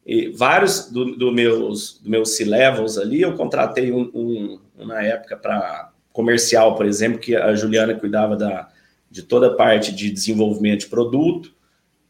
E 0.06 0.28
vários 0.28 0.90
dos 0.90 1.18
do 1.18 1.32
meus, 1.32 1.98
do 2.00 2.08
meus 2.08 2.36
C-levels 2.36 2.96
ali, 2.96 3.20
eu 3.20 3.34
contratei 3.34 3.92
um, 3.92 4.10
um, 4.14 4.58
um 4.78 4.86
na 4.86 5.02
época 5.02 5.36
para 5.36 5.90
comercial, 6.12 6.74
por 6.74 6.86
exemplo, 6.86 7.18
que 7.18 7.36
a 7.36 7.54
Juliana 7.54 7.94
cuidava 7.94 8.34
da, 8.34 8.68
de 9.10 9.22
toda 9.22 9.48
a 9.48 9.54
parte 9.54 9.94
de 9.94 10.10
desenvolvimento 10.10 10.80
de 10.80 10.86
produto 10.86 11.54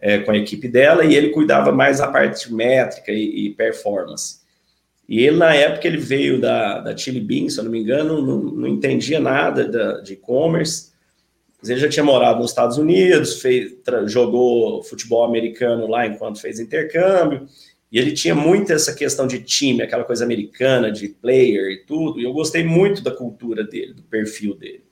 é, 0.00 0.18
com 0.18 0.30
a 0.30 0.36
equipe 0.36 0.68
dela, 0.68 1.04
e 1.04 1.14
ele 1.14 1.30
cuidava 1.30 1.72
mais 1.72 1.98
da 1.98 2.08
parte 2.08 2.52
métrica 2.52 3.12
e, 3.12 3.46
e, 3.46 3.50
performance. 3.50 4.38
E 5.08 5.20
ele, 5.24 5.36
na 5.36 5.54
época, 5.54 5.86
ele 5.86 5.96
veio 5.96 6.40
da, 6.40 6.80
da 6.80 6.96
Chili 6.96 7.20
Bean, 7.20 7.48
se 7.48 7.58
eu 7.58 7.64
não 7.64 7.70
me 7.70 7.80
engano, 7.80 8.20
não, 8.20 8.38
não 8.38 8.68
entendia 8.68 9.18
nada 9.18 9.66
da, 9.66 10.00
de 10.00 10.12
e-commerce, 10.12 10.88
ele 11.66 11.80
já 11.80 11.88
tinha 11.88 12.04
morado 12.04 12.40
nos 12.40 12.50
Estados 12.50 12.78
Unidos, 12.78 13.40
fez, 13.40 13.72
jogou 14.06 14.82
futebol 14.84 15.24
americano 15.24 15.88
lá 15.88 16.06
enquanto 16.06 16.40
fez 16.40 16.60
intercâmbio, 16.60 17.46
e 17.90 17.98
ele 17.98 18.12
tinha 18.12 18.34
muito 18.34 18.72
essa 18.72 18.94
questão 18.94 19.26
de 19.26 19.40
time, 19.40 19.82
aquela 19.82 20.04
coisa 20.04 20.24
americana, 20.24 20.92
de 20.92 21.08
player 21.08 21.72
e 21.72 21.84
tudo. 21.84 22.20
E 22.20 22.24
eu 22.24 22.32
gostei 22.32 22.62
muito 22.62 23.02
da 23.02 23.10
cultura 23.10 23.64
dele, 23.64 23.94
do 23.94 24.02
perfil 24.02 24.54
dele. 24.54 24.84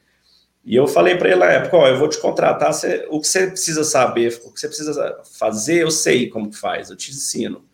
E 0.67 0.75
eu 0.75 0.89
falei 0.89 1.14
para 1.17 1.29
ele 1.29 1.39
na 1.39 1.47
época, 1.47 1.77
ó, 1.77 1.87
eu 1.87 1.97
vou 1.97 2.09
te 2.09 2.19
contratar, 2.19 2.75
você, 2.75 3.07
o 3.09 3.21
que 3.21 3.29
você 3.29 3.47
precisa 3.47 3.85
saber, 3.85 4.37
o 4.45 4.53
que 4.53 4.59
você 4.59 4.67
precisa 4.67 5.21
fazer, 5.39 5.83
eu 5.83 5.93
sei 5.93 6.29
como 6.29 6.51
que 6.51 6.59
faz, 6.59 6.91
eu 6.91 6.97
te 6.97 7.12
ensino. 7.12 7.64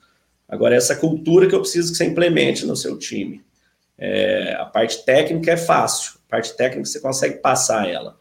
Agora, 0.46 0.76
essa 0.76 0.94
cultura 0.94 1.48
que 1.48 1.54
eu 1.54 1.60
preciso 1.60 1.90
que 1.90 1.96
você 1.96 2.04
implemente 2.04 2.66
no 2.66 2.76
seu 2.76 2.98
time. 2.98 3.42
É, 3.96 4.54
a 4.58 4.66
parte 4.66 5.06
técnica 5.06 5.52
é 5.52 5.56
fácil, 5.56 6.18
a 6.28 6.30
parte 6.32 6.54
técnica 6.54 6.84
você 6.84 7.00
consegue 7.00 7.36
passar 7.36 7.88
ela. 7.88 8.18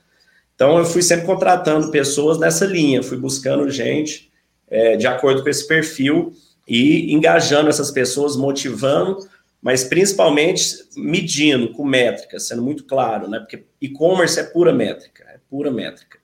Então, 0.56 0.78
eu 0.78 0.86
fui 0.86 1.02
sempre 1.02 1.26
contratando 1.26 1.92
pessoas 1.92 2.40
nessa 2.40 2.66
linha, 2.66 3.04
fui 3.04 3.18
buscando 3.18 3.70
gente 3.70 4.32
é, 4.70 4.96
de 4.96 5.06
acordo 5.06 5.44
com 5.44 5.50
esse 5.50 5.68
perfil 5.68 6.32
e 6.66 7.14
engajando 7.14 7.68
essas 7.68 7.92
pessoas, 7.92 8.38
motivando, 8.38 9.28
mas 9.62 9.84
principalmente 9.84 10.64
medindo 10.98 11.72
com 11.72 11.86
métricas, 11.86 12.48
sendo 12.48 12.64
muito 12.64 12.84
claro, 12.86 13.30
né? 13.30 13.40
Porque 13.40 13.64
e-commerce 13.80 14.40
é 14.40 14.44
pura 14.44 14.74
métrica, 14.74 15.24
é 15.26 15.40
pura 15.50 15.70
métrica. 15.70 16.20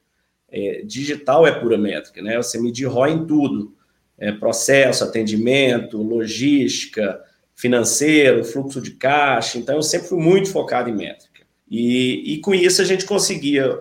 É, 0.50 0.82
digital 0.84 1.46
é 1.46 1.52
pura 1.52 1.78
métrica, 1.78 2.22
né? 2.22 2.38
Você 2.38 2.60
medir 2.60 2.86
ROI 2.86 3.12
em 3.12 3.28
tudo. 3.28 3.76
É, 4.18 4.32
processo, 4.32 5.04
atendimento, 5.04 6.02
logística, 6.02 7.22
financeiro, 7.56 8.44
fluxo 8.44 8.82
de 8.82 8.92
caixa. 8.92 9.60
Então, 9.60 9.76
eu 9.76 9.84
sempre 9.84 10.08
fui 10.08 10.20
muito 10.20 10.50
focado 10.50 10.90
em 10.90 10.96
métrica. 10.96 11.46
E, 11.70 12.34
e 12.34 12.40
com 12.40 12.56
isso, 12.56 12.82
a 12.82 12.86
gente 12.86 13.06
conseguia. 13.06 13.78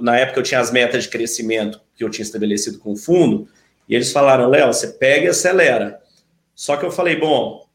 Na 0.00 0.16
época, 0.16 0.38
eu 0.38 0.44
tinha 0.44 0.60
as 0.60 0.70
metas 0.70 1.04
de 1.04 1.08
crescimento 1.08 1.80
que 1.96 2.04
eu 2.04 2.10
tinha 2.10 2.22
estabelecido 2.22 2.78
com 2.78 2.92
o 2.92 2.96
fundo, 2.96 3.48
e 3.88 3.94
eles 3.94 4.12
falaram: 4.12 4.48
Léo, 4.48 4.72
você 4.72 4.88
pega 4.88 5.26
e 5.26 5.28
acelera. 5.28 6.00
Só 6.54 6.76
que 6.76 6.84
eu 6.84 6.90
falei: 6.92 7.16
bom, 7.16 7.66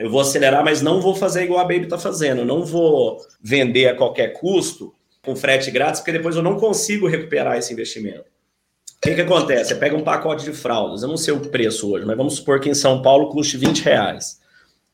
eu 0.00 0.08
vou 0.08 0.22
acelerar, 0.22 0.64
mas 0.64 0.80
não 0.80 0.98
vou 0.98 1.14
fazer 1.14 1.44
igual 1.44 1.60
a 1.60 1.64
Baby 1.64 1.82
está 1.82 1.98
fazendo. 1.98 2.42
não 2.42 2.64
vou 2.64 3.20
vender 3.38 3.86
a 3.86 3.94
qualquer 3.94 4.32
custo 4.32 4.94
com 5.22 5.36
frete 5.36 5.70
grátis, 5.70 6.00
porque 6.00 6.12
depois 6.12 6.34
eu 6.34 6.42
não 6.42 6.58
consigo 6.58 7.06
recuperar 7.06 7.58
esse 7.58 7.70
investimento. 7.70 8.20
O 8.20 9.00
que, 9.02 9.14
que 9.14 9.20
acontece? 9.20 9.68
Você 9.68 9.74
pega 9.74 9.94
um 9.94 10.02
pacote 10.02 10.44
de 10.44 10.54
fraldas, 10.54 11.02
eu 11.02 11.08
não 11.08 11.18
sei 11.18 11.34
o 11.34 11.40
preço 11.40 11.92
hoje, 11.92 12.06
mas 12.06 12.16
vamos 12.16 12.36
supor 12.36 12.60
que 12.60 12.70
em 12.70 12.74
São 12.74 13.02
Paulo 13.02 13.28
custe 13.28 13.58
20 13.58 13.82
reais. 13.82 14.40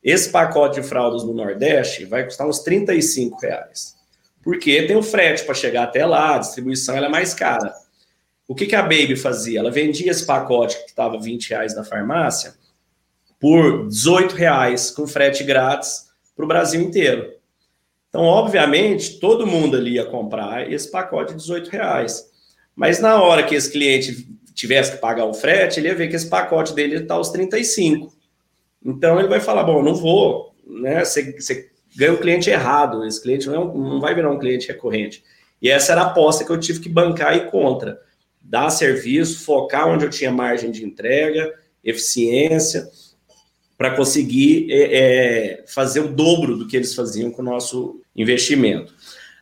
Esse 0.02 0.28
pacote 0.28 0.80
de 0.80 0.86
fraldas 0.86 1.22
no 1.22 1.32
Nordeste 1.32 2.04
vai 2.04 2.24
custar 2.24 2.48
uns 2.48 2.58
35 2.58 3.40
reais. 3.40 3.94
Porque 4.42 4.82
tem 4.82 4.96
o 4.96 5.02
frete 5.02 5.44
para 5.44 5.54
chegar 5.54 5.84
até 5.84 6.04
lá, 6.04 6.34
a 6.34 6.38
distribuição 6.38 6.96
é 6.96 7.08
mais 7.08 7.32
cara. 7.32 7.72
O 8.48 8.56
que, 8.56 8.66
que 8.66 8.74
a 8.74 8.82
Baby 8.82 9.14
fazia? 9.14 9.60
Ela 9.60 9.70
vendia 9.70 10.10
esse 10.10 10.26
pacote 10.26 10.76
que 10.82 10.90
estava 10.90 11.20
20 11.20 11.50
reais 11.50 11.76
na 11.76 11.84
farmácia 11.84 12.54
por 13.40 13.88
18 13.88 14.34
reais 14.34 14.90
com 14.90 15.06
frete 15.06 15.44
grátis 15.44 16.06
para 16.34 16.44
o 16.44 16.48
Brasil 16.48 16.80
inteiro. 16.80 17.34
Então, 18.08 18.22
obviamente, 18.22 19.18
todo 19.20 19.46
mundo 19.46 19.76
ali 19.76 19.94
ia 19.94 20.06
comprar 20.06 20.70
esse 20.72 20.90
pacote 20.90 21.32
de 21.32 21.40
18 21.40 21.68
reais. 21.68 22.30
Mas 22.74 23.00
na 23.00 23.20
hora 23.20 23.42
que 23.42 23.54
esse 23.54 23.70
cliente 23.70 24.28
tivesse 24.54 24.92
que 24.92 24.98
pagar 24.98 25.26
o 25.26 25.34
frete, 25.34 25.80
ele 25.80 25.88
ia 25.88 25.94
ver 25.94 26.08
que 26.08 26.16
esse 26.16 26.28
pacote 26.28 26.74
dele 26.74 26.96
está 26.96 27.14
aos 27.14 27.30
35. 27.30 28.12
Então 28.84 29.18
ele 29.18 29.28
vai 29.28 29.40
falar: 29.40 29.64
bom, 29.64 29.82
não 29.82 29.94
vou, 29.94 30.54
né? 30.66 31.04
Você, 31.04 31.32
você 31.32 31.70
ganha 31.94 32.14
o 32.14 32.18
cliente 32.18 32.48
errado, 32.48 33.04
esse 33.04 33.22
cliente 33.22 33.46
não, 33.48 33.54
é 33.54 33.58
um, 33.58 33.90
não 33.90 34.00
vai 34.00 34.14
virar 34.14 34.30
um 34.30 34.38
cliente 34.38 34.68
recorrente. 34.68 35.22
E 35.60 35.70
essa 35.70 35.92
era 35.92 36.02
a 36.02 36.06
aposta 36.06 36.44
que 36.44 36.50
eu 36.50 36.60
tive 36.60 36.80
que 36.80 36.88
bancar 36.88 37.36
e 37.36 37.50
contra. 37.50 38.00
Dar 38.40 38.70
serviço, 38.70 39.44
focar 39.44 39.88
onde 39.88 40.04
eu 40.04 40.10
tinha 40.10 40.30
margem 40.30 40.70
de 40.70 40.84
entrega, 40.84 41.52
eficiência 41.82 42.88
para 43.76 43.94
conseguir 43.94 44.68
é, 44.70 44.98
é, 45.58 45.64
fazer 45.66 46.00
o 46.00 46.08
dobro 46.08 46.56
do 46.56 46.66
que 46.66 46.76
eles 46.76 46.94
faziam 46.94 47.30
com 47.30 47.42
o 47.42 47.44
nosso 47.44 48.00
investimento. 48.14 48.94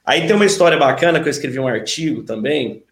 Aí 0.05 0.27
tem 0.27 0.35
uma 0.35 0.45
história 0.45 0.77
bacana 0.77 1.21
que 1.21 1.29
eu 1.29 1.31
escrevi 1.31 1.59
um 1.59 1.69
artigo 1.69 2.23
também, 2.25 2.83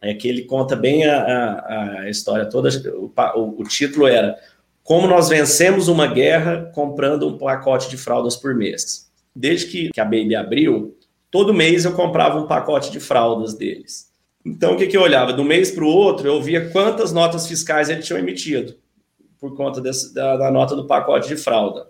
é 0.00 0.14
que 0.14 0.28
ele 0.28 0.42
conta 0.42 0.76
bem 0.76 1.06
a, 1.06 1.16
a, 1.16 2.00
a 2.00 2.10
história 2.10 2.46
toda. 2.46 2.68
O, 2.94 3.10
o, 3.34 3.62
o, 3.62 3.64
título 3.64 4.06
era 4.06 4.38
Como 4.82 5.08
nós 5.08 5.28
vencemos 5.28 5.88
uma 5.88 6.06
guerra 6.06 6.70
comprando 6.74 7.26
um 7.26 7.38
pacote 7.38 7.88
de 7.88 7.96
fraldas 7.96 8.36
por 8.36 8.54
mês. 8.54 9.10
Desde 9.34 9.66
que, 9.66 9.90
que 9.90 10.00
a 10.00 10.04
Baby 10.04 10.36
abriu, 10.36 10.96
todo 11.30 11.54
mês 11.54 11.84
eu 11.84 11.92
comprava 11.92 12.38
um 12.38 12.46
pacote 12.46 12.92
de 12.92 13.00
fraldas 13.00 13.54
deles. 13.54 14.10
Então, 14.44 14.74
o 14.74 14.76
que, 14.76 14.86
que 14.86 14.96
eu 14.96 15.02
olhava? 15.02 15.32
Do 15.32 15.42
mês 15.42 15.72
para 15.72 15.84
o 15.84 15.88
outro, 15.88 16.28
eu 16.28 16.40
via 16.40 16.70
quantas 16.70 17.12
notas 17.12 17.48
fiscais 17.48 17.88
eles 17.88 18.06
tinham 18.06 18.20
emitido 18.20 18.76
por 19.40 19.56
conta 19.56 19.80
desse, 19.80 20.14
da, 20.14 20.36
da, 20.36 20.50
nota 20.50 20.74
do 20.74 20.86
pacote 20.86 21.28
de 21.28 21.36
fralda. 21.36 21.88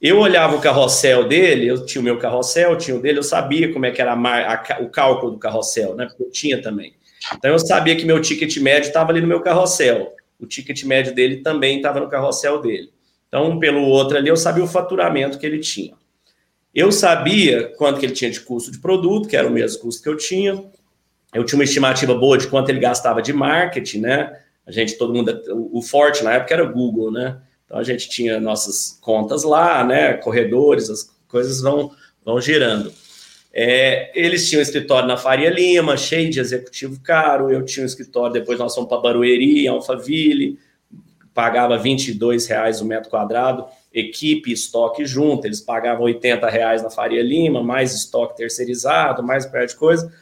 Eu 0.00 0.18
olhava 0.18 0.56
o 0.56 0.60
carrossel 0.60 1.26
dele, 1.26 1.66
eu 1.66 1.86
tinha 1.86 2.00
o 2.00 2.04
meu 2.04 2.18
carrossel, 2.18 2.76
tinha 2.76 2.96
o 2.96 3.00
dele, 3.00 3.18
eu 3.18 3.22
sabia 3.22 3.72
como 3.72 3.86
é 3.86 3.90
que 3.90 4.02
era 4.02 4.12
a, 4.12 4.54
a, 4.54 4.82
o 4.82 4.90
cálculo 4.90 5.32
do 5.32 5.38
carrossel, 5.38 5.94
né? 5.94 6.06
Porque 6.06 6.22
eu 6.22 6.30
tinha 6.30 6.60
também. 6.60 6.94
Então 7.34 7.50
eu 7.50 7.58
sabia 7.58 7.96
que 7.96 8.04
meu 8.04 8.20
ticket 8.20 8.56
médio 8.58 8.88
estava 8.88 9.10
ali 9.10 9.20
no 9.20 9.26
meu 9.26 9.40
carrossel. 9.40 10.12
O 10.38 10.46
ticket 10.46 10.84
médio 10.84 11.14
dele 11.14 11.38
também 11.38 11.76
estava 11.76 12.00
no 12.00 12.08
carrossel 12.08 12.60
dele. 12.60 12.92
Então, 13.28 13.50
um 13.50 13.58
pelo 13.58 13.82
outro 13.82 14.16
ali, 14.16 14.28
eu 14.28 14.36
sabia 14.36 14.62
o 14.62 14.68
faturamento 14.68 15.38
que 15.38 15.46
ele 15.46 15.58
tinha. 15.58 15.94
Eu 16.72 16.92
sabia 16.92 17.72
quanto 17.76 17.98
que 17.98 18.06
ele 18.06 18.12
tinha 18.12 18.30
de 18.30 18.40
custo 18.40 18.70
de 18.70 18.78
produto, 18.78 19.28
que 19.28 19.36
era 19.36 19.48
o 19.48 19.50
mesmo 19.50 19.80
custo 19.80 20.02
que 20.02 20.08
eu 20.08 20.16
tinha. 20.16 20.64
Eu 21.32 21.44
tinha 21.44 21.58
uma 21.58 21.64
estimativa 21.64 22.14
boa 22.14 22.38
de 22.38 22.46
quanto 22.46 22.68
ele 22.68 22.78
gastava 22.78 23.20
de 23.20 23.32
marketing, 23.32 24.00
né? 24.00 24.40
A 24.66 24.72
gente, 24.72 24.94
todo 24.94 25.12
mundo, 25.12 25.40
o 25.72 25.82
forte 25.82 26.24
na 26.24 26.34
época 26.34 26.54
era 26.54 26.64
o 26.64 26.72
Google, 26.72 27.12
né? 27.12 27.38
Então 27.64 27.78
a 27.78 27.82
gente 27.82 28.08
tinha 28.08 28.40
nossas 28.40 28.98
contas 29.00 29.42
lá, 29.42 29.84
né? 29.84 30.14
Corredores, 30.14 30.88
as 30.88 31.10
coisas 31.28 31.60
vão, 31.60 31.90
vão 32.24 32.40
girando. 32.40 32.92
É, 33.52 34.10
eles 34.14 34.48
tinham 34.48 34.58
um 34.58 34.62
escritório 34.62 35.06
na 35.06 35.16
Faria 35.16 35.48
Lima, 35.48 35.96
cheio 35.96 36.28
de 36.28 36.40
executivo 36.40 37.00
caro. 37.00 37.50
Eu 37.52 37.64
tinha 37.64 37.84
um 37.84 37.86
escritório, 37.86 38.32
depois 38.32 38.58
nós 38.58 38.74
fomos 38.74 38.88
para 38.88 39.00
Barueri, 39.00 39.68
Alphaville, 39.68 40.58
pagava 41.32 41.78
22 41.78 42.46
reais 42.46 42.80
o 42.80 42.84
metro 42.84 43.10
quadrado, 43.10 43.64
equipe 43.92 44.50
estoque 44.50 45.04
junto. 45.06 45.46
Eles 45.46 45.60
pagavam 45.60 46.04
80 46.04 46.48
reais 46.48 46.82
na 46.82 46.90
Faria 46.90 47.22
Lima, 47.22 47.62
mais 47.62 47.94
estoque 47.94 48.36
terceirizado, 48.36 49.22
mais 49.22 49.46
perto 49.46 49.70
de 49.70 49.76
coisa. 49.76 50.12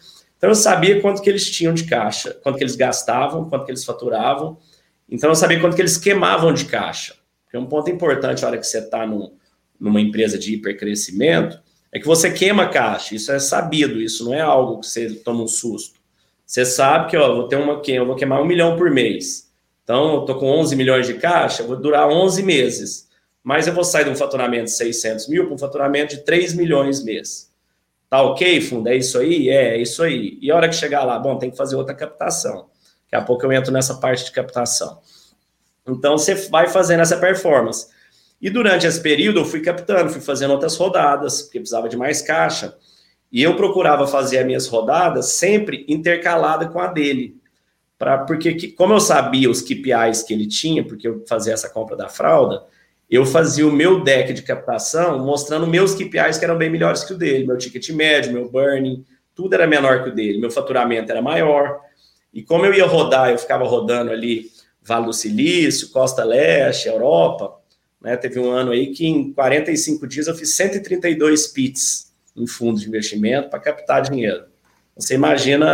Então 0.42 0.50
eu 0.50 0.56
sabia 0.56 1.00
quanto 1.00 1.22
que 1.22 1.30
eles 1.30 1.48
tinham 1.48 1.72
de 1.72 1.84
caixa, 1.84 2.36
quanto 2.42 2.58
que 2.58 2.64
eles 2.64 2.74
gastavam, 2.74 3.48
quanto 3.48 3.64
que 3.64 3.70
eles 3.70 3.84
faturavam. 3.84 4.58
Então 5.08 5.30
eu 5.30 5.36
sabia 5.36 5.60
quanto 5.60 5.76
que 5.76 5.82
eles 5.82 5.96
queimavam 5.96 6.52
de 6.52 6.64
caixa. 6.64 7.14
Porque 7.44 7.56
um 7.56 7.64
ponto 7.64 7.88
importante 7.88 8.42
na 8.42 8.48
hora 8.48 8.58
que 8.58 8.66
você 8.66 8.78
está 8.78 9.06
num, 9.06 9.36
numa 9.78 10.00
empresa 10.00 10.36
de 10.36 10.54
hipercrescimento 10.54 11.62
é 11.92 12.00
que 12.00 12.06
você 12.08 12.28
queima 12.28 12.68
caixa. 12.68 13.14
Isso 13.14 13.30
é 13.30 13.38
sabido, 13.38 14.02
isso 14.02 14.24
não 14.24 14.34
é 14.34 14.40
algo 14.40 14.80
que 14.80 14.88
você 14.88 15.10
toma 15.10 15.44
um 15.44 15.46
susto. 15.46 16.00
Você 16.44 16.64
sabe 16.64 17.10
que 17.10 17.16
ó, 17.16 17.36
vou 17.36 17.46
ter 17.46 17.54
uma 17.54 17.80
eu 17.86 18.04
vou 18.04 18.16
queimar 18.16 18.42
um 18.42 18.44
milhão 18.44 18.76
por 18.76 18.90
mês. 18.90 19.48
Então, 19.84 20.14
eu 20.14 20.20
estou 20.22 20.34
com 20.40 20.46
11 20.46 20.74
milhões 20.74 21.06
de 21.06 21.14
caixa, 21.14 21.62
vou 21.62 21.76
durar 21.76 22.08
11 22.08 22.42
meses. 22.42 23.08
Mas 23.44 23.68
eu 23.68 23.72
vou 23.72 23.84
sair 23.84 24.06
de 24.06 24.10
um 24.10 24.16
faturamento 24.16 24.64
de 24.64 24.72
600 24.72 25.28
mil 25.28 25.44
para 25.44 25.54
um 25.54 25.58
faturamento 25.58 26.16
de 26.16 26.24
3 26.24 26.54
milhões 26.54 27.04
mês. 27.04 27.51
Tá 28.12 28.20
ok, 28.20 28.60
fundo? 28.60 28.90
É 28.90 28.94
isso 28.94 29.18
aí? 29.18 29.48
É, 29.48 29.74
é 29.74 29.78
isso 29.80 30.02
aí. 30.02 30.38
E 30.42 30.50
a 30.50 30.54
hora 30.54 30.68
que 30.68 30.74
chegar 30.74 31.02
lá, 31.02 31.18
bom, 31.18 31.38
tem 31.38 31.50
que 31.50 31.56
fazer 31.56 31.76
outra 31.76 31.94
captação. 31.94 32.68
Daqui 33.04 33.16
a 33.16 33.22
pouco 33.22 33.46
eu 33.46 33.50
entro 33.50 33.72
nessa 33.72 33.94
parte 33.94 34.26
de 34.26 34.32
captação. 34.32 35.00
Então, 35.88 36.18
você 36.18 36.34
vai 36.34 36.68
fazendo 36.68 37.00
essa 37.00 37.16
performance. 37.16 37.86
E 38.38 38.50
durante 38.50 38.86
esse 38.86 39.00
período, 39.00 39.40
eu 39.40 39.46
fui 39.46 39.62
captando, 39.62 40.10
fui 40.10 40.20
fazendo 40.20 40.50
outras 40.50 40.76
rodadas, 40.76 41.40
porque 41.40 41.58
precisava 41.58 41.88
de 41.88 41.96
mais 41.96 42.20
caixa. 42.20 42.76
E 43.32 43.42
eu 43.42 43.56
procurava 43.56 44.06
fazer 44.06 44.40
as 44.40 44.44
minhas 44.44 44.66
rodadas 44.66 45.28
sempre 45.28 45.86
intercalada 45.88 46.68
com 46.68 46.80
a 46.80 46.88
dele. 46.88 47.40
Pra, 47.98 48.18
porque, 48.18 48.72
como 48.72 48.92
eu 48.92 49.00
sabia 49.00 49.48
os 49.48 49.62
KPIs 49.62 50.22
que 50.22 50.34
ele 50.34 50.46
tinha, 50.46 50.84
porque 50.86 51.08
eu 51.08 51.24
fazia 51.26 51.54
essa 51.54 51.70
compra 51.70 51.96
da 51.96 52.10
fralda, 52.10 52.62
eu 53.14 53.26
fazia 53.26 53.66
o 53.66 53.72
meu 53.72 54.02
deck 54.02 54.32
de 54.32 54.42
captação 54.42 55.18
mostrando 55.18 55.66
meus 55.66 55.94
KPIs 55.94 56.38
que 56.38 56.44
eram 56.44 56.56
bem 56.56 56.70
melhores 56.70 57.04
que 57.04 57.12
o 57.12 57.18
dele, 57.18 57.46
meu 57.46 57.58
ticket 57.58 57.90
médio, 57.90 58.32
meu 58.32 58.50
burning, 58.50 59.04
tudo 59.34 59.54
era 59.54 59.66
menor 59.66 60.02
que 60.02 60.08
o 60.08 60.14
dele, 60.14 60.38
meu 60.38 60.50
faturamento 60.50 61.10
era 61.10 61.20
maior. 61.20 61.78
E 62.32 62.42
como 62.42 62.64
eu 62.64 62.72
ia 62.72 62.86
rodar, 62.86 63.30
eu 63.30 63.38
ficava 63.38 63.64
rodando 63.64 64.10
ali 64.10 64.50
Vale 64.80 65.06
do 65.06 65.12
Silício, 65.12 65.90
Costa 65.90 66.24
Leste, 66.24 66.88
Europa, 66.88 67.54
né? 68.00 68.16
Teve 68.16 68.40
um 68.40 68.50
ano 68.50 68.72
aí 68.72 68.88
que 68.92 69.06
em 69.06 69.32
45 69.32 70.06
dias 70.06 70.26
eu 70.26 70.34
fiz 70.34 70.54
132 70.54 71.48
pits 71.48 72.12
em 72.34 72.46
fundos 72.46 72.80
de 72.80 72.88
investimento 72.88 73.50
para 73.50 73.60
captar 73.60 74.02
dinheiro. 74.02 74.44
Você 74.96 75.14
imagina 75.14 75.68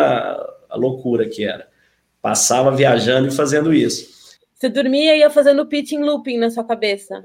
a 0.69 0.77
loucura 0.77 1.29
que 1.29 1.45
era. 1.45 1.69
Passava 2.21 2.75
viajando 2.75 3.29
e 3.29 3.31
fazendo 3.31 3.73
isso. 3.73 4.18
Você 4.59 4.69
dormia 4.69 5.15
e 5.15 5.21
ia 5.21 5.31
fazendo 5.31 5.67
pitch 5.67 5.93
em 5.93 6.03
looping 6.03 6.37
na 6.37 6.51
sua 6.51 6.65
cabeça? 6.65 7.25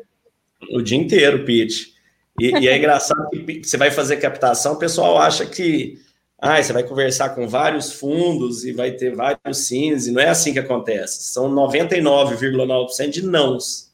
O 0.72 0.82
dia 0.82 0.98
inteiro, 0.98 1.44
pitch. 1.44 1.94
E, 2.40 2.52
e 2.60 2.68
é 2.68 2.78
engraçado 2.78 3.30
que 3.32 3.64
você 3.64 3.78
vai 3.78 3.90
fazer 3.90 4.18
captação, 4.18 4.74
o 4.74 4.80
pessoal 4.80 5.18
acha 5.18 5.46
que 5.46 6.00
ah, 6.40 6.62
você 6.62 6.74
vai 6.74 6.84
conversar 6.84 7.30
com 7.30 7.48
vários 7.48 7.94
fundos 7.94 8.66
e 8.66 8.74
vai 8.74 8.92
ter 8.92 9.16
vários 9.16 9.66
sims, 9.66 10.08
e 10.08 10.12
não 10.12 10.22
é 10.22 10.30
assim 10.30 10.52
que 10.54 10.60
acontece. 10.60 11.24
São 11.32 11.50
99,9% 11.50 13.10
de 13.10 13.26
nãos. 13.26 13.92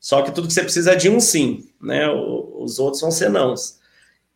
Só 0.00 0.20
que 0.20 0.32
tudo 0.32 0.48
que 0.48 0.52
você 0.52 0.62
precisa 0.62 0.92
é 0.92 0.96
de 0.96 1.08
um 1.08 1.20
sim, 1.20 1.68
né? 1.80 2.10
Os 2.10 2.78
outros 2.78 3.00
vão 3.00 3.10
ser 3.10 3.30
nãos. 3.30 3.78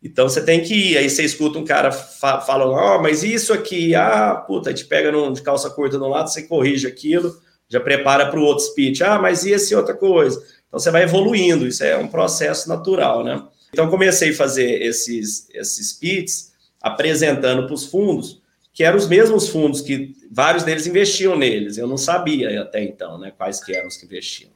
Então 0.01 0.27
você 0.27 0.41
tem 0.41 0.63
que 0.63 0.73
ir, 0.73 0.97
aí 0.97 1.09
você 1.09 1.23
escuta 1.23 1.59
um 1.59 1.65
cara 1.65 1.91
fa 1.91 2.39
falando, 2.39 2.71
ó, 2.71 2.95
oh, 2.95 3.01
mas 3.01 3.21
isso 3.21 3.51
aqui, 3.51 3.93
ah, 3.93 4.35
puta, 4.35 4.73
te 4.73 4.85
pega 4.85 5.11
no, 5.11 5.31
de 5.33 5.41
calça 5.41 5.69
curta 5.69 5.97
no 5.97 6.07
lado, 6.07 6.29
você 6.29 6.43
corrige 6.43 6.87
aquilo, 6.87 7.35
já 7.69 7.79
prepara 7.79 8.25
para 8.27 8.39
o 8.39 8.43
outro 8.43 8.65
speech, 8.65 9.03
ah, 9.03 9.19
mas 9.19 9.45
e 9.45 9.51
esse 9.51 9.75
outra 9.75 9.93
coisa? 9.93 10.43
Então 10.67 10.79
você 10.79 10.91
vai 10.91 11.03
evoluindo, 11.03 11.67
isso 11.67 11.83
é 11.83 11.95
um 11.97 12.07
processo 12.07 12.67
natural, 12.67 13.23
né? 13.23 13.41
Então 13.71 13.89
comecei 13.89 14.31
a 14.31 14.35
fazer 14.35 14.81
esses, 14.81 15.47
esses 15.53 15.91
speeches 15.91 16.51
apresentando 16.81 17.65
para 17.65 17.73
os 17.73 17.85
fundos, 17.85 18.41
que 18.73 18.83
eram 18.83 18.97
os 18.97 19.07
mesmos 19.07 19.49
fundos 19.49 19.81
que 19.81 20.15
vários 20.31 20.63
deles 20.63 20.87
investiam 20.87 21.37
neles, 21.37 21.77
eu 21.77 21.87
não 21.87 21.97
sabia 21.97 22.61
até 22.61 22.83
então, 22.83 23.17
né, 23.17 23.31
quais 23.37 23.63
que 23.63 23.75
eram 23.75 23.87
os 23.87 23.97
que 23.97 24.05
investiam. 24.05 24.49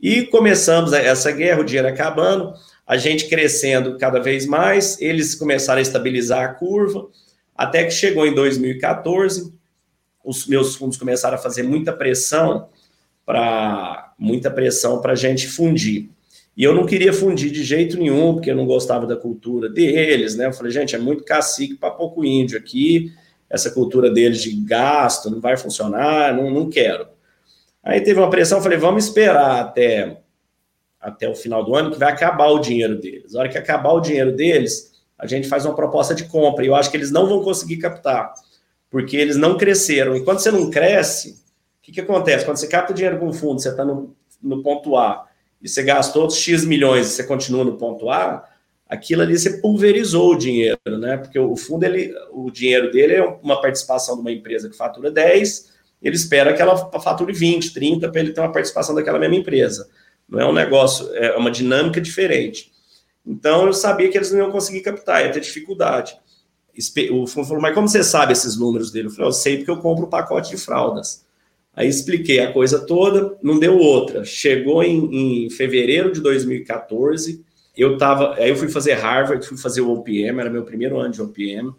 E 0.00 0.24
começamos 0.24 0.92
essa 0.92 1.30
guerra, 1.30 1.60
o 1.60 1.64
dinheiro 1.64 1.88
acabando, 1.88 2.52
a 2.86 2.96
gente 2.96 3.28
crescendo 3.28 3.96
cada 3.96 4.20
vez 4.20 4.44
mais, 4.44 5.00
eles 5.00 5.34
começaram 5.34 5.78
a 5.78 5.82
estabilizar 5.82 6.44
a 6.44 6.54
curva, 6.54 7.08
até 7.56 7.84
que 7.84 7.92
chegou 7.92 8.26
em 8.26 8.34
2014, 8.34 9.52
os 10.24 10.46
meus 10.46 10.74
fundos 10.74 10.96
começaram 10.96 11.36
a 11.36 11.38
fazer 11.38 11.62
muita 11.62 11.92
pressão 11.92 12.68
para 13.24 14.14
muita 14.18 14.50
pressão 14.50 15.00
para 15.00 15.12
a 15.12 15.16
gente 15.16 15.46
fundir. 15.46 16.10
E 16.56 16.62
eu 16.62 16.74
não 16.74 16.86
queria 16.86 17.12
fundir 17.12 17.50
de 17.50 17.64
jeito 17.64 17.98
nenhum, 17.98 18.34
porque 18.34 18.50
eu 18.50 18.56
não 18.56 18.66
gostava 18.66 19.06
da 19.06 19.16
cultura 19.16 19.68
deles, 19.68 20.36
né? 20.36 20.46
Eu 20.46 20.52
falei, 20.52 20.70
gente, 20.70 20.94
é 20.94 20.98
muito 20.98 21.24
cacique 21.24 21.74
para 21.74 21.90
pouco 21.90 22.24
índio 22.24 22.56
aqui, 22.56 23.12
essa 23.50 23.70
cultura 23.70 24.10
deles 24.10 24.40
de 24.40 24.52
gasto 24.52 25.30
não 25.30 25.40
vai 25.40 25.56
funcionar, 25.56 26.34
não, 26.34 26.50
não 26.50 26.70
quero. 26.70 27.08
Aí 27.82 28.00
teve 28.00 28.20
uma 28.20 28.30
pressão, 28.30 28.62
falei, 28.62 28.78
vamos 28.78 29.04
esperar 29.04 29.60
até 29.60 30.20
até 31.04 31.28
o 31.28 31.34
final 31.34 31.62
do 31.62 31.74
ano, 31.74 31.90
que 31.90 31.98
vai 31.98 32.10
acabar 32.10 32.46
o 32.48 32.58
dinheiro 32.58 32.98
deles. 32.98 33.34
A 33.34 33.40
hora 33.40 33.48
que 33.50 33.58
acabar 33.58 33.92
o 33.92 34.00
dinheiro 34.00 34.34
deles, 34.34 34.92
a 35.18 35.26
gente 35.26 35.46
faz 35.46 35.66
uma 35.66 35.74
proposta 35.74 36.14
de 36.14 36.24
compra. 36.24 36.64
E 36.64 36.68
eu 36.68 36.74
acho 36.74 36.90
que 36.90 36.96
eles 36.96 37.10
não 37.10 37.26
vão 37.26 37.42
conseguir 37.42 37.76
captar, 37.76 38.32
porque 38.94 39.16
eles 39.16 39.36
não 39.36 39.56
cresceram. 39.56 40.14
E 40.14 40.22
quando 40.22 40.38
você 40.38 40.52
não 40.52 40.70
cresce, 40.70 41.30
o 41.30 41.82
que, 41.82 41.90
que 41.90 42.00
acontece? 42.00 42.44
Quando 42.44 42.58
você 42.58 42.68
capta 42.68 42.94
dinheiro 42.94 43.18
com 43.18 43.26
o 43.26 43.32
fundo, 43.32 43.60
você 43.60 43.70
está 43.70 43.84
no, 43.84 44.14
no 44.40 44.62
ponto 44.62 44.96
A, 44.96 45.26
e 45.60 45.68
você 45.68 45.82
gastou 45.82 46.22
outros 46.22 46.38
X 46.38 46.64
milhões 46.64 47.08
e 47.08 47.10
você 47.10 47.24
continua 47.24 47.64
no 47.64 47.76
ponto 47.76 48.08
A, 48.08 48.48
aquilo 48.88 49.22
ali 49.22 49.36
você 49.36 49.58
pulverizou 49.60 50.34
o 50.34 50.38
dinheiro, 50.38 50.78
né? 50.86 51.16
Porque 51.16 51.36
o 51.36 51.56
fundo, 51.56 51.82
ele, 51.82 52.14
o 52.30 52.52
dinheiro 52.52 52.92
dele 52.92 53.14
é 53.14 53.24
uma 53.42 53.60
participação 53.60 54.14
de 54.14 54.20
uma 54.20 54.30
empresa 54.30 54.70
que 54.70 54.76
fatura 54.76 55.10
10, 55.10 55.72
ele 56.00 56.14
espera 56.14 56.54
que 56.54 56.62
ela 56.62 56.76
fature 57.00 57.32
20, 57.32 57.74
30 57.74 58.08
para 58.08 58.20
ele 58.20 58.32
ter 58.32 58.42
uma 58.42 58.52
participação 58.52 58.94
daquela 58.94 59.18
mesma 59.18 59.34
empresa. 59.34 59.90
Não 60.28 60.38
é 60.38 60.46
um 60.46 60.52
negócio, 60.52 61.12
é 61.16 61.36
uma 61.36 61.50
dinâmica 61.50 62.00
diferente. 62.00 62.70
Então 63.26 63.66
eu 63.66 63.72
sabia 63.72 64.08
que 64.08 64.16
eles 64.16 64.30
não 64.30 64.38
iam 64.38 64.52
conseguir 64.52 64.82
captar, 64.82 65.26
ia 65.26 65.32
ter 65.32 65.40
dificuldade. 65.40 66.16
O 67.12 67.26
fundo 67.26 67.46
falou, 67.46 67.62
mas 67.62 67.74
como 67.74 67.88
você 67.88 68.02
sabe 68.02 68.32
esses 68.32 68.56
números 68.56 68.90
dele? 68.90 69.06
Eu 69.06 69.10
falei, 69.10 69.28
eu 69.28 69.32
sei 69.32 69.56
porque 69.56 69.70
eu 69.70 69.78
compro 69.78 70.04
o 70.04 70.06
um 70.06 70.10
pacote 70.10 70.50
de 70.50 70.56
fraldas. 70.56 71.24
Aí 71.74 71.88
expliquei 71.88 72.40
a 72.40 72.52
coisa 72.52 72.84
toda, 72.84 73.36
não 73.42 73.58
deu 73.58 73.78
outra. 73.78 74.24
Chegou 74.24 74.82
em, 74.82 75.46
em 75.46 75.50
fevereiro 75.50 76.12
de 76.12 76.20
2014, 76.20 77.44
eu 77.76 77.98
tava, 77.98 78.34
aí 78.34 78.50
eu 78.50 78.56
fui 78.56 78.68
fazer 78.68 78.94
Harvard, 78.94 79.46
fui 79.46 79.56
fazer 79.58 79.80
o 79.80 79.92
OPM, 79.92 80.40
era 80.40 80.50
meu 80.50 80.64
primeiro 80.64 80.98
ano 80.98 81.12
de 81.12 81.22
OPM. 81.22 81.74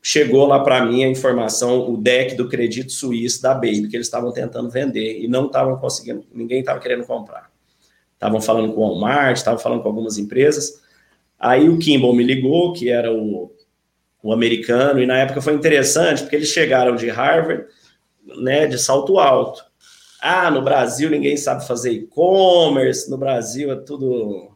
Chegou 0.00 0.46
lá 0.46 0.60
para 0.60 0.84
mim 0.84 1.02
a 1.02 1.08
informação, 1.08 1.92
o 1.92 1.96
deck 1.96 2.36
do 2.36 2.48
Credito 2.48 2.92
Suíço 2.92 3.42
da 3.42 3.54
Baby, 3.54 3.88
que 3.88 3.96
eles 3.96 4.06
estavam 4.06 4.32
tentando 4.32 4.70
vender 4.70 5.20
e 5.20 5.26
não 5.26 5.46
estavam 5.46 5.76
conseguindo, 5.76 6.24
ninguém 6.32 6.60
estava 6.60 6.78
querendo 6.78 7.04
comprar 7.04 7.50
estavam 8.18 8.40
falando 8.40 8.72
com 8.72 8.80
o 8.80 8.88
Walmart, 8.88 9.36
estavam 9.36 9.60
falando 9.60 9.80
com 9.80 9.88
algumas 9.88 10.18
empresas. 10.18 10.82
Aí 11.38 11.68
o 11.68 11.78
Kimball 11.78 12.14
me 12.14 12.24
ligou, 12.24 12.72
que 12.72 12.90
era 12.90 13.12
o, 13.12 13.52
o 14.22 14.32
americano, 14.32 15.00
e 15.00 15.06
na 15.06 15.18
época 15.18 15.40
foi 15.40 15.54
interessante, 15.54 16.22
porque 16.22 16.36
eles 16.36 16.48
chegaram 16.48 16.96
de 16.96 17.08
Harvard, 17.08 17.64
né, 18.40 18.66
de 18.66 18.78
salto 18.78 19.18
alto. 19.18 19.62
Ah, 20.20 20.50
no 20.50 20.62
Brasil 20.62 21.08
ninguém 21.08 21.36
sabe 21.36 21.66
fazer 21.66 21.92
e-commerce, 21.92 23.10
no 23.10 23.16
Brasil 23.16 23.70
é 23.70 23.76
tudo 23.76 24.50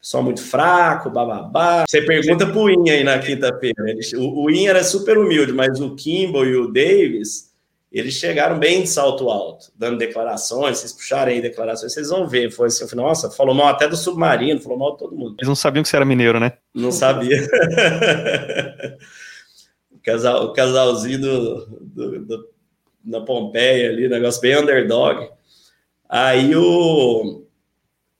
só 0.00 0.20
muito 0.20 0.42
fraco, 0.42 1.10
bababá. 1.10 1.84
Você 1.88 2.02
pergunta 2.02 2.46
pro 2.46 2.70
Inha 2.70 2.94
aí 2.94 3.04
na 3.04 3.18
quinta-feira. 3.18 3.76
O, 4.16 4.44
o 4.44 4.50
Inha 4.50 4.70
era 4.70 4.84
super 4.84 5.16
humilde, 5.16 5.52
mas 5.52 5.80
o 5.80 5.94
Kimball 5.94 6.46
e 6.46 6.56
o 6.56 6.72
Davis 6.72 7.51
eles 7.92 8.14
chegaram 8.14 8.58
bem 8.58 8.82
de 8.82 8.88
salto 8.88 9.28
alto, 9.28 9.70
dando 9.76 9.98
declarações, 9.98 10.78
vocês 10.78 10.92
puxarem 10.92 11.34
aí 11.36 11.42
declarações, 11.42 11.92
vocês 11.92 12.08
vão 12.08 12.26
ver, 12.26 12.50
foi 12.50 12.68
assim, 12.68 12.86
nossa, 12.96 13.30
falou 13.30 13.54
mal 13.54 13.68
até 13.68 13.86
do 13.86 13.96
submarino, 13.96 14.60
falou 14.60 14.78
mal 14.78 14.92
de 14.92 14.98
todo 14.98 15.14
mundo. 15.14 15.36
Eles 15.38 15.48
não 15.48 15.54
sabiam 15.54 15.82
que 15.82 15.88
você 15.88 15.96
era 15.96 16.04
mineiro, 16.04 16.40
né? 16.40 16.54
Não 16.74 16.90
sabia. 16.90 17.36
o, 19.92 19.98
casal, 20.02 20.44
o 20.46 20.52
casalzinho 20.52 21.20
do, 21.20 21.66
do, 21.80 22.24
do, 22.24 22.48
na 23.04 23.20
Pompeia 23.20 23.90
ali, 23.90 24.08
negócio 24.08 24.40
bem 24.40 24.56
underdog. 24.56 25.28
Aí 26.08 26.56
o 26.56 27.42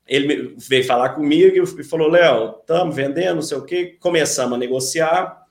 ele 0.07 0.55
veio 0.59 0.85
falar 0.85 1.11
comigo 1.11 1.57
e 1.57 1.85
falou, 1.85 2.11
Léo, 2.11 2.57
estamos 2.61 2.95
vendendo, 2.95 3.37
não 3.37 3.43
sei 3.43 3.57
o 3.57 3.65
quê, 3.65 3.97
começamos 3.99 4.55
a 4.55 4.59
negociar, 4.59 5.42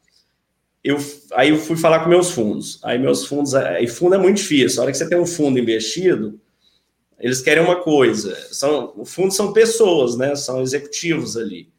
eu, 0.83 0.97
aí 1.33 1.49
eu 1.49 1.57
fui 1.57 1.77
falar 1.77 1.99
com 2.01 2.09
meus 2.09 2.31
fundos. 2.31 2.79
Aí 2.83 2.97
meus 2.97 3.25
fundos, 3.25 3.53
e 3.53 3.87
fundo 3.87 4.15
é 4.15 4.17
muito 4.17 4.37
difícil. 4.37 4.79
A 4.79 4.83
hora 4.83 4.91
que 4.91 4.97
você 4.97 5.07
tem 5.07 5.19
um 5.19 5.25
fundo 5.25 5.59
investido, 5.59 6.39
eles 7.19 7.41
querem 7.41 7.63
uma 7.63 7.81
coisa. 7.81 8.35
São, 8.51 8.93
o 8.97 9.05
fundo 9.05 9.31
são 9.31 9.53
pessoas, 9.53 10.17
né? 10.17 10.35
São 10.35 10.61
executivos 10.61 11.37
ali. 11.37 11.69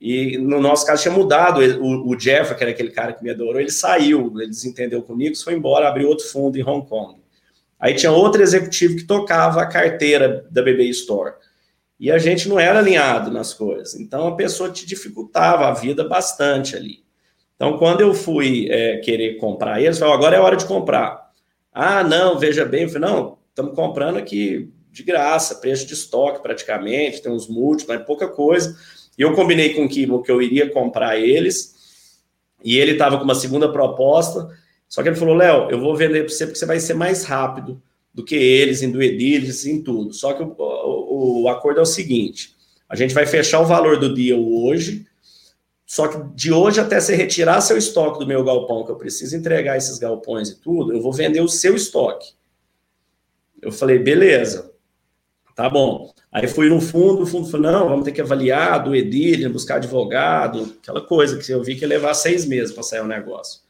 E 0.00 0.38
no 0.38 0.60
nosso 0.60 0.84
caso 0.84 1.02
tinha 1.02 1.14
mudado. 1.14 1.60
O, 1.80 2.10
o 2.10 2.16
Jeff, 2.16 2.54
que 2.54 2.62
era 2.62 2.72
aquele 2.72 2.90
cara 2.90 3.12
que 3.12 3.22
me 3.22 3.30
adorou, 3.30 3.60
ele 3.60 3.70
saiu, 3.70 4.32
ele 4.36 4.48
desentendeu 4.48 5.02
comigo, 5.02 5.36
foi 5.36 5.54
embora, 5.54 5.88
abriu 5.88 6.08
outro 6.08 6.26
fundo 6.26 6.58
em 6.58 6.64
Hong 6.64 6.86
Kong. 6.86 7.20
Aí 7.78 7.94
tinha 7.94 8.10
outro 8.10 8.42
executivo 8.42 8.96
que 8.96 9.06
tocava 9.06 9.62
a 9.62 9.66
carteira 9.66 10.44
da 10.50 10.62
BB 10.62 10.84
Store. 10.88 11.34
E 11.98 12.10
a 12.10 12.18
gente 12.18 12.48
não 12.48 12.58
era 12.58 12.80
alinhado 12.80 13.30
nas 13.30 13.54
coisas. 13.54 13.94
Então 13.94 14.26
a 14.26 14.36
pessoa 14.36 14.70
te 14.70 14.84
dificultava 14.84 15.66
a 15.66 15.74
vida 15.74 16.02
bastante 16.02 16.74
ali. 16.74 17.07
Então, 17.58 17.76
quando 17.76 18.02
eu 18.02 18.14
fui 18.14 18.68
é, 18.70 18.98
querer 18.98 19.36
comprar 19.38 19.82
eles, 19.82 19.98
falou, 19.98 20.14
agora 20.14 20.36
é 20.36 20.40
hora 20.40 20.54
de 20.54 20.64
comprar. 20.64 21.32
Ah, 21.72 22.04
não, 22.04 22.38
veja 22.38 22.64
bem, 22.64 22.84
eu 22.84 22.88
falei, 22.88 23.10
não, 23.10 23.38
estamos 23.48 23.74
comprando 23.74 24.16
aqui 24.16 24.70
de 24.92 25.02
graça, 25.02 25.56
preço 25.56 25.84
de 25.84 25.92
estoque 25.94 26.40
praticamente, 26.40 27.20
tem 27.20 27.32
uns 27.32 27.48
múltiplos, 27.48 27.96
é 27.96 27.98
pouca 27.98 28.28
coisa. 28.28 28.78
E 29.18 29.22
eu 29.22 29.34
combinei 29.34 29.74
com 29.74 29.84
o 29.84 29.88
Kibo 29.88 30.22
que 30.22 30.30
eu 30.30 30.40
iria 30.40 30.70
comprar 30.70 31.18
eles, 31.18 31.74
e 32.64 32.78
ele 32.78 32.92
estava 32.92 33.18
com 33.18 33.24
uma 33.24 33.34
segunda 33.34 33.72
proposta, 33.72 34.48
só 34.88 35.02
que 35.02 35.08
ele 35.08 35.16
falou, 35.16 35.34
Léo, 35.34 35.68
eu 35.68 35.80
vou 35.80 35.96
vender 35.96 36.24
para 36.24 36.32
você 36.32 36.46
porque 36.46 36.58
você 36.60 36.64
vai 36.64 36.78
ser 36.78 36.94
mais 36.94 37.24
rápido 37.24 37.82
do 38.14 38.24
que 38.24 38.36
eles 38.36 38.82
em 38.82 38.90
duedilhas, 38.90 39.66
em 39.66 39.82
tudo. 39.82 40.12
Só 40.14 40.32
que 40.32 40.44
o, 40.44 40.54
o, 40.58 41.42
o 41.42 41.48
acordo 41.48 41.80
é 41.80 41.82
o 41.82 41.86
seguinte, 41.86 42.54
a 42.88 42.94
gente 42.94 43.12
vai 43.12 43.26
fechar 43.26 43.60
o 43.60 43.66
valor 43.66 43.98
do 43.98 44.14
dia 44.14 44.36
hoje, 44.36 45.07
só 45.88 46.06
que 46.06 46.22
de 46.34 46.52
hoje 46.52 46.78
até 46.78 47.00
você 47.00 47.16
retirar 47.16 47.62
seu 47.62 47.78
estoque 47.78 48.18
do 48.18 48.26
meu 48.26 48.44
galpão, 48.44 48.84
que 48.84 48.90
eu 48.90 48.96
preciso 48.96 49.34
entregar 49.34 49.74
esses 49.78 49.98
galpões 49.98 50.50
e 50.50 50.60
tudo, 50.60 50.92
eu 50.92 51.00
vou 51.00 51.14
vender 51.14 51.40
o 51.40 51.48
seu 51.48 51.74
estoque. 51.74 52.34
Eu 53.62 53.72
falei, 53.72 53.98
beleza, 53.98 54.70
tá 55.56 55.66
bom. 55.66 56.12
Aí 56.30 56.46
fui 56.46 56.68
no 56.68 56.78
fundo, 56.78 57.22
o 57.22 57.26
fundo 57.26 57.48
falou, 57.48 57.72
não, 57.72 57.88
vamos 57.88 58.04
ter 58.04 58.12
que 58.12 58.20
avaliar 58.20 58.84
do 58.84 58.94
Edilha, 58.94 59.48
buscar 59.48 59.76
advogado, 59.76 60.76
aquela 60.82 61.00
coisa 61.00 61.38
que 61.38 61.50
eu 61.50 61.64
vi 61.64 61.74
que 61.74 61.80
ia 61.80 61.88
levar 61.88 62.12
seis 62.12 62.44
meses 62.44 62.74
para 62.74 62.82
sair 62.82 63.00
o 63.00 63.06
negócio. 63.06 63.62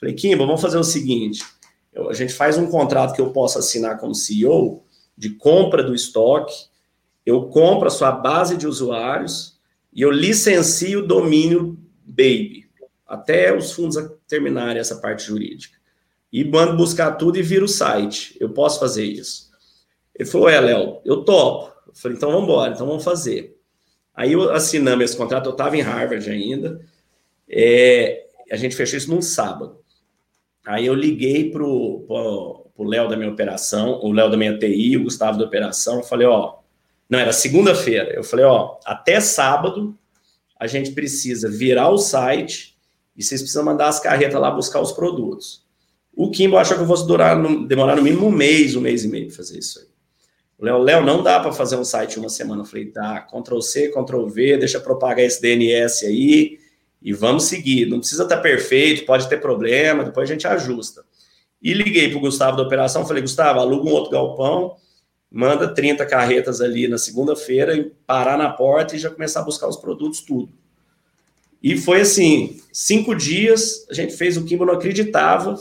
Falei, 0.00 0.14
Kimba, 0.14 0.46
vamos 0.46 0.62
fazer 0.62 0.78
o 0.78 0.82
seguinte, 0.84 1.44
eu, 1.92 2.08
a 2.08 2.14
gente 2.14 2.32
faz 2.32 2.56
um 2.56 2.70
contrato 2.70 3.14
que 3.14 3.20
eu 3.20 3.30
possa 3.30 3.58
assinar 3.58 3.98
como 3.98 4.14
CEO 4.14 4.84
de 5.18 5.34
compra 5.34 5.82
do 5.82 5.94
estoque, 5.94 6.54
eu 7.26 7.48
compro 7.48 7.88
a 7.88 7.90
sua 7.90 8.10
base 8.10 8.56
de 8.56 8.66
usuários, 8.66 9.57
e 9.92 10.02
eu 10.02 10.10
licencio 10.10 11.00
o 11.00 11.06
domínio 11.06 11.78
Baby, 12.04 12.68
até 13.06 13.56
os 13.56 13.72
fundos 13.72 13.96
terminarem 14.26 14.80
essa 14.80 14.96
parte 14.96 15.24
jurídica. 15.24 15.76
E 16.32 16.44
mando 16.44 16.76
buscar 16.76 17.12
tudo 17.12 17.38
e 17.38 17.42
viro 17.42 17.64
o 17.64 17.68
site. 17.68 18.36
Eu 18.38 18.50
posso 18.50 18.78
fazer 18.80 19.04
isso. 19.04 19.50
Ele 20.14 20.28
falou: 20.28 20.48
É, 20.48 20.60
Léo, 20.60 21.00
eu 21.04 21.24
topo. 21.24 21.72
Eu 21.86 21.94
falei: 21.94 22.16
Então 22.16 22.30
vamos 22.30 22.44
embora, 22.44 22.72
então 22.72 22.86
vamos 22.86 23.04
fazer. 23.04 23.56
Aí 24.14 24.32
eu 24.32 24.50
assinamos 24.50 25.04
esse 25.04 25.16
contrato, 25.16 25.46
eu 25.46 25.52
estava 25.52 25.76
em 25.76 25.80
Harvard 25.80 26.28
ainda. 26.28 26.84
É, 27.48 28.26
a 28.50 28.56
gente 28.56 28.74
fechou 28.74 28.98
isso 28.98 29.10
num 29.10 29.22
sábado. 29.22 29.78
Aí 30.66 30.84
eu 30.84 30.94
liguei 30.94 31.50
para 31.50 31.62
o 31.64 32.68
Léo 32.78 33.08
da 33.08 33.16
minha 33.16 33.30
operação, 33.30 34.00
o 34.02 34.12
Léo 34.12 34.30
da 34.30 34.36
minha 34.36 34.58
TI, 34.58 34.96
o 34.96 35.04
Gustavo 35.04 35.38
da 35.38 35.44
operação, 35.44 36.02
falei, 36.02 36.26
ó, 36.26 36.57
não, 37.08 37.18
era 37.18 37.32
segunda-feira. 37.32 38.12
Eu 38.14 38.22
falei, 38.22 38.44
ó, 38.44 38.76
até 38.84 39.20
sábado 39.20 39.96
a 40.58 40.66
gente 40.66 40.92
precisa 40.92 41.48
virar 41.48 41.88
o 41.88 41.98
site 41.98 42.76
e 43.16 43.22
vocês 43.22 43.40
precisam 43.40 43.64
mandar 43.64 43.88
as 43.88 43.98
carretas 43.98 44.40
lá 44.40 44.50
buscar 44.50 44.80
os 44.80 44.92
produtos. 44.92 45.66
O 46.14 46.30
Kimbo 46.30 46.56
achou 46.56 46.76
que 46.76 46.82
eu 46.82 46.86
fosse 46.86 47.06
durar, 47.06 47.40
demorar 47.66 47.96
no 47.96 48.02
mínimo 48.02 48.26
um 48.26 48.30
mês, 48.30 48.74
um 48.74 48.80
mês 48.80 49.04
e 49.04 49.08
meio 49.08 49.28
para 49.28 49.36
fazer 49.36 49.58
isso 49.58 49.78
aí. 49.78 49.86
Léo, 50.60 50.78
Léo, 50.78 51.04
não 51.04 51.22
dá 51.22 51.38
para 51.38 51.52
fazer 51.52 51.76
um 51.76 51.84
site 51.84 52.18
uma 52.18 52.28
semana. 52.28 52.62
Eu 52.62 52.66
falei, 52.66 52.86
tá, 52.86 53.20
Ctrl 53.20 53.60
C, 53.60 53.88
Ctrl 53.88 54.26
V, 54.26 54.56
deixa 54.58 54.80
propagar 54.80 55.24
esse 55.24 55.40
DNS 55.40 56.04
aí 56.04 56.58
e 57.00 57.12
vamos 57.12 57.44
seguir. 57.44 57.86
Não 57.86 58.00
precisa 58.00 58.24
estar 58.24 58.38
perfeito, 58.38 59.06
pode 59.06 59.28
ter 59.28 59.40
problema, 59.40 60.02
depois 60.04 60.28
a 60.28 60.32
gente 60.32 60.46
ajusta. 60.46 61.04
E 61.62 61.72
liguei 61.72 62.08
para 62.08 62.18
o 62.18 62.20
Gustavo 62.20 62.56
da 62.56 62.64
operação, 62.64 63.06
falei, 63.06 63.22
Gustavo, 63.22 63.60
aluga 63.60 63.88
um 63.88 63.92
outro 63.92 64.10
galpão, 64.10 64.76
manda 65.30 65.72
30 65.72 66.06
carretas 66.06 66.60
ali 66.60 66.88
na 66.88 66.98
segunda-feira, 66.98 67.90
parar 68.06 68.38
na 68.38 68.50
porta 68.50 68.96
e 68.96 68.98
já 68.98 69.10
começar 69.10 69.40
a 69.40 69.44
buscar 69.44 69.68
os 69.68 69.76
produtos, 69.76 70.20
tudo. 70.20 70.48
E 71.62 71.76
foi 71.76 72.00
assim, 72.00 72.60
cinco 72.72 73.14
dias, 73.14 73.86
a 73.90 73.94
gente 73.94 74.16
fez 74.16 74.36
o 74.36 74.46
eu 74.48 74.66
não 74.66 74.74
acreditava. 74.74 75.56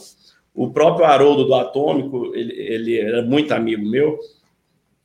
O 0.54 0.72
próprio 0.72 1.06
Haroldo 1.06 1.46
do 1.46 1.54
Atômico, 1.54 2.34
ele, 2.36 2.54
ele 2.54 3.00
era 3.00 3.22
muito 3.22 3.52
amigo 3.52 3.86
meu, 3.86 4.20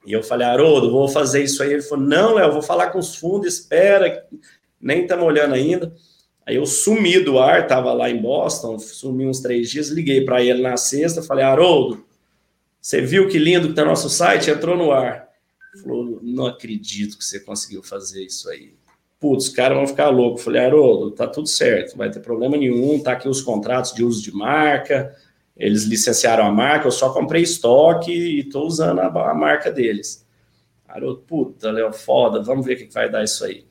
e 0.04 0.12
eu 0.12 0.22
falei, 0.22 0.46
Haroldo, 0.46 0.90
vou 0.90 1.08
fazer 1.08 1.44
isso 1.44 1.62
aí. 1.62 1.72
Ele 1.72 1.82
falou, 1.82 2.04
não, 2.04 2.34
Léo, 2.34 2.52
vou 2.52 2.62
falar 2.62 2.90
com 2.90 2.98
os 2.98 3.16
fundos, 3.16 3.54
espera, 3.54 4.26
nem 4.80 5.02
estamos 5.02 5.24
olhando 5.24 5.54
ainda. 5.54 5.94
Aí 6.44 6.56
eu 6.56 6.66
sumi 6.66 7.20
do 7.20 7.38
ar, 7.38 7.62
estava 7.62 7.92
lá 7.92 8.10
em 8.10 8.20
Boston, 8.20 8.78
sumi 8.78 9.26
uns 9.26 9.40
três 9.40 9.70
dias, 9.70 9.88
liguei 9.88 10.24
para 10.24 10.42
ele 10.42 10.60
na 10.60 10.76
sexta, 10.76 11.22
falei, 11.22 11.44
Haroldo, 11.44 12.04
você 12.83 13.01
viu 13.01 13.28
que 13.28 13.39
lindo 13.39 13.66
que 13.66 13.72
está 13.72 13.85
nosso 13.85 14.11
site? 14.11 14.51
Entrou 14.51 14.76
no 14.76 14.91
ar. 14.91 15.28
Falou, 15.80 16.18
não 16.20 16.47
acredito 16.47 17.16
que 17.16 17.24
você 17.24 17.39
conseguiu 17.39 17.80
fazer 17.80 18.24
isso 18.24 18.51
aí. 18.51 18.74
Putz, 19.20 19.47
os 19.47 19.51
caras 19.51 19.78
vão 19.78 19.87
ficar 19.87 20.09
loucos. 20.09 20.43
Falei, 20.43 20.62
Haroldo, 20.62 21.12
tá 21.12 21.28
tudo 21.28 21.49
certo, 21.49 21.93
não 21.93 21.99
vai 21.99 22.11
ter 22.11 22.18
problema 22.18 22.57
nenhum, 22.57 22.99
tá 23.01 23.12
aqui 23.12 23.28
os 23.28 23.41
contratos 23.41 23.93
de 23.93 24.03
uso 24.03 24.20
de 24.20 24.35
marca, 24.35 25.14
eles 25.57 25.85
licenciaram 25.85 26.45
a 26.45 26.51
marca, 26.51 26.89
eu 26.89 26.91
só 26.91 27.12
comprei 27.12 27.43
estoque 27.45 28.11
e 28.11 28.41
estou 28.41 28.66
usando 28.66 28.99
a, 28.99 29.30
a, 29.30 29.33
marca 29.33 29.70
deles. 29.70 30.26
Haroldo, 30.89 31.20
puta, 31.20 31.70
Léo, 31.70 31.93
foda, 31.93 32.43
vamos 32.43 32.66
ver 32.66 32.74
o 32.74 32.78
que 32.78 32.93
vai 32.93 33.09
dar 33.09 33.22
isso 33.22 33.45
aí. 33.45 33.64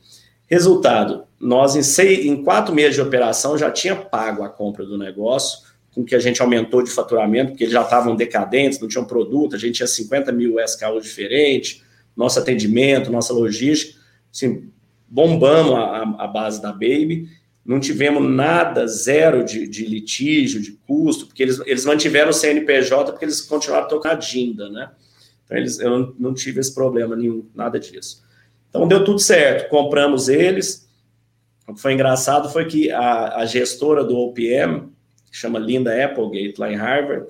Resultado, 0.46 1.24
nós 1.38 1.76
em, 1.76 1.82
seis, 1.82 2.24
em 2.24 2.42
quatro 2.42 2.74
meses 2.74 2.94
de 2.94 3.02
operação 3.02 3.58
já 3.58 3.70
tinha 3.70 3.94
pago 3.94 4.42
a 4.42 4.48
compra 4.48 4.86
do 4.86 4.96
negócio, 4.96 5.70
com 5.94 6.04
que 6.04 6.14
a 6.14 6.18
gente 6.18 6.40
aumentou 6.40 6.82
de 6.82 6.90
faturamento, 6.90 7.50
porque 7.50 7.64
eles 7.64 7.72
já 7.72 7.82
estavam 7.82 8.16
decadentes, 8.16 8.80
não 8.80 8.88
tinham 8.88 9.04
produto, 9.04 9.54
a 9.54 9.58
gente 9.58 9.76
tinha 9.76 9.86
50 9.86 10.32
mil 10.32 10.58
SKU 10.60 11.00
diferentes, 11.00 11.82
nosso 12.16 12.38
atendimento, 12.38 13.10
nossa 13.10 13.32
logística, 13.32 13.98
assim, 14.32 14.70
bombamos 15.06 15.74
a, 15.74 16.02
a, 16.24 16.26
base 16.26 16.60
da 16.60 16.72
Baby, 16.72 17.28
não 17.64 17.78
tivemos 17.78 18.22
nada, 18.28 18.86
zero 18.86 19.44
de, 19.44 19.68
de, 19.68 19.86
litígio, 19.86 20.60
de 20.60 20.72
custo, 20.86 21.26
porque 21.26 21.42
eles, 21.42 21.60
eles 21.66 21.84
mantiveram 21.84 22.30
o 22.30 22.34
CNPJ 22.34 23.12
porque 23.12 23.24
eles 23.24 23.40
continuaram 23.42 23.86
a 23.86 23.88
tocar 23.88 24.14
Dinda, 24.14 24.70
né? 24.70 24.90
Então, 25.44 25.56
eles, 25.56 25.78
eu 25.78 25.90
não, 25.90 26.14
não 26.18 26.34
tive 26.34 26.60
esse 26.60 26.74
problema 26.74 27.14
nenhum, 27.14 27.46
nada 27.54 27.78
disso. 27.78 28.22
Então 28.68 28.88
deu 28.88 29.04
tudo 29.04 29.18
certo, 29.18 29.68
compramos 29.68 30.28
eles. 30.30 30.88
O 31.68 31.74
que 31.74 31.80
foi 31.80 31.92
engraçado 31.92 32.48
foi 32.48 32.64
que 32.64 32.90
a, 32.90 33.36
a 33.36 33.44
gestora 33.44 34.02
do 34.02 34.16
OPM, 34.16 34.91
que 35.32 35.36
chama 35.38 35.58
Linda 35.58 36.04
Applegate, 36.04 36.54
lá 36.60 36.70
em 36.70 36.76
Harvard, 36.76 37.26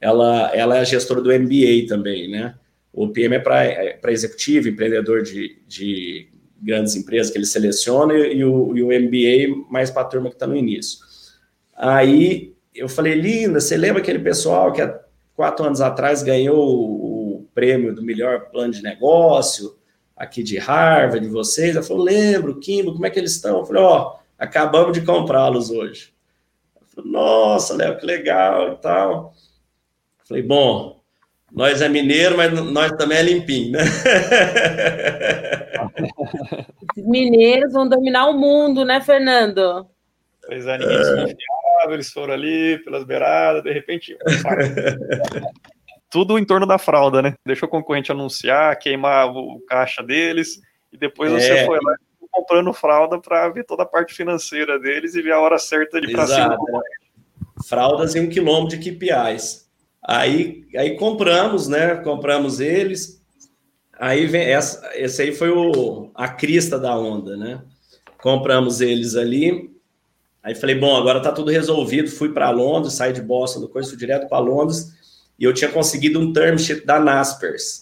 ela, 0.00 0.50
ela 0.54 0.76
é 0.76 0.80
a 0.80 0.84
gestora 0.84 1.22
do 1.22 1.30
MBA 1.30 1.86
também, 1.88 2.30
né? 2.30 2.54
O 2.92 3.04
OPM 3.04 3.36
é 3.36 3.38
para 3.38 3.64
é 3.64 3.98
executivo, 4.08 4.68
empreendedor 4.68 5.22
de, 5.22 5.58
de 5.66 6.28
grandes 6.60 6.94
empresas 6.94 7.32
que 7.32 7.38
ele 7.38 7.46
seleciona, 7.46 8.14
e 8.14 8.44
o, 8.44 8.76
e 8.76 8.82
o 8.82 8.88
MBA 8.88 9.70
mais 9.70 9.90
para 9.90 10.02
a 10.02 10.06
turma 10.06 10.28
que 10.28 10.36
está 10.36 10.46
no 10.46 10.56
início. 10.56 10.98
Aí 11.74 12.54
eu 12.74 12.88
falei, 12.88 13.14
Linda, 13.14 13.60
você 13.60 13.76
lembra 13.76 14.02
aquele 14.02 14.18
pessoal 14.18 14.72
que 14.72 14.82
há 14.82 15.00
quatro 15.34 15.64
anos 15.64 15.80
atrás 15.80 16.22
ganhou 16.22 16.58
o, 16.58 17.36
o 17.36 17.48
prêmio 17.54 17.94
do 17.94 18.02
melhor 18.02 18.50
plano 18.50 18.72
de 18.72 18.82
negócio? 18.82 19.76
aqui 20.16 20.42
de 20.42 20.56
Harvard, 20.56 21.20
de 21.20 21.32
vocês. 21.32 21.76
Ela 21.76 21.84
falou, 21.84 22.02
lembro, 22.02 22.58
Kimbo, 22.58 22.94
como 22.94 23.04
é 23.06 23.10
que 23.10 23.18
eles 23.18 23.32
estão? 23.32 23.58
Eu 23.58 23.66
falei, 23.66 23.82
ó, 23.82 24.14
oh, 24.14 24.18
acabamos 24.38 24.98
de 24.98 25.04
comprá-los 25.04 25.70
hoje. 25.70 26.14
Falei, 26.96 27.12
Nossa, 27.12 27.76
Léo, 27.76 27.98
que 27.98 28.06
legal 28.06 28.72
e 28.72 28.76
tal. 28.76 29.34
Falei, 30.26 30.42
bom, 30.42 30.96
nós 31.52 31.82
é 31.82 31.88
mineiro, 31.88 32.36
mas 32.36 32.52
nós 32.52 32.90
também 32.92 33.18
é 33.18 33.22
limpinho, 33.22 33.72
né? 33.72 33.84
Mineiros 36.96 37.72
vão 37.72 37.88
dominar 37.88 38.28
o 38.28 38.32
mundo, 38.32 38.84
né, 38.84 39.00
Fernando? 39.00 39.86
Pois 40.44 40.66
é, 40.66 40.78
ninguém 40.78 40.96
é. 40.96 41.36
eles 41.92 42.10
foram 42.10 42.34
ali 42.34 42.82
pelas 42.84 43.04
beiradas, 43.04 43.62
de 43.62 43.72
repente 43.72 44.16
tudo 46.10 46.38
em 46.38 46.44
torno 46.44 46.66
da 46.66 46.78
fralda, 46.78 47.22
né? 47.22 47.34
Deixou 47.44 47.68
o 47.68 47.70
concorrente 47.70 48.10
anunciar, 48.10 48.76
queimar 48.78 49.28
o 49.28 49.60
caixa 49.68 50.02
deles, 50.02 50.60
e 50.92 50.96
depois 50.96 51.32
é. 51.32 51.38
você 51.38 51.66
foi 51.66 51.78
lá 51.82 51.94
comprando 52.36 52.72
fralda 52.74 53.18
para 53.18 53.48
ver 53.48 53.64
toda 53.64 53.84
a 53.84 53.86
parte 53.86 54.14
financeira 54.14 54.78
deles 54.78 55.14
e 55.14 55.22
ver 55.22 55.32
a 55.32 55.40
hora 55.40 55.58
certa 55.58 55.98
de 55.98 56.10
ir 56.10 56.12
para 56.12 56.26
cima. 56.26 56.58
Fraldas 57.66 58.14
em 58.14 58.20
um 58.20 58.28
quilômetro 58.28 58.78
de 58.78 58.90
KPIs. 58.90 59.66
Aí, 60.06 60.66
aí 60.76 60.96
compramos, 60.96 61.66
né? 61.66 61.96
Compramos 61.96 62.60
eles. 62.60 63.22
Aí 63.98 64.26
vem 64.26 64.42
essa, 64.42 64.90
esse 64.94 65.22
aí 65.22 65.32
foi 65.32 65.50
o, 65.50 66.10
a 66.14 66.28
crista 66.28 66.78
da 66.78 66.96
onda, 66.96 67.36
né? 67.36 67.62
Compramos 68.20 68.82
eles 68.82 69.16
ali. 69.16 69.74
Aí 70.42 70.54
falei, 70.54 70.78
bom, 70.78 70.94
agora 70.94 71.20
tá 71.20 71.32
tudo 71.32 71.50
resolvido. 71.50 72.10
Fui 72.10 72.32
para 72.32 72.50
Londres, 72.50 72.92
saí 72.92 73.12
de 73.12 73.22
Boston, 73.22 73.62
depois 73.62 73.88
fui 73.88 73.96
direto 73.96 74.28
para 74.28 74.38
Londres 74.38 74.94
e 75.38 75.44
eu 75.44 75.54
tinha 75.54 75.70
conseguido 75.70 76.20
um 76.20 76.32
term 76.32 76.58
sheet 76.58 76.84
da 76.84 77.00
Naspers. 77.00 77.80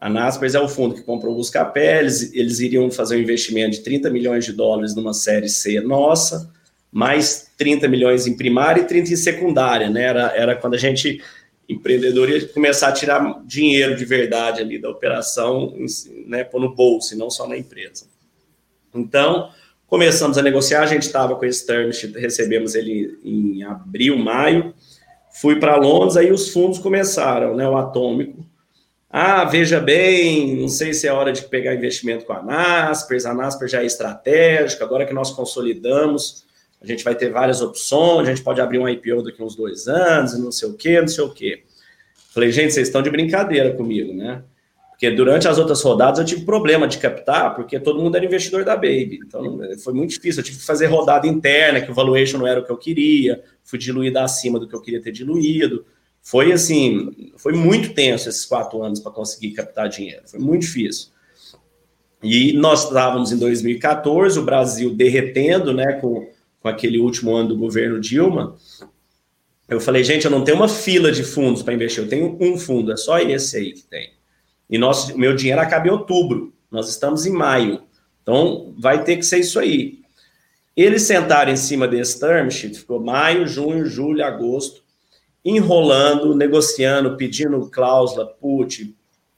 A 0.00 0.08
Naspers 0.08 0.54
é 0.54 0.60
o 0.60 0.68
fundo 0.68 0.94
que 0.94 1.02
comprou 1.02 1.34
o 1.34 1.36
Buscapé, 1.36 2.00
eles, 2.00 2.32
eles 2.32 2.60
iriam 2.60 2.90
fazer 2.90 3.16
um 3.16 3.20
investimento 3.20 3.72
de 3.72 3.80
30 3.80 4.08
milhões 4.10 4.44
de 4.44 4.52
dólares 4.52 4.94
numa 4.94 5.12
série 5.12 5.48
C 5.48 5.80
nossa, 5.80 6.50
mais 6.90 7.50
30 7.58 7.86
milhões 7.86 8.26
em 8.26 8.36
primária 8.36 8.80
e 8.80 8.86
30 8.86 9.12
em 9.12 9.16
secundária, 9.16 9.90
né? 9.90 10.04
Era, 10.04 10.34
era 10.34 10.56
quando 10.56 10.74
a 10.74 10.78
gente, 10.78 11.22
empreendedor, 11.68 12.30
ia 12.30 12.48
começar 12.48 12.88
a 12.88 12.92
tirar 12.92 13.42
dinheiro 13.44 13.94
de 13.94 14.04
verdade 14.04 14.62
ali 14.62 14.78
da 14.80 14.88
operação, 14.88 15.74
né, 16.26 16.44
pôr 16.44 16.60
no 16.60 16.74
bolso, 16.74 17.14
e 17.14 17.18
não 17.18 17.28
só 17.28 17.46
na 17.46 17.56
empresa. 17.56 18.06
Então, 18.94 19.50
começamos 19.86 20.38
a 20.38 20.42
negociar, 20.42 20.82
a 20.82 20.86
gente 20.86 21.02
estava 21.02 21.36
com 21.36 21.44
esse 21.44 21.66
term 21.66 21.90
recebemos 22.16 22.74
ele 22.74 23.18
em 23.22 23.62
abril, 23.62 24.18
maio, 24.18 24.74
Fui 25.30 25.56
para 25.56 25.76
Londres, 25.76 26.16
aí 26.16 26.32
os 26.32 26.50
fundos 26.50 26.78
começaram, 26.78 27.54
né? 27.54 27.68
O 27.68 27.76
Atômico. 27.76 28.44
Ah, 29.12 29.44
veja 29.44 29.80
bem, 29.80 30.54
não 30.54 30.68
sei 30.68 30.94
se 30.94 31.08
é 31.08 31.12
hora 31.12 31.32
de 31.32 31.42
pegar 31.42 31.74
investimento 31.74 32.24
com 32.24 32.32
a 32.32 32.40
Naspers, 32.40 33.26
a 33.26 33.34
Naspers 33.34 33.72
já 33.72 33.82
é 33.82 33.86
estratégica, 33.86 34.84
agora 34.84 35.04
que 35.04 35.12
nós 35.12 35.32
consolidamos, 35.32 36.46
a 36.80 36.86
gente 36.86 37.02
vai 37.02 37.16
ter 37.16 37.32
várias 37.32 37.60
opções, 37.60 38.28
a 38.28 38.30
gente 38.30 38.44
pode 38.44 38.60
abrir 38.60 38.78
um 38.78 38.88
IPO 38.88 39.24
daqui 39.24 39.42
uns 39.42 39.56
dois 39.56 39.88
anos, 39.88 40.34
e 40.34 40.40
não 40.40 40.52
sei 40.52 40.68
o 40.68 40.74
quê, 40.74 41.00
não 41.00 41.08
sei 41.08 41.24
o 41.24 41.30
quê. 41.30 41.64
Falei, 42.32 42.52
gente, 42.52 42.72
vocês 42.72 42.86
estão 42.86 43.02
de 43.02 43.10
brincadeira 43.10 43.74
comigo, 43.74 44.14
né? 44.14 44.44
Porque 44.90 45.10
durante 45.10 45.48
as 45.48 45.58
outras 45.58 45.82
rodadas 45.82 46.20
eu 46.20 46.24
tive 46.24 46.44
problema 46.44 46.86
de 46.86 46.98
captar, 46.98 47.56
porque 47.56 47.80
todo 47.80 48.00
mundo 48.00 48.14
era 48.16 48.24
investidor 48.24 48.64
da 48.64 48.76
Baby. 48.76 49.18
Então 49.26 49.58
foi 49.82 49.94
muito 49.94 50.10
difícil. 50.10 50.40
Eu 50.40 50.44
tive 50.44 50.58
que 50.58 50.64
fazer 50.64 50.86
rodada 50.86 51.26
interna, 51.26 51.80
que 51.80 51.90
o 51.90 51.94
valuation 51.94 52.38
não 52.38 52.46
era 52.46 52.60
o 52.60 52.64
que 52.64 52.70
eu 52.70 52.76
queria, 52.76 53.42
fui 53.64 53.78
diluído 53.78 54.18
acima 54.18 54.60
do 54.60 54.68
que 54.68 54.74
eu 54.74 54.80
queria 54.80 55.00
ter 55.00 55.10
diluído. 55.10 55.86
Foi 56.22 56.52
assim, 56.52 57.32
foi 57.36 57.52
muito 57.52 57.94
tenso 57.94 58.28
esses 58.28 58.44
quatro 58.44 58.82
anos 58.82 59.00
para 59.00 59.12
conseguir 59.12 59.52
captar 59.52 59.88
dinheiro. 59.88 60.22
Foi 60.26 60.38
muito 60.38 60.62
difícil. 60.62 61.08
E 62.22 62.52
nós 62.52 62.84
estávamos 62.84 63.32
em 63.32 63.38
2014, 63.38 64.38
o 64.38 64.44
Brasil 64.44 64.94
derretendo, 64.94 65.72
né, 65.72 65.94
com, 65.94 66.28
com 66.60 66.68
aquele 66.68 66.98
último 66.98 67.34
ano 67.34 67.48
do 67.50 67.56
governo 67.56 67.98
Dilma. 67.98 68.56
Eu 69.68 69.80
falei, 69.80 70.04
gente, 70.04 70.24
eu 70.24 70.30
não 70.30 70.44
tenho 70.44 70.58
uma 70.58 70.68
fila 70.68 71.10
de 71.10 71.24
fundos 71.24 71.62
para 71.62 71.72
investir, 71.72 72.02
eu 72.02 72.08
tenho 72.08 72.36
um 72.40 72.58
fundo, 72.58 72.92
é 72.92 72.96
só 72.96 73.18
esse 73.18 73.56
aí 73.56 73.72
que 73.72 73.82
tem. 73.84 74.12
E 74.68 74.76
nosso, 74.76 75.16
meu 75.18 75.34
dinheiro 75.34 75.60
acaba 75.60 75.88
em 75.88 75.90
outubro. 75.90 76.52
Nós 76.70 76.88
estamos 76.88 77.26
em 77.26 77.32
maio. 77.32 77.82
Então, 78.22 78.74
vai 78.78 79.02
ter 79.02 79.16
que 79.16 79.24
ser 79.24 79.38
isso 79.38 79.58
aí. 79.58 80.00
Eles 80.76 81.02
sentaram 81.02 81.52
em 81.52 81.56
cima 81.56 81.88
desse 81.88 82.20
term 82.20 82.48
sheet, 82.48 82.78
ficou 82.78 83.00
maio, 83.00 83.46
junho, 83.46 83.84
julho, 83.86 84.24
agosto, 84.24 84.79
enrolando, 85.44 86.34
negociando, 86.34 87.16
pedindo 87.16 87.68
cláusula 87.70 88.26
put, 88.26 88.94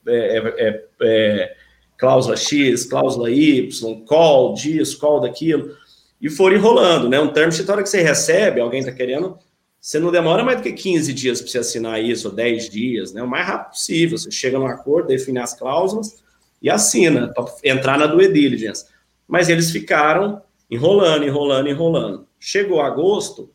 é, 0.06 0.38
é, 0.38 0.38
é, 0.58 0.86
é 1.00 1.56
cláusula 1.96 2.36
X, 2.36 2.84
cláusula 2.84 3.30
Y, 3.30 4.04
call 4.04 4.54
disso, 4.54 4.98
call 4.98 5.20
daquilo, 5.20 5.76
e 6.20 6.28
foram 6.28 6.56
enrolando, 6.56 7.08
né? 7.08 7.20
Um 7.20 7.32
term 7.32 7.50
sheet, 7.50 7.68
a 7.70 7.74
hora 7.74 7.82
que 7.82 7.88
você 7.88 8.02
recebe, 8.02 8.60
alguém 8.60 8.80
está 8.80 8.92
querendo, 8.92 9.38
você 9.80 9.98
não 9.98 10.12
demora 10.12 10.44
mais 10.44 10.58
do 10.58 10.62
que 10.62 10.72
15 10.72 11.12
dias 11.12 11.40
para 11.40 11.50
você 11.50 11.58
assinar 11.58 12.02
isso, 12.02 12.28
ou 12.28 12.34
10 12.34 12.70
dias, 12.70 13.12
né? 13.12 13.22
O 13.22 13.28
mais 13.28 13.46
rápido 13.46 13.70
possível. 13.70 14.16
Você 14.16 14.30
chega 14.30 14.56
no 14.56 14.66
acordo, 14.66 15.08
define 15.08 15.40
as 15.40 15.54
cláusulas 15.54 16.22
e 16.62 16.70
assina, 16.70 17.32
para 17.34 17.46
entrar 17.64 17.98
na 17.98 18.06
due 18.06 18.32
diligence. 18.32 18.86
Mas 19.26 19.48
eles 19.48 19.72
ficaram 19.72 20.40
enrolando, 20.70 21.24
enrolando, 21.24 21.68
enrolando. 21.68 22.26
Chegou 22.38 22.80
agosto, 22.80 23.50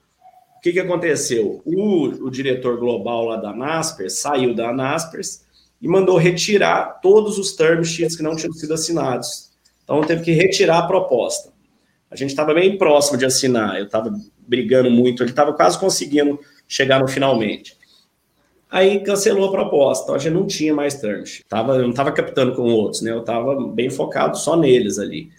que, 0.67 0.73
que 0.73 0.79
aconteceu? 0.79 1.61
O, 1.65 2.25
o 2.25 2.29
diretor 2.29 2.77
global 2.77 3.25
lá 3.25 3.37
da 3.37 3.53
Naspers 3.53 4.19
saiu 4.19 4.53
da 4.53 4.73
Naspers 4.73 5.45
e 5.81 5.87
mandou 5.87 6.17
retirar 6.17 6.99
todos 7.01 7.37
os 7.37 7.55
term 7.55 7.83
sheets 7.83 8.15
que 8.15 8.23
não 8.23 8.35
tinham 8.35 8.53
sido 8.53 8.73
assinados. 8.73 9.51
Então 9.83 10.01
teve 10.01 10.23
que 10.23 10.31
retirar 10.31 10.79
a 10.79 10.87
proposta. 10.87 11.53
a 12.11 12.15
gente 12.15 12.31
estava 12.31 12.53
bem 12.53 12.77
próximo 12.77 13.17
de 13.17 13.25
assinar, 13.25 13.77
eu 13.77 13.85
estava 13.85 14.13
brigando 14.37 14.89
muito, 14.89 15.23
ele 15.23 15.29
estava 15.29 15.53
quase 15.53 15.79
conseguindo 15.79 16.39
chegar 16.67 16.99
no 16.99 17.07
finalmente. 17.07 17.77
Aí 18.69 18.99
cancelou 18.99 19.47
a 19.47 19.51
proposta, 19.51 20.03
então 20.03 20.15
a 20.15 20.19
gente 20.19 20.33
não 20.33 20.45
tinha 20.45 20.73
mais 20.73 20.95
term 20.95 21.23
Tava, 21.47 21.75
eu 21.75 21.83
não 21.83 21.91
estava 21.91 22.11
captando 22.11 22.53
com 22.53 22.63
outros, 22.63 23.01
né? 23.01 23.11
Eu 23.11 23.21
estava 23.21 23.55
bem 23.67 23.89
focado 23.89 24.37
só 24.37 24.57
neles 24.57 24.99
ali. 24.99 25.29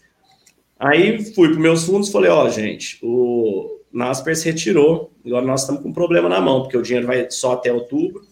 Aí 0.79 1.22
fui 1.35 1.51
para 1.51 1.61
meus 1.61 1.85
fundos 1.85 2.09
e 2.09 2.12
falei, 2.12 2.31
ó, 2.31 2.47
oh, 2.47 2.51
gente, 2.51 2.99
o 3.03 3.78
Nasper 3.93 4.36
se 4.36 4.45
retirou, 4.45 5.12
agora 5.24 5.45
nós 5.45 5.62
estamos 5.62 5.82
com 5.82 5.89
um 5.89 5.93
problema 5.93 6.28
na 6.28 6.41
mão, 6.41 6.62
porque 6.62 6.76
o 6.76 6.82
dinheiro 6.82 7.07
vai 7.07 7.30
só 7.30 7.53
até 7.53 7.72
outubro. 7.72 8.22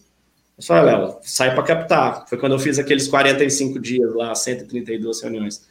Eu 0.57 0.63
falei, 0.63 0.95
Léo, 0.95 1.17
sai 1.21 1.53
para 1.53 1.63
captar. 1.63 2.27
Foi 2.27 2.37
quando 2.37 2.53
eu 2.53 2.59
fiz 2.59 2.79
aqueles 2.79 3.07
45 3.07 3.79
dias 3.79 4.13
lá, 4.13 4.33
132 4.33 5.21
reuniões. 5.21 5.67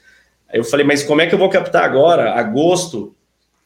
Aí 0.49 0.59
eu 0.59 0.65
falei, 0.65 0.87
mas 0.87 1.03
como 1.03 1.21
é 1.21 1.27
que 1.27 1.35
eu 1.35 1.39
vou 1.39 1.51
captar 1.51 1.85
agora? 1.85 2.33
Agosto, 2.35 3.15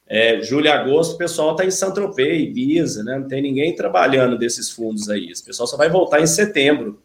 é, 0.07 0.41
julho 0.43 0.67
e 0.67 0.69
agosto, 0.69 1.15
o 1.15 1.19
pessoal 1.19 1.53
está 1.53 1.65
em 1.65 1.71
Saint-Tropez, 1.71 2.43
Ibiza, 2.43 3.05
né? 3.05 3.19
Não 3.19 3.29
tem 3.29 3.43
ninguém 3.43 3.75
trabalhando 3.75 4.39
desses 4.39 4.71
fundos 4.71 5.09
aí. 5.11 5.31
Esse 5.31 5.45
pessoal 5.45 5.67
só 5.67 5.77
vai 5.77 5.89
voltar 5.89 6.21
em 6.21 6.27
setembro. 6.27 7.01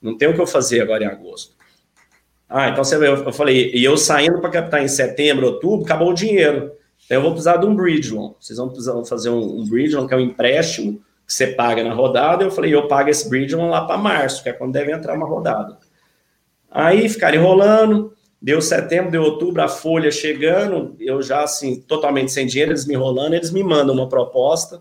Não 0.00 0.16
tem 0.16 0.28
o 0.28 0.34
que 0.34 0.40
eu 0.40 0.46
fazer 0.46 0.80
agora 0.80 1.04
em 1.04 1.08
agosto. 1.08 1.56
Ah, 2.48 2.70
então 2.70 2.82
você 2.82 2.96
vê, 2.96 3.08
eu 3.08 3.32
falei, 3.32 3.70
e 3.74 3.84
eu 3.84 3.96
saindo 3.98 4.40
para 4.40 4.48
captar 4.48 4.82
em 4.82 4.88
setembro, 4.88 5.46
outubro, 5.46 5.84
acabou 5.84 6.10
o 6.10 6.14
dinheiro. 6.14 6.72
Então 7.08 7.16
eu 7.16 7.22
vou 7.22 7.30
precisar 7.30 7.56
de 7.56 7.64
um 7.64 7.74
bridge 7.74 8.12
loan. 8.12 8.34
Vocês 8.38 8.58
vão 8.58 8.68
precisar 8.68 9.02
fazer 9.06 9.30
um, 9.30 9.60
um 9.60 9.66
bridge 9.66 9.96
loan, 9.96 10.06
que 10.06 10.12
é 10.12 10.16
um 10.18 10.20
empréstimo 10.20 11.00
que 11.26 11.32
você 11.32 11.46
paga 11.46 11.82
na 11.82 11.94
rodada. 11.94 12.44
Eu 12.44 12.50
falei, 12.50 12.74
eu 12.74 12.86
pago 12.86 13.08
esse 13.08 13.26
bridge 13.30 13.56
loan 13.56 13.70
lá 13.70 13.86
para 13.86 13.96
março, 13.96 14.42
que 14.42 14.50
é 14.50 14.52
quando 14.52 14.72
deve 14.72 14.92
entrar 14.92 15.14
uma 15.14 15.26
rodada. 15.26 15.78
Aí 16.70 17.08
ficaram 17.08 17.38
enrolando, 17.38 18.12
Deu 18.40 18.62
setembro, 18.62 19.10
deu 19.10 19.22
outubro, 19.22 19.60
a 19.60 19.68
folha 19.68 20.12
chegando, 20.12 20.94
eu 21.00 21.20
já 21.20 21.42
assim, 21.42 21.80
totalmente 21.80 22.30
sem 22.30 22.46
dinheiro, 22.46 22.70
eles 22.70 22.86
me 22.86 22.94
enrolando, 22.94 23.34
eles 23.34 23.50
me 23.50 23.64
mandam 23.64 23.92
uma 23.92 24.08
proposta, 24.08 24.80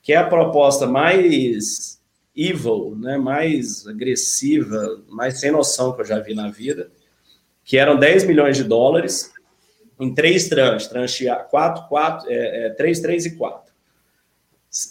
que 0.00 0.14
é 0.14 0.16
a 0.16 0.26
proposta 0.26 0.86
mais 0.86 2.00
evil, 2.34 2.96
né, 2.98 3.18
mais 3.18 3.86
agressiva, 3.86 5.02
mais 5.06 5.38
sem 5.38 5.50
noção 5.50 5.92
que 5.92 6.00
eu 6.00 6.04
já 6.06 6.18
vi 6.18 6.34
na 6.34 6.48
vida, 6.48 6.90
que 7.62 7.76
eram 7.76 7.98
10 7.98 8.24
milhões 8.24 8.56
de 8.56 8.64
dólares 8.64 9.32
em 10.00 10.14
três 10.14 10.48
tranches, 10.48 10.88
tranche 10.88 11.26
4, 11.50 11.88
4, 11.88 12.30
é, 12.30 12.66
é, 12.66 12.70
3, 12.70 13.00
3 13.00 13.26
e 13.26 13.30
4. 13.36 13.72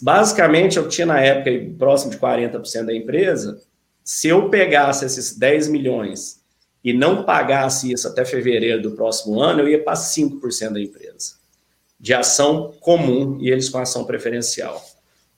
Basicamente, 0.02 0.76
eu 0.76 0.88
tinha 0.88 1.06
na 1.06 1.20
época 1.20 1.50
próximo 1.78 2.10
de 2.10 2.18
40% 2.18 2.84
da 2.84 2.94
empresa, 2.94 3.60
se 4.04 4.28
eu 4.28 4.48
pegasse 4.48 5.04
esses 5.04 5.36
10 5.36 5.68
milhões 5.68 6.40
e 6.82 6.92
não 6.92 7.24
pagasse 7.24 7.92
isso 7.92 8.08
até 8.08 8.24
fevereiro 8.24 8.82
do 8.82 8.92
próximo 8.92 9.40
ano, 9.40 9.60
eu 9.60 9.68
ia 9.68 9.82
para 9.82 9.94
5% 9.94 10.72
da 10.72 10.80
empresa, 10.80 11.34
de 11.98 12.14
ação 12.14 12.74
comum 12.80 13.38
e 13.40 13.50
eles 13.50 13.68
com 13.68 13.78
ação 13.78 14.04
preferencial. 14.04 14.82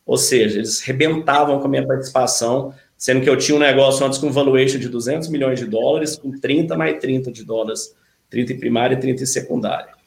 Ou 0.06 0.16
seja, 0.16 0.58
eles 0.58 0.80
rebentavam 0.80 1.58
com 1.58 1.66
a 1.66 1.68
minha 1.68 1.86
participação, 1.86 2.74
sendo 2.96 3.22
que 3.22 3.28
eu 3.28 3.36
tinha 3.36 3.56
um 3.56 3.60
negócio 3.60 4.04
antes 4.04 4.18
com 4.18 4.30
valuation 4.30 4.78
de 4.78 4.88
200 4.88 5.28
milhões 5.28 5.58
de 5.58 5.66
dólares, 5.66 6.16
com 6.16 6.30
30 6.30 6.76
mais 6.76 6.98
30 7.00 7.30
de 7.30 7.44
dólares, 7.44 7.94
30 8.30 8.52
em 8.52 8.58
primária 8.58 8.94
e 8.94 9.00
30 9.00 9.22
em 9.22 9.26
secundária. 9.26 10.00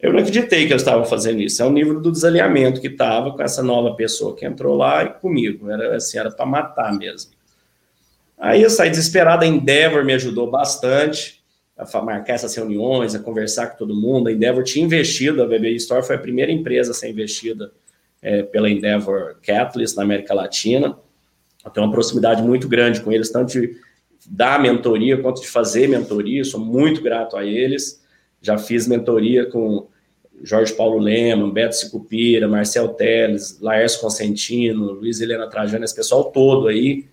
Eu 0.00 0.12
não 0.12 0.20
acreditei 0.20 0.66
que 0.66 0.72
eu 0.72 0.78
estava 0.78 1.04
fazendo 1.04 1.40
isso. 1.40 1.62
É 1.62 1.66
o 1.66 1.70
nível 1.70 2.00
do 2.00 2.10
desalinhamento 2.10 2.80
que 2.80 2.86
estava 2.86 3.32
com 3.32 3.42
essa 3.42 3.62
nova 3.62 3.94
pessoa 3.94 4.34
que 4.34 4.46
entrou 4.46 4.76
lá 4.76 5.04
e 5.04 5.10
comigo. 5.10 5.70
Era 5.70 5.96
assim, 5.96 6.18
era 6.18 6.30
para 6.30 6.46
matar 6.46 6.96
mesmo. 6.96 7.32
Aí 8.38 8.62
eu 8.62 8.70
saí 8.70 8.88
desesperado, 8.88 9.44
a 9.44 9.46
Endeavor 9.46 10.02
me 10.02 10.14
ajudou 10.14 10.50
bastante 10.50 11.40
a 11.76 12.02
marcar 12.02 12.34
essas 12.34 12.54
reuniões, 12.54 13.14
a 13.14 13.18
conversar 13.18 13.68
com 13.68 13.76
todo 13.76 13.94
mundo. 13.94 14.28
A 14.28 14.32
Endeavor 14.32 14.64
tinha 14.64 14.84
investido, 14.84 15.42
a 15.42 15.46
BB 15.46 15.74
Store 15.76 16.02
foi 16.02 16.16
a 16.16 16.18
primeira 16.18 16.50
empresa 16.50 16.92
a 16.92 16.94
ser 16.94 17.10
investida 17.10 17.70
é, 18.22 18.42
pela 18.42 18.70
Endeavor 18.70 19.36
Catalyst 19.42 19.96
na 19.96 20.02
América 20.02 20.32
Latina. 20.32 20.98
Eu 21.62 21.70
tenho 21.70 21.86
uma 21.86 21.92
proximidade 21.92 22.40
muito 22.42 22.66
grande 22.66 23.02
com 23.02 23.12
eles, 23.12 23.30
tanto 23.30 23.52
de 23.52 23.76
dar 24.28 24.60
mentoria 24.60 25.20
quanto 25.20 25.40
de 25.40 25.48
fazer 25.48 25.88
mentoria. 25.88 26.44
Sou 26.44 26.60
muito 26.60 27.02
grato 27.02 27.36
a 27.36 27.44
eles. 27.44 28.02
Já 28.42 28.58
fiz 28.58 28.86
mentoria 28.86 29.46
com 29.46 29.86
Jorge 30.42 30.72
Paulo 30.72 30.98
Lema, 30.98 31.50
Beto 31.50 31.76
Sicupira, 31.76 32.48
Marcel 32.48 32.88
Teles, 32.88 33.60
Laércio 33.60 34.00
Consentino, 34.00 34.92
Luiz 34.92 35.20
Helena 35.20 35.48
Trajano, 35.48 35.84
esse 35.84 35.94
pessoal 35.94 36.24
todo 36.24 36.68
aí 36.68 37.04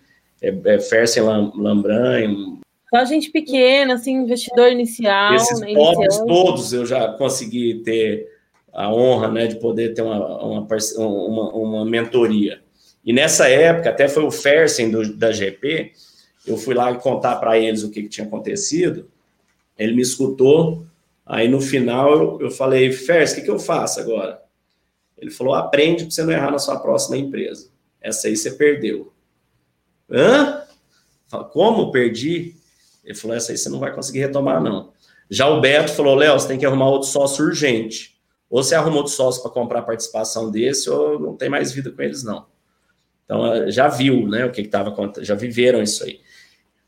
é, 0.42 0.56
é 0.66 0.80
Fersen 0.80 1.24
Lambran. 1.24 2.58
Só 2.90 3.04
gente 3.04 3.30
pequena, 3.32 3.96
assim, 3.96 4.14
investidor 4.14 4.72
inicial. 4.72 5.36
Esses 5.36 5.60
né, 5.60 5.74
pobres 5.74 6.18
todos 6.20 6.72
eu 6.72 6.86
já 6.86 7.10
consegui 7.14 7.82
ter 7.84 8.30
a 8.74 8.94
honra 8.94 9.30
né, 9.30 9.48
de 9.48 9.56
poder 9.58 9.94
ter 9.94 10.04
uma, 10.04 10.42
uma, 10.42 10.68
uma, 10.98 11.50
uma 11.54 11.86
mentoria. 11.86 12.62
E 13.04 13.12
nessa 13.12 13.50
época, 13.50 13.90
até 13.90 14.08
foi 14.08 14.24
o 14.24 14.32
Fersen 14.32 14.92
do, 14.92 15.14
da 15.16 15.32
GP, 15.32 15.92
eu 16.48 16.58
fui 16.58 16.74
lá 16.74 16.94
contar 16.96 17.36
para 17.36 17.58
eles 17.58 17.84
o 17.84 17.92
que, 17.92 18.04
que, 18.04 18.10
tinha 18.10 18.26
acontecido, 18.26 19.10
ele 19.78 19.94
me 19.94 20.02
escutou, 20.02 20.86
aí 21.26 21.48
no 21.48 21.62
final 21.62 22.12
eu, 22.12 22.42
eu 22.42 22.52
falei, 22.52 22.92
Fersen, 22.92 23.38
o 23.38 23.40
que, 23.40 23.46
que 23.46 23.52
eu 23.52 23.60
faço 23.60 24.00
agora? 24.00 24.42
Ele 25.18 25.30
falou, 25.30 25.54
aprende 25.54 26.04
para 26.04 26.12
você 26.12 26.24
não 26.24 26.32
errar 26.32 26.52
na 26.52 26.60
sua 26.60 26.80
próxima 26.80 27.18
empresa. 27.18 27.70
Essa 28.02 28.28
aí 28.28 28.38
você 28.38 28.52
perdeu. 28.52 29.12
Hã? 30.10 30.64
Como 31.52 31.92
perdi? 31.92 32.56
Ele 33.04 33.16
falou: 33.16 33.36
essa 33.36 33.52
aí 33.52 33.58
você 33.58 33.70
não 33.70 33.80
vai 33.80 33.94
conseguir 33.94 34.20
retomar, 34.20 34.62
não. 34.62 34.92
Já 35.30 35.48
o 35.48 35.60
Beto 35.60 35.94
falou: 35.94 36.16
Léo, 36.16 36.40
você 36.40 36.48
tem 36.48 36.60
que 36.60 36.66
arrumar 36.66 36.90
outro 36.90 37.10
sócio 37.10 37.46
urgente. 37.46 38.18
Ou 38.50 38.64
você 38.64 38.76
arruma 38.76 38.98
outro 38.98 39.12
sócio 39.12 39.42
para 39.42 39.52
comprar 39.52 39.80
a 39.80 39.84
participação 39.84 40.50
desse, 40.50 40.90
ou 40.90 41.20
não 41.20 41.36
tem 41.36 41.50
mais 41.50 41.72
vida 41.72 41.92
com 41.92 42.02
eles, 42.02 42.24
não. 42.24 42.46
Então, 43.26 43.70
já 43.70 43.90
viu, 43.90 44.26
né, 44.26 44.46
o 44.46 44.52
que 44.52 44.62
estava 44.62 44.90
acontecendo, 44.90 45.26
já 45.26 45.36
viveram 45.36 45.84
isso 45.84 46.06
aí. 46.06 46.22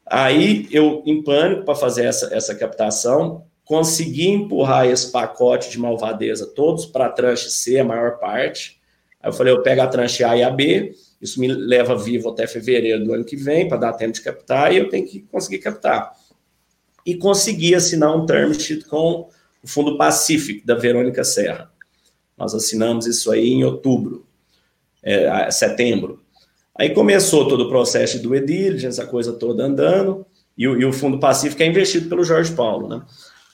Aí, 0.10 0.68
eu, 0.72 1.04
em 1.06 1.22
pânico, 1.22 1.64
para 1.64 1.76
fazer 1.76 2.06
essa, 2.06 2.34
essa 2.34 2.56
captação, 2.56 3.46
consegui 3.64 4.28
empurrar 4.28 4.88
esse 4.88 5.12
pacote 5.12 5.70
de 5.70 5.78
malvadeza 5.78 6.48
todos 6.48 6.88
para 6.88 7.06
a 7.06 7.10
tranche 7.10 7.52
C, 7.52 7.78
a 7.78 7.84
maior 7.84 8.18
parte. 8.18 8.82
Aí 9.22 9.30
eu 9.30 9.34
falei, 9.34 9.54
eu 9.54 9.62
pego 9.62 9.82
a 9.82 9.88
tranche 9.88 10.24
A 10.24 10.36
e 10.36 10.42
a 10.42 10.50
B, 10.50 10.96
isso 11.22 11.40
me 11.40 11.48
leva 11.48 11.96
vivo 11.96 12.30
até 12.30 12.48
fevereiro 12.48 13.04
do 13.04 13.14
ano 13.14 13.24
que 13.24 13.36
vem, 13.36 13.68
para 13.68 13.78
dar 13.78 13.94
tempo 13.94 14.14
de 14.14 14.22
captar, 14.22 14.74
e 14.74 14.78
eu 14.78 14.90
tenho 14.90 15.06
que 15.06 15.20
conseguir 15.20 15.60
captar. 15.60 16.12
E 17.06 17.16
consegui 17.16 17.76
assinar 17.76 18.16
um 18.16 18.26
term 18.26 18.52
sheet 18.54 18.86
com 18.86 19.30
o 19.64 19.68
Fundo 19.68 19.98
Pacific, 19.98 20.66
da 20.66 20.74
Verônica 20.74 21.24
Serra. 21.24 21.72
Nós 22.36 22.56
assinamos 22.56 23.06
isso 23.06 23.32
aí 23.32 23.50
em 23.50 23.64
outubro, 23.64 24.26
é, 25.04 25.52
setembro. 25.52 26.20
Aí 26.80 26.92
começou 26.92 27.46
todo 27.46 27.66
o 27.66 27.70
processo 27.70 28.18
do 28.20 28.40
diligence, 28.40 29.02
a 29.02 29.06
coisa 29.06 29.34
toda 29.34 29.66
andando, 29.66 30.26
e 30.58 30.66
o, 30.66 30.80
e 30.80 30.86
o 30.86 30.94
Fundo 30.94 31.20
Pacífico 31.20 31.62
é 31.62 31.66
investido 31.66 32.08
pelo 32.08 32.24
Jorge 32.24 32.54
Paulo, 32.54 32.88
né? 32.88 33.02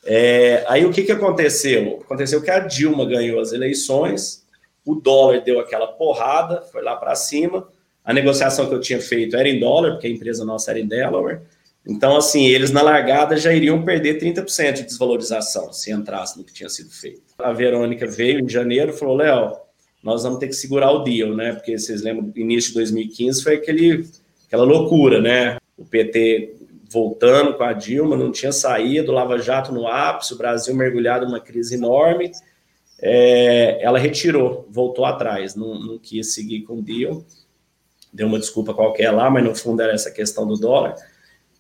É, 0.06 0.64
aí 0.68 0.86
o 0.86 0.92
que, 0.92 1.02
que 1.02 1.12
aconteceu? 1.12 2.02
Aconteceu 2.06 2.40
que 2.40 2.52
a 2.52 2.60
Dilma 2.60 3.04
ganhou 3.04 3.40
as 3.40 3.52
eleições, 3.52 4.46
o 4.86 4.94
dólar 4.94 5.42
deu 5.42 5.60
aquela 5.60 5.88
porrada, 5.88 6.62
foi 6.72 6.84
lá 6.84 6.96
para 6.96 7.16
cima. 7.16 7.68
A 8.04 8.14
negociação 8.14 8.70
que 8.70 8.76
eu 8.76 8.80
tinha 8.80 9.02
feito 9.02 9.36
era 9.36 9.50
em 9.50 9.60
dólar, 9.60 9.94
porque 9.94 10.06
a 10.06 10.12
empresa 10.12 10.46
nossa 10.46 10.70
era 10.70 10.80
em 10.80 10.88
Delaware. 10.88 11.42
Então, 11.88 12.16
assim, 12.16 12.46
eles 12.46 12.70
na 12.70 12.84
largada 12.84 13.36
já 13.38 13.52
iriam 13.52 13.84
perder 13.84 14.20
30% 14.20 14.74
de 14.74 14.84
desvalorização 14.84 15.74
se 15.74 15.92
entrasse 15.92 16.38
no 16.38 16.44
que 16.44 16.54
tinha 16.54 16.70
sido 16.70 16.92
feito. 16.92 17.24
A 17.40 17.52
Verônica 17.52 18.06
veio 18.06 18.40
em 18.40 18.48
janeiro 18.48 18.92
e 18.92 18.98
falou: 18.98 19.16
Léo, 19.16 19.65
nós 20.06 20.24
vamos 20.24 20.40
ter 20.40 20.48
que 20.48 20.54
segurar 20.54 20.92
o 20.92 21.04
deal, 21.04 21.36
né? 21.36 21.52
Porque 21.52 21.78
vocês 21.78 22.02
lembram, 22.02 22.32
início 22.36 22.70
de 22.70 22.76
2015 22.76 23.44
foi 23.44 23.56
aquele, 23.56 24.08
aquela 24.48 24.64
loucura, 24.64 25.20
né? 25.20 25.58
O 25.78 25.84
PT 25.84 26.56
voltando 26.90 27.56
com 27.56 27.64
a 27.64 27.74
Dilma, 27.74 28.16
não 28.16 28.32
tinha 28.32 28.54
saído, 28.54 29.12
Lava 29.12 29.38
Jato 29.38 29.74
no 29.74 29.86
ápice, 29.86 30.34
o 30.34 30.38
Brasil 30.38 30.74
mergulhado 30.74 31.26
numa 31.26 31.42
crise 31.42 31.76
enorme 31.76 32.32
é, 33.02 33.84
ela 33.84 34.00
retirou, 34.00 34.68
voltou 34.70 35.06
atrás, 35.06 35.56
não, 35.56 35.80
não, 35.80 36.00
quis 36.00 36.34
seguir 36.34 36.62
com 36.62 36.80
o 36.80 36.82
deal, 36.82 37.24
deu 38.12 38.28
uma 38.28 38.40
desculpa 38.40 38.74
qualquer 38.74 39.12
lá, 39.12 39.30
mas 39.30 39.44
no 39.44 39.56
fundo 39.56 39.82
era 39.82 39.94
essa 39.94 40.12
questão 40.12 40.48
do 40.48 40.56
dólar. 40.56 40.96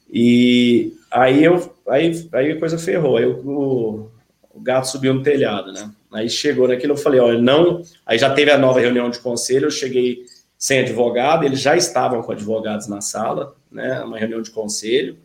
E 0.10 0.93
aí 1.12 1.43
eu 1.43 1.74
aí, 1.88 2.28
aí 2.32 2.52
a 2.52 2.60
coisa 2.60 2.78
ferrou, 2.78 3.18
aí 3.18 3.26
o, 3.26 4.10
o 4.56 4.62
gato 4.62 4.88
subiu 4.88 5.14
no 5.14 5.22
telhado, 5.22 5.74
né? 5.74 5.91
Aí 6.14 6.30
chegou 6.30 6.66
naquilo, 6.66 6.93
eu 6.93 6.97
falei, 6.97 7.20
olha, 7.20 7.41
não. 7.41 7.84
Aí 8.06 8.18
já 8.18 8.34
teve 8.34 8.49
a 8.49 8.58
nova 8.58 8.80
reunião 8.80 9.10
de 9.10 9.20
conselho, 9.20 9.66
eu 9.66 9.72
cheguei 9.72 10.24
sem 10.58 10.80
advogado, 10.80 11.43
eles 11.43 11.60
já 11.60 11.76
estavam 11.76 12.24
com 12.24 12.32
advogados 12.32 12.88
na 12.88 13.01
sala, 13.01 13.53
né? 13.70 14.01
Uma 14.01 14.18
reunião 14.18 14.41
de 14.41 14.51
conselho. 14.51 15.18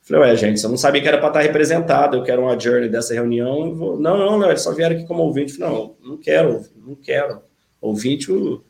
Falei, 0.00 0.22
ué, 0.22 0.36
gente, 0.36 0.64
eu 0.64 0.70
não 0.70 0.78
sabia 0.78 1.02
que 1.02 1.06
era 1.06 1.18
para 1.18 1.28
estar 1.28 1.40
representado, 1.42 2.16
eu 2.16 2.22
quero 2.22 2.40
uma 2.40 2.58
journey 2.58 2.88
dessa 2.88 3.12
reunião. 3.12 3.74
Vou... 3.74 4.00
Não, 4.00 4.16
não, 4.16 4.38
não, 4.38 4.48
eles 4.48 4.62
só 4.62 4.72
vieram 4.72 4.96
aqui 4.96 5.06
como 5.06 5.22
ouvinte. 5.22 5.52
Falei, 5.52 5.74
não, 5.74 5.94
não 6.02 6.16
quero, 6.16 6.64
não 6.74 6.94
quero. 6.94 7.42
Ouvinte, 7.78 8.30
eu... 8.30 8.64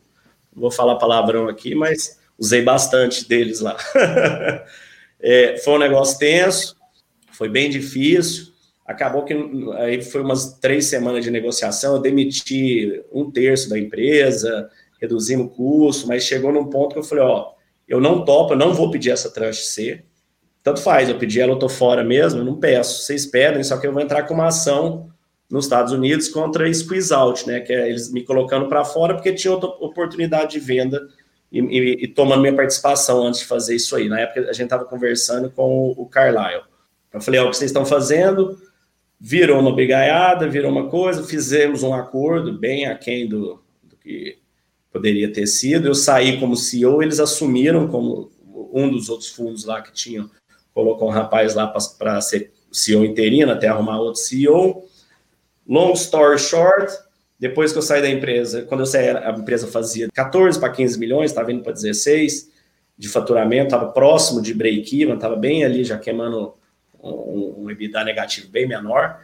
vou 0.53 0.69
falar 0.69 0.97
palavrão 0.97 1.47
aqui, 1.47 1.73
mas 1.73 2.19
usei 2.37 2.61
bastante 2.61 3.27
deles 3.29 3.61
lá. 3.61 3.77
é, 5.21 5.57
foi 5.63 5.73
um 5.73 5.79
negócio 5.79 6.19
tenso, 6.19 6.75
foi 7.31 7.47
bem 7.47 7.69
difícil. 7.69 8.50
Acabou 8.91 9.23
que 9.23 9.33
aí 9.77 10.01
foi 10.01 10.21
umas 10.21 10.59
três 10.59 10.85
semanas 10.85 11.23
de 11.23 11.31
negociação, 11.31 11.95
eu 11.95 12.01
demiti 12.01 13.01
um 13.11 13.31
terço 13.31 13.69
da 13.69 13.79
empresa, 13.79 14.69
reduzimos 15.01 15.47
o 15.47 15.49
custo, 15.49 16.07
mas 16.07 16.23
chegou 16.23 16.51
num 16.51 16.69
ponto 16.69 16.93
que 16.93 16.99
eu 16.99 17.03
falei, 17.03 17.23
ó, 17.23 17.51
eu 17.87 17.99
não 17.99 18.23
topo, 18.23 18.53
eu 18.53 18.57
não 18.57 18.73
vou 18.73 18.91
pedir 18.91 19.11
essa 19.11 19.31
tranche 19.31 19.63
C, 19.63 20.03
tanto 20.63 20.79
faz, 20.81 21.09
eu 21.09 21.17
pedi 21.17 21.39
ela, 21.39 21.53
eu 21.53 21.59
tô 21.59 21.67
fora 21.67 22.03
mesmo, 22.03 22.41
eu 22.41 22.45
não 22.45 22.59
peço, 22.59 23.03
vocês 23.03 23.25
pedem, 23.25 23.63
só 23.63 23.77
que 23.77 23.87
eu 23.87 23.93
vou 23.93 24.01
entrar 24.01 24.23
com 24.23 24.33
uma 24.33 24.47
ação 24.47 25.09
nos 25.49 25.65
Estados 25.65 25.91
Unidos 25.91 26.29
contra 26.29 26.71
squeeze 26.73 27.13
out, 27.13 27.47
né, 27.47 27.59
que 27.59 27.73
é 27.73 27.89
eles 27.89 28.11
me 28.11 28.23
colocando 28.23 28.69
para 28.69 28.85
fora 28.85 29.15
porque 29.15 29.33
tinha 29.33 29.51
outra 29.51 29.69
oportunidade 29.69 30.51
de 30.51 30.59
venda 30.59 31.01
e, 31.51 31.59
e, 31.59 32.03
e, 32.05 32.07
tomando 32.07 32.41
minha 32.41 32.55
participação 32.55 33.27
antes 33.27 33.41
de 33.41 33.45
fazer 33.45 33.75
isso 33.75 33.93
aí. 33.95 34.07
Na 34.07 34.21
época 34.21 34.49
a 34.49 34.53
gente 34.53 34.63
estava 34.63 34.85
conversando 34.85 35.51
com 35.51 35.93
o, 35.97 36.05
Carlyle. 36.05 36.63
Eu 37.11 37.19
falei, 37.19 37.41
ó, 37.41 37.47
o 37.47 37.49
que 37.49 37.57
vocês 37.57 37.69
estão 37.69 37.85
fazendo 37.85 38.57
virou 39.23 39.59
uma 39.59 39.71
brigaiada, 39.71 40.49
virou 40.49 40.71
uma 40.71 40.89
coisa, 40.89 41.23
fizemos 41.23 41.83
um 41.83 41.93
acordo 41.93 42.57
bem 42.57 42.87
aquém 42.87 43.29
do, 43.29 43.61
do 43.83 43.95
que 43.95 44.39
poderia 44.91 45.31
ter 45.31 45.45
sido. 45.45 45.87
Eu 45.87 45.93
saí 45.93 46.39
como 46.39 46.55
CEO, 46.55 47.03
eles 47.03 47.19
assumiram 47.19 47.87
como 47.87 48.31
um 48.73 48.89
dos 48.89 49.09
outros 49.09 49.29
fundos 49.29 49.63
lá 49.63 49.79
que 49.79 49.93
tinham, 49.93 50.27
colocou 50.73 51.07
um 51.07 51.11
rapaz 51.11 51.53
lá 51.53 51.67
para 51.99 52.19
ser 52.19 52.51
CEO 52.71 53.05
interino 53.05 53.51
até 53.51 53.67
arrumar 53.67 53.99
outro 53.99 54.19
CEO. 54.19 54.83
Long 55.67 55.93
story 55.93 56.39
short, 56.39 56.91
depois 57.39 57.71
que 57.71 57.77
eu 57.77 57.83
saí 57.83 58.01
da 58.01 58.09
empresa, 58.09 58.63
quando 58.63 58.79
eu 58.79 58.87
saí, 58.87 59.07
a 59.09 59.29
empresa 59.37 59.67
fazia 59.67 60.09
14 60.11 60.59
para 60.59 60.71
15 60.71 60.97
milhões, 60.97 61.29
estava 61.29 61.51
indo 61.51 61.61
para 61.61 61.73
16 61.73 62.49
de 62.97 63.07
faturamento, 63.07 63.65
estava 63.65 63.91
próximo 63.91 64.41
de 64.41 64.51
break-even, 64.51 65.13
estava 65.13 65.35
bem 65.35 65.63
ali, 65.63 65.83
já 65.83 65.99
queimando 65.99 66.55
um, 67.03 67.63
um 67.63 67.71
EBITDA 67.71 68.03
negativo 68.03 68.49
bem 68.49 68.67
menor. 68.67 69.19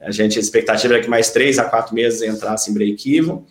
A 0.00 0.10
gente, 0.10 0.38
a 0.38 0.40
expectativa 0.40 0.94
era 0.94 1.02
que 1.02 1.10
mais 1.10 1.30
três 1.30 1.58
a 1.58 1.64
quatro 1.64 1.94
meses 1.94 2.22
entrasse 2.22 2.70
em 2.70 2.74
break-even. 2.74 3.44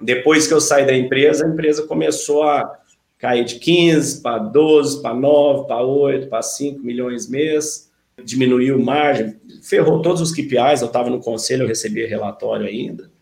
Depois 0.00 0.48
que 0.48 0.54
eu 0.54 0.60
saí 0.60 0.84
da 0.84 0.94
empresa, 0.94 1.46
a 1.46 1.48
empresa 1.48 1.86
começou 1.86 2.42
a 2.42 2.78
cair 3.18 3.44
de 3.44 3.60
15 3.60 4.20
para 4.20 4.38
12, 4.38 5.00
para 5.00 5.14
9, 5.14 5.68
para 5.68 5.80
8, 5.80 6.26
para 6.26 6.42
5 6.42 6.80
milhões 6.80 7.28
mês, 7.28 7.88
diminuiu 8.24 8.80
margem, 8.80 9.36
ferrou 9.62 10.02
todos 10.02 10.20
os 10.20 10.32
KPIs, 10.32 10.80
eu 10.80 10.88
estava 10.88 11.08
no 11.08 11.20
conselho, 11.20 11.62
eu 11.62 11.68
recebia 11.68 12.08
relatório 12.08 12.66
ainda, 12.66 13.12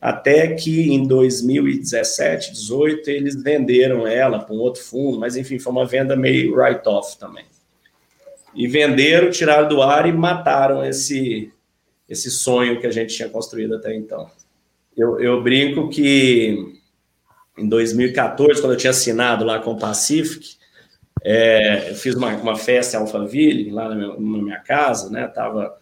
até 0.00 0.54
que 0.54 0.92
em 0.92 1.06
2017, 1.06 2.52
18, 2.52 3.08
eles 3.10 3.40
venderam 3.40 4.08
ela 4.08 4.40
para 4.40 4.54
um 4.54 4.58
outro 4.58 4.82
fundo, 4.82 5.20
mas 5.20 5.36
enfim, 5.36 5.60
foi 5.60 5.72
uma 5.72 5.86
venda 5.86 6.16
meio 6.16 6.56
write-off 6.56 7.16
também 7.16 7.44
e 8.58 8.66
venderam, 8.66 9.30
tiraram 9.30 9.68
do 9.68 9.80
ar 9.80 10.08
e 10.08 10.12
mataram 10.12 10.84
esse, 10.84 11.52
esse 12.08 12.28
sonho 12.28 12.80
que 12.80 12.88
a 12.88 12.90
gente 12.90 13.14
tinha 13.14 13.28
construído 13.28 13.76
até 13.76 13.94
então. 13.94 14.28
Eu, 14.96 15.20
eu 15.20 15.40
brinco 15.40 15.88
que 15.88 16.76
em 17.56 17.68
2014, 17.68 18.60
quando 18.60 18.72
eu 18.72 18.76
tinha 18.76 18.90
assinado 18.90 19.44
lá 19.44 19.60
com 19.60 19.70
o 19.70 19.78
Pacific, 19.78 20.56
é, 21.22 21.90
eu 21.90 21.94
fiz 21.94 22.16
uma, 22.16 22.34
uma 22.34 22.56
festa 22.56 22.96
em 22.96 23.00
Alphaville, 23.00 23.70
lá 23.70 23.90
na 23.90 23.94
minha, 23.94 24.08
na 24.08 24.42
minha 24.42 24.58
casa, 24.58 25.08
né? 25.08 25.28
Tava, 25.28 25.76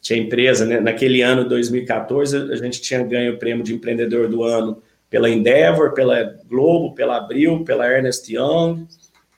tinha 0.00 0.16
empresa, 0.16 0.64
né? 0.64 0.78
naquele 0.78 1.20
ano, 1.20 1.48
2014, 1.48 2.52
a 2.52 2.56
gente 2.56 2.80
tinha 2.80 3.02
ganho 3.02 3.34
o 3.34 3.38
prêmio 3.38 3.64
de 3.64 3.74
empreendedor 3.74 4.28
do 4.28 4.44
ano 4.44 4.80
pela 5.10 5.28
Endeavor, 5.28 5.94
pela 5.94 6.36
Globo, 6.48 6.94
pela 6.94 7.16
Abril, 7.16 7.64
pela 7.64 7.90
Ernest 7.90 8.32
Young, 8.32 8.86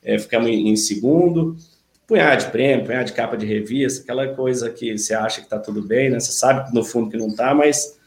é, 0.03 0.19
ficamos 0.19 0.49
em, 0.49 0.69
em 0.69 0.77
segundo 0.77 1.57
punhado 2.07 2.45
de 2.45 2.51
prêmio, 2.51 2.87
punhado 2.87 3.07
de 3.07 3.13
capa 3.13 3.37
de 3.37 3.45
revista, 3.45 4.03
aquela 4.03 4.29
coisa 4.35 4.71
que 4.71 4.97
você 4.97 5.15
acha 5.15 5.41
que 5.41 5.47
está 5.47 5.59
tudo 5.59 5.83
bem, 5.83 6.11
né? 6.11 6.21
Você 6.21 6.33
sabe 6.33 6.73
no 6.73 6.85
fundo 6.85 7.11
que 7.11 7.17
não 7.17 7.29
está, 7.29 7.55
mas 7.55 7.99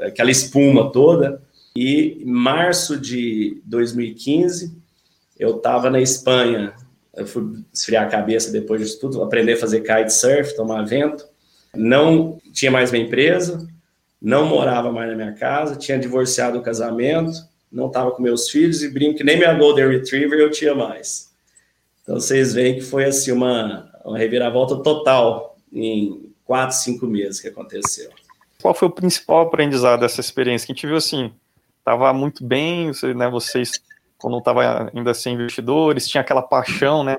aquela 0.00 0.30
espuma 0.30 0.92
toda. 0.92 1.42
E 1.74 2.22
em 2.22 2.30
março 2.30 2.98
de 2.98 3.60
2015, 3.64 4.76
eu 5.38 5.56
estava 5.56 5.90
na 5.90 6.00
Espanha, 6.00 6.72
eu 7.16 7.26
fui 7.26 7.64
esfriar 7.72 8.06
a 8.06 8.10
cabeça 8.10 8.52
depois 8.52 8.80
disso 8.80 9.00
tudo, 9.00 9.22
aprender 9.22 9.54
a 9.54 9.58
fazer 9.58 9.80
kitesurf, 9.80 10.54
tomar 10.54 10.84
vento. 10.84 11.26
Não 11.74 12.38
tinha 12.52 12.70
mais 12.70 12.92
minha 12.92 13.04
empresa, 13.04 13.66
não 14.20 14.46
morava 14.46 14.92
mais 14.92 15.10
na 15.10 15.16
minha 15.16 15.32
casa, 15.32 15.74
tinha 15.74 15.98
divorciado 15.98 16.58
do 16.58 16.64
casamento, 16.64 17.32
não 17.70 17.86
estava 17.86 18.12
com 18.12 18.22
meus 18.22 18.48
filhos 18.48 18.82
e 18.82 18.88
brinco 18.88 19.16
que 19.16 19.24
nem 19.24 19.36
minha 19.36 19.54
Golden 19.54 19.88
Retriever 19.88 20.38
eu 20.38 20.50
tinha 20.50 20.74
mais. 20.74 21.31
Então 22.02 22.16
vocês 22.16 22.52
veem 22.52 22.74
que 22.74 22.80
foi 22.80 23.04
assim 23.04 23.32
uma, 23.32 23.90
uma 24.04 24.18
reviravolta 24.18 24.76
total 24.76 25.56
em 25.72 26.32
quatro, 26.44 26.76
cinco 26.76 27.06
meses 27.06 27.40
que 27.40 27.48
aconteceu. 27.48 28.10
Qual 28.60 28.74
foi 28.74 28.88
o 28.88 28.92
principal 28.92 29.42
aprendizado 29.42 30.00
dessa 30.00 30.20
experiência? 30.20 30.66
Que 30.66 30.72
a 30.72 30.74
gente 30.74 30.86
viu 30.86 30.96
assim, 30.96 31.32
estava 31.78 32.12
muito 32.12 32.44
bem, 32.44 32.90
né, 33.16 33.28
vocês 33.28 33.80
quando 34.22 34.38
estava 34.38 34.90
ainda 34.94 35.12
sem 35.12 35.34
investidores, 35.34 36.06
tinha 36.06 36.20
aquela 36.20 36.42
paixão, 36.42 37.02
né? 37.02 37.16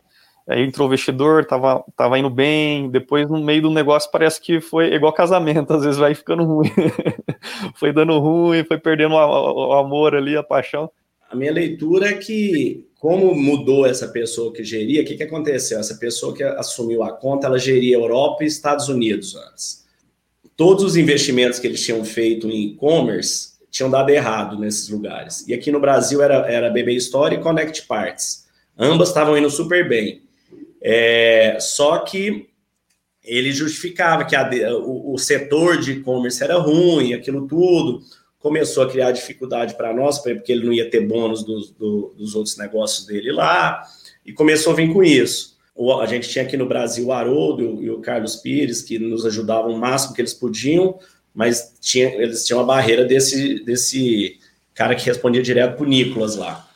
Aí 0.47 0.65
entrou 0.65 0.87
o 0.87 0.89
investidor, 0.89 1.45
tava, 1.45 1.83
tava 1.97 2.17
indo 2.17 2.29
bem, 2.29 2.89
depois 2.89 3.29
no 3.29 3.41
meio 3.41 3.61
do 3.61 3.69
negócio 3.69 4.09
parece 4.11 4.41
que 4.41 4.61
foi 4.61 4.93
igual 4.93 5.11
casamento, 5.11 5.73
às 5.73 5.83
vezes 5.83 5.99
vai 5.99 6.15
ficando 6.15 6.43
ruim. 6.47 6.71
foi 7.75 7.91
dando 7.91 8.17
ruim, 8.19 8.63
foi 8.63 8.77
perdendo 8.77 9.15
o, 9.15 9.69
o 9.69 9.73
amor 9.73 10.15
ali, 10.15 10.37
a 10.37 10.43
paixão. 10.43 10.89
A 11.33 11.35
minha 11.35 11.51
leitura 11.51 12.09
é 12.09 12.13
que 12.13 12.85
como 12.99 13.33
mudou 13.33 13.87
essa 13.87 14.07
pessoa 14.07 14.53
que 14.53 14.63
geria, 14.63 15.01
o 15.01 15.05
que, 15.05 15.17
que 15.17 15.23
aconteceu? 15.23 15.79
Essa 15.79 15.95
pessoa 15.95 16.35
que 16.35 16.43
assumiu 16.43 17.01
a 17.01 17.11
conta, 17.11 17.47
ela 17.47 17.57
geria 17.57 17.95
Europa 17.95 18.43
e 18.43 18.47
Estados 18.47 18.87
Unidos 18.87 19.35
antes. 19.35 19.83
Todos 20.55 20.83
os 20.83 20.95
investimentos 20.95 21.57
que 21.57 21.65
eles 21.65 21.83
tinham 21.83 22.05
feito 22.05 22.47
em 22.47 22.67
e-commerce 22.67 23.53
tinham 23.71 23.89
dado 23.89 24.11
errado 24.11 24.59
nesses 24.59 24.89
lugares. 24.89 25.43
E 25.47 25.55
aqui 25.55 25.71
no 25.71 25.79
Brasil 25.79 26.21
era, 26.21 26.35
era 26.47 26.69
BB 26.69 26.93
Store 26.97 27.33
e 27.33 27.39
Connect 27.39 27.87
Parts. 27.87 28.45
Ambas 28.77 29.07
estavam 29.07 29.35
indo 29.35 29.49
super 29.49 29.89
bem. 29.89 30.21
É, 30.79 31.57
só 31.59 31.97
que 31.97 32.47
ele 33.23 33.51
justificava 33.51 34.23
que 34.23 34.35
a, 34.35 34.47
o, 34.77 35.15
o 35.15 35.17
setor 35.17 35.79
de 35.79 35.93
e-commerce 35.93 36.43
era 36.43 36.59
ruim, 36.59 37.15
aquilo 37.15 37.47
tudo 37.47 38.03
começou 38.43 38.83
a 38.83 38.89
criar 38.89 39.11
dificuldade 39.13 39.73
para 39.75 39.93
nós, 39.93 40.19
porque 40.19 40.51
ele 40.51 40.65
não 40.65 40.73
ia 40.73 40.89
ter 40.89 40.99
bônus 40.99 41.43
dos, 41.45 41.71
do, 41.71 42.13
dos 42.17 42.35
outros 42.35 42.57
negócios 42.57 43.07
dele 43.07 43.31
lá, 43.31 43.81
e 44.25 44.33
começou 44.33 44.73
a 44.73 44.75
vir 44.75 44.91
com 44.91 45.01
isso. 45.01 45.57
O, 45.73 45.93
a 45.93 46.05
gente 46.05 46.27
tinha 46.27 46.43
aqui 46.43 46.57
no 46.57 46.67
Brasil 46.67 47.07
o 47.07 47.13
Haroldo 47.13 47.81
e 47.81 47.89
o 47.89 47.99
Carlos 47.99 48.35
Pires, 48.35 48.81
que 48.81 48.99
nos 48.99 49.25
ajudavam 49.25 49.73
o 49.73 49.77
máximo 49.77 50.13
que 50.13 50.19
eles 50.19 50.33
podiam, 50.33 50.99
mas 51.33 51.73
tinha, 51.79 52.09
eles 52.21 52.45
tinham 52.45 52.59
a 52.59 52.65
barreira 52.65 53.05
desse, 53.05 53.63
desse 53.63 54.37
cara 54.73 54.93
que 54.93 55.05
respondia 55.05 55.41
direto 55.41 55.77
para 55.77 55.85
o 55.85 55.89
Nicolas 55.89 56.35
lá. 56.35 56.67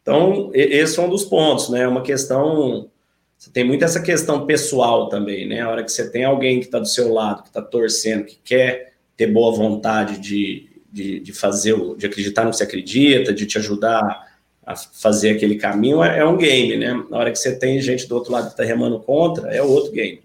Então, 0.00 0.50
esse 0.54 1.00
é 1.00 1.02
um 1.02 1.10
dos 1.10 1.24
pontos, 1.24 1.68
né? 1.68 1.80
É 1.80 1.88
uma 1.88 2.02
questão. 2.02 2.88
Você 3.36 3.50
tem 3.50 3.64
muito 3.64 3.84
essa 3.84 4.00
questão 4.00 4.46
pessoal 4.46 5.08
também, 5.08 5.48
né? 5.48 5.62
A 5.62 5.68
hora 5.68 5.82
que 5.82 5.90
você 5.90 6.08
tem 6.08 6.24
alguém 6.24 6.60
que 6.60 6.66
está 6.66 6.78
do 6.78 6.88
seu 6.88 7.12
lado, 7.12 7.42
que 7.42 7.48
está 7.48 7.60
torcendo, 7.60 8.24
que 8.24 8.38
quer 8.42 8.94
ter 9.16 9.26
boa 9.26 9.54
vontade 9.54 10.18
de, 10.20 10.67
de, 10.90 11.20
de 11.20 11.32
fazer, 11.32 11.74
de 11.96 12.06
acreditar 12.06 12.44
no 12.44 12.50
que 12.50 12.56
você 12.56 12.64
acredita, 12.64 13.32
de 13.32 13.46
te 13.46 13.58
ajudar 13.58 14.28
a 14.66 14.76
fazer 14.76 15.30
aquele 15.30 15.56
caminho, 15.56 16.02
é, 16.02 16.18
é 16.18 16.24
um 16.26 16.36
game, 16.36 16.76
né? 16.76 16.92
Na 17.08 17.18
hora 17.18 17.30
que 17.30 17.38
você 17.38 17.56
tem 17.56 17.80
gente 17.80 18.06
do 18.06 18.14
outro 18.14 18.32
lado 18.32 18.46
que 18.46 18.50
está 18.52 18.64
remando 18.64 19.00
contra, 19.00 19.48
é 19.48 19.62
outro 19.62 19.92
game. 19.92 20.20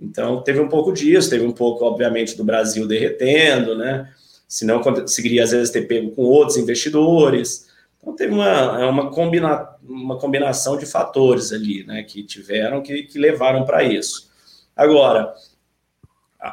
Então, 0.00 0.42
teve 0.42 0.60
um 0.60 0.68
pouco 0.68 0.92
disso, 0.92 1.28
teve 1.28 1.44
um 1.44 1.52
pouco, 1.52 1.84
obviamente, 1.84 2.36
do 2.36 2.42
Brasil 2.42 2.86
derretendo, 2.86 3.76
né? 3.76 4.10
Senão, 4.48 4.80
conseguiria, 4.80 5.44
às 5.44 5.50
vezes, 5.50 5.70
ter 5.70 5.82
pego 5.82 6.10
com 6.12 6.22
outros 6.22 6.56
investidores. 6.56 7.68
Então, 8.00 8.16
teve 8.16 8.32
uma, 8.32 8.80
é 8.80 8.86
uma, 8.86 9.10
combina, 9.10 9.68
uma 9.86 10.18
combinação 10.18 10.78
de 10.78 10.86
fatores 10.86 11.52
ali, 11.52 11.84
né? 11.84 12.02
Que 12.02 12.22
tiveram, 12.22 12.82
que, 12.82 13.02
que 13.02 13.18
levaram 13.18 13.66
para 13.66 13.82
isso. 13.82 14.30
Agora, 14.74 15.34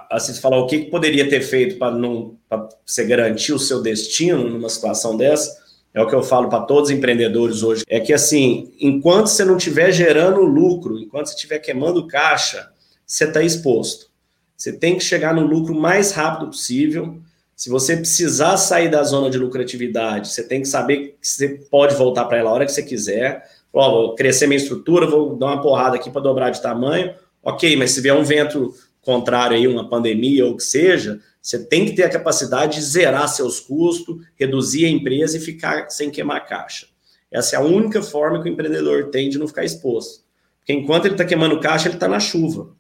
assim, 0.10 0.34
falar 0.34 0.58
o 0.58 0.68
que, 0.68 0.86
poderia 0.86 1.30
ter 1.30 1.42
feito 1.42 1.78
para 1.78 1.96
não 1.96 2.36
para 2.50 2.68
você 2.86 3.06
garantir 3.06 3.54
o 3.54 3.60
seu 3.60 3.82
destino 3.82 4.50
numa 4.50 4.70
situação 4.70 5.16
dessa, 5.16 5.56
é 5.94 6.02
o 6.02 6.08
que 6.08 6.16
eu 6.16 6.22
falo 6.22 6.50
para 6.50 6.62
todos 6.62 6.90
os 6.90 6.96
empreendedores 6.96 7.64
hoje, 7.64 7.84
é 7.88 8.00
que 8.00 8.14
assim, 8.14 8.72
enquanto 8.80 9.28
você 9.28 9.44
não 9.44 9.58
estiver 9.58 9.92
gerando 9.92 10.42
lucro, 10.42 11.00
enquanto 11.00 11.28
você 11.28 11.36
estiver 11.36 11.60
queimando 11.60 12.06
caixa, 12.06 12.70
você 13.06 13.24
está 13.24 13.42
exposto. 13.42 14.08
Você 14.56 14.74
tem 14.74 14.98
que 14.98 15.04
chegar 15.04 15.34
no 15.34 15.46
lucro 15.46 15.74
mais 15.74 16.12
rápido 16.12 16.48
possível. 16.48 17.20
Se 17.56 17.70
você 17.70 17.96
precisar 17.96 18.58
sair 18.58 18.90
da 18.90 19.04
zona 19.04 19.30
de 19.30 19.38
lucratividade, 19.38 20.30
você 20.30 20.44
tem 20.44 20.62
que 20.62 20.68
saber 20.68 21.18
que 21.22 21.28
você 21.28 21.50
pode 21.72 21.96
voltar 21.96 22.26
para 22.26 22.38
ela 22.38 22.50
a 22.50 22.54
hora 22.54 22.66
que 22.66 22.72
você 22.72 22.84
quiser. 22.84 23.44
Vou 23.72 24.16
crescer 24.16 24.48
minha 24.48 24.58
estrutura, 24.58 25.06
vou 25.06 25.36
dar 25.36 25.48
uma 25.48 25.62
porrada 25.62 25.96
aqui 25.96 26.10
para 26.10 26.22
dobrar 26.22 26.50
de 26.50 26.62
tamanho. 26.62 27.14
Ok, 27.44 27.76
mas 27.78 27.92
se 27.92 28.02
vier 28.02 28.16
um 28.16 28.24
vento 28.24 28.74
contrário 29.08 29.56
aí, 29.56 29.66
uma 29.66 29.90
pandemia 29.90 30.46
ou 30.46 30.52
o 30.52 30.58
que 30.58 30.64
seja, 30.64 31.22
você 31.42 31.64
tem 31.64 31.86
que 31.86 31.94
ter 31.94 32.04
a 32.04 32.10
capacidade 32.10 32.76
de 32.76 32.84
zerar 32.84 33.30
seus 33.30 33.58
custos, 33.58 34.18
reduzir 34.36 34.84
a 34.84 34.90
empresa 34.90 35.38
e 35.38 35.40
ficar 35.40 35.90
sem 35.90 36.12
queimar 36.12 36.46
caixa. 36.46 36.88
Essa 37.32 37.56
é 37.56 37.60
a 37.60 37.64
única 37.64 38.02
forma 38.02 38.44
que 38.44 38.50
o 38.50 38.52
empreendedor 38.52 39.10
tem 39.10 39.30
de 39.30 39.40
não 39.40 39.48
ficar 39.48 39.64
exposto. 39.64 40.26
Porque 40.60 40.74
enquanto 40.74 41.06
ele 41.06 41.14
está 41.14 41.24
queimando 41.24 41.58
caixa, 41.62 41.88
ele 41.88 41.96
está 41.96 42.10
na 42.10 42.20
chuva. 42.20 42.76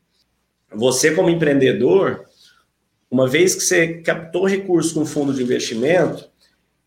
você 0.75 1.11
como 1.11 1.29
empreendedor, 1.29 2.25
uma 3.09 3.25
vez 3.25 3.55
que 3.55 3.61
você 3.61 4.01
captou 4.01 4.45
recurso 4.45 4.95
com 4.95 5.05
fundo 5.05 5.33
de 5.33 5.41
investimento, 5.41 6.29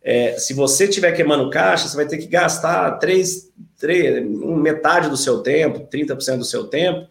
é, 0.02 0.38
se 0.38 0.52
você 0.52 0.86
tiver 0.86 1.12
queimando 1.12 1.48
caixa, 1.48 1.88
você 1.88 1.96
vai 1.96 2.06
ter 2.06 2.18
que 2.18 2.26
gastar 2.26 2.98
três, 2.98 3.50
três, 3.78 4.22
metade 4.22 5.08
do 5.08 5.16
seu 5.16 5.38
tempo, 5.38 5.88
30% 5.90 6.36
do 6.36 6.44
seu 6.44 6.64
tempo, 6.64 7.08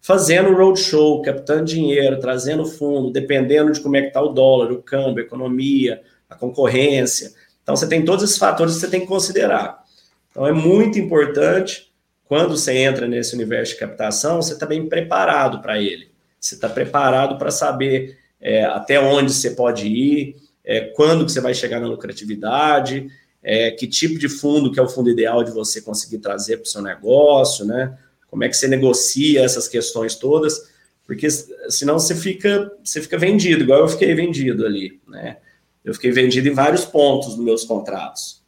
fazendo 0.00 0.54
roadshow, 0.54 1.20
captando 1.22 1.64
dinheiro, 1.64 2.18
trazendo 2.18 2.64
fundo, 2.64 3.10
dependendo 3.10 3.72
de 3.72 3.80
como 3.80 3.96
é 3.96 4.02
que 4.02 4.08
está 4.08 4.22
o 4.22 4.28
dólar, 4.28 4.72
o 4.72 4.82
câmbio, 4.82 5.22
a 5.22 5.26
economia, 5.26 6.02
a 6.28 6.34
concorrência. 6.34 7.32
Então, 7.62 7.76
você 7.76 7.86
tem 7.86 8.04
todos 8.04 8.24
esses 8.24 8.38
fatores 8.38 8.74
que 8.74 8.80
você 8.80 8.88
tem 8.88 9.00
que 9.00 9.06
considerar. 9.06 9.84
Então, 10.30 10.46
é 10.46 10.52
muito 10.52 10.98
importante, 10.98 11.92
quando 12.24 12.56
você 12.56 12.72
entra 12.76 13.06
nesse 13.06 13.34
universo 13.34 13.74
de 13.74 13.80
captação, 13.80 14.40
você 14.40 14.54
está 14.54 14.64
bem 14.64 14.88
preparado 14.88 15.60
para 15.60 15.80
ele. 15.80 16.10
Você 16.38 16.54
está 16.54 16.68
preparado 16.68 17.36
para 17.36 17.50
saber 17.50 18.18
é, 18.40 18.64
até 18.64 18.98
onde 18.98 19.32
você 19.32 19.50
pode 19.50 19.86
ir, 19.86 20.36
é, 20.64 20.80
quando 20.80 21.26
que 21.26 21.32
você 21.32 21.40
vai 21.40 21.52
chegar 21.52 21.80
na 21.80 21.86
lucratividade, 21.86 23.08
é, 23.42 23.70
que 23.70 23.86
tipo 23.86 24.18
de 24.18 24.28
fundo 24.28 24.70
que 24.70 24.78
é 24.78 24.82
o 24.82 24.88
fundo 24.88 25.10
ideal 25.10 25.42
de 25.42 25.50
você 25.50 25.80
conseguir 25.80 26.18
trazer 26.18 26.58
para 26.58 26.64
o 26.64 26.68
seu 26.68 26.82
negócio, 26.82 27.64
né? 27.64 27.98
Como 28.30 28.44
é 28.44 28.48
que 28.48 28.56
você 28.56 28.68
negocia 28.68 29.44
essas 29.44 29.66
questões 29.66 30.14
todas, 30.14 30.70
porque 31.04 31.28
senão 31.68 31.98
você 31.98 32.14
fica, 32.14 32.70
você 32.84 33.02
fica 33.02 33.18
vendido, 33.18 33.64
igual 33.64 33.80
eu 33.80 33.88
fiquei 33.88 34.14
vendido 34.14 34.64
ali, 34.64 35.00
né? 35.08 35.38
Eu 35.84 35.92
fiquei 35.92 36.12
vendido 36.12 36.48
em 36.48 36.52
vários 36.52 36.84
pontos 36.84 37.36
nos 37.36 37.44
meus 37.44 37.64
contratos. 37.64 38.42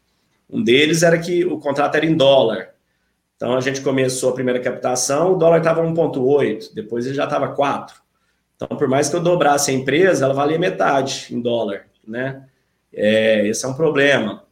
Um 0.48 0.62
deles 0.62 1.02
era 1.02 1.18
que 1.18 1.44
o 1.44 1.58
contrato 1.58 1.96
era 1.96 2.06
em 2.06 2.14
dólar. 2.14 2.74
Então 3.34 3.56
a 3.56 3.60
gente 3.60 3.80
começou 3.80 4.30
a 4.30 4.34
primeira 4.34 4.60
captação, 4.60 5.32
o 5.32 5.36
dólar 5.36 5.58
estava 5.58 5.82
1,8, 5.82 6.72
depois 6.72 7.06
ele 7.06 7.14
já 7.14 7.24
estava 7.24 7.48
4. 7.48 8.00
Então, 8.54 8.78
por 8.78 8.86
mais 8.86 9.08
que 9.08 9.16
eu 9.16 9.20
dobrasse 9.20 9.72
a 9.72 9.74
empresa, 9.74 10.24
ela 10.24 10.34
valia 10.34 10.58
metade 10.58 11.26
em 11.32 11.40
dólar, 11.40 11.86
né? 12.06 12.44
É, 12.92 13.48
esse 13.48 13.64
é 13.64 13.68
um 13.68 13.74
problema. 13.74 14.44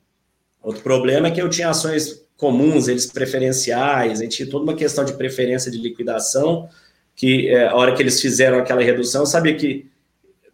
Outro 0.60 0.82
problema 0.82 1.28
é 1.28 1.30
que 1.30 1.40
eu 1.40 1.48
tinha 1.48 1.70
ações 1.70 2.19
comuns, 2.40 2.88
eles 2.88 3.04
preferenciais, 3.04 4.18
a 4.18 4.22
gente 4.24 4.38
tinha 4.38 4.50
toda 4.50 4.64
uma 4.64 4.74
questão 4.74 5.04
de 5.04 5.12
preferência 5.12 5.70
de 5.70 5.78
liquidação, 5.78 6.68
que 7.14 7.48
é, 7.48 7.68
a 7.68 7.76
hora 7.76 7.94
que 7.94 8.02
eles 8.02 8.18
fizeram 8.18 8.58
aquela 8.58 8.82
redução, 8.82 9.22
eu 9.22 9.26
sabia 9.26 9.54
que 9.54 9.90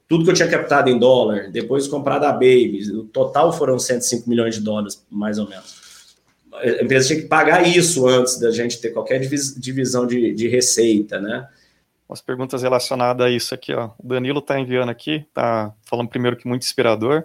tudo 0.09 0.25
que 0.25 0.31
eu 0.31 0.35
tinha 0.35 0.49
captado 0.49 0.91
em 0.91 0.99
dólar, 0.99 1.49
depois 1.51 1.87
comprado 1.87 2.25
a 2.25 2.33
Baby, 2.33 2.91
o 2.93 3.05
total 3.05 3.53
foram 3.53 3.79
105 3.79 4.29
milhões 4.29 4.57
de 4.57 4.61
dólares, 4.61 5.05
mais 5.09 5.39
ou 5.39 5.49
menos. 5.49 5.87
A 6.53 6.83
empresa 6.83 7.09
tinha 7.09 7.21
que 7.21 7.29
pagar 7.29 7.67
isso 7.67 8.07
antes 8.09 8.41
da 8.41 8.51
gente 8.51 8.81
ter 8.81 8.91
qualquer 8.91 9.21
divisão 9.21 10.07
de, 10.07 10.33
de 10.33 10.49
receita, 10.49 11.21
né? 11.21 11.47
Umas 12.09 12.21
perguntas 12.21 12.63
relacionadas 12.63 13.27
a 13.27 13.31
isso 13.31 13.55
aqui, 13.55 13.73
ó. 13.73 13.91
O 13.99 14.07
Danilo 14.07 14.39
está 14.39 14.59
enviando 14.59 14.89
aqui, 14.89 15.27
tá 15.35 15.73
falando 15.85 16.09
primeiro 16.09 16.37
que 16.37 16.49
muito 16.49 16.63
inspirador, 16.63 17.25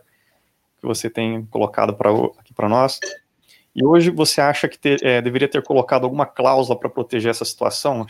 que 0.80 0.86
você 0.86 1.10
tem 1.10 1.46
colocado 1.46 1.94
para 1.94 2.10
aqui 2.40 2.54
para 2.54 2.68
nós. 2.68 3.00
E 3.76 3.86
hoje 3.86 4.10
você 4.10 4.42
acha 4.42 4.68
que 4.68 4.78
ter, 4.78 5.04
é, 5.04 5.22
deveria 5.22 5.48
ter 5.48 5.62
colocado 5.64 6.04
alguma 6.04 6.26
cláusula 6.26 6.78
para 6.78 6.90
proteger 6.90 7.32
essa 7.32 7.46
situação? 7.46 8.06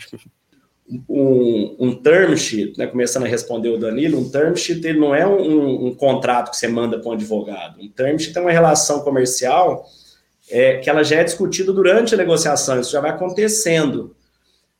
Um, 1.08 1.76
um 1.78 1.94
term 1.94 2.36
sheet, 2.36 2.76
né, 2.76 2.86
começando 2.86 3.24
a 3.24 3.28
responder 3.28 3.68
o 3.68 3.78
Danilo, 3.78 4.18
um 4.18 4.28
term 4.28 4.54
sheet 4.56 4.84
ele 4.86 4.98
não 4.98 5.14
é 5.14 5.26
um, 5.26 5.86
um 5.86 5.94
contrato 5.94 6.50
que 6.50 6.56
você 6.56 6.66
manda 6.66 6.98
para 6.98 7.10
um 7.10 7.12
advogado. 7.12 7.80
Um 7.80 7.88
term 7.88 8.18
sheet 8.18 8.36
é 8.36 8.40
uma 8.40 8.50
relação 8.50 9.00
comercial 9.00 9.86
é, 10.50 10.78
que 10.78 10.90
ela 10.90 11.04
já 11.04 11.16
é 11.16 11.24
discutida 11.24 11.72
durante 11.72 12.14
a 12.14 12.18
negociação, 12.18 12.80
isso 12.80 12.90
já 12.90 13.00
vai 13.00 13.10
acontecendo. 13.10 14.14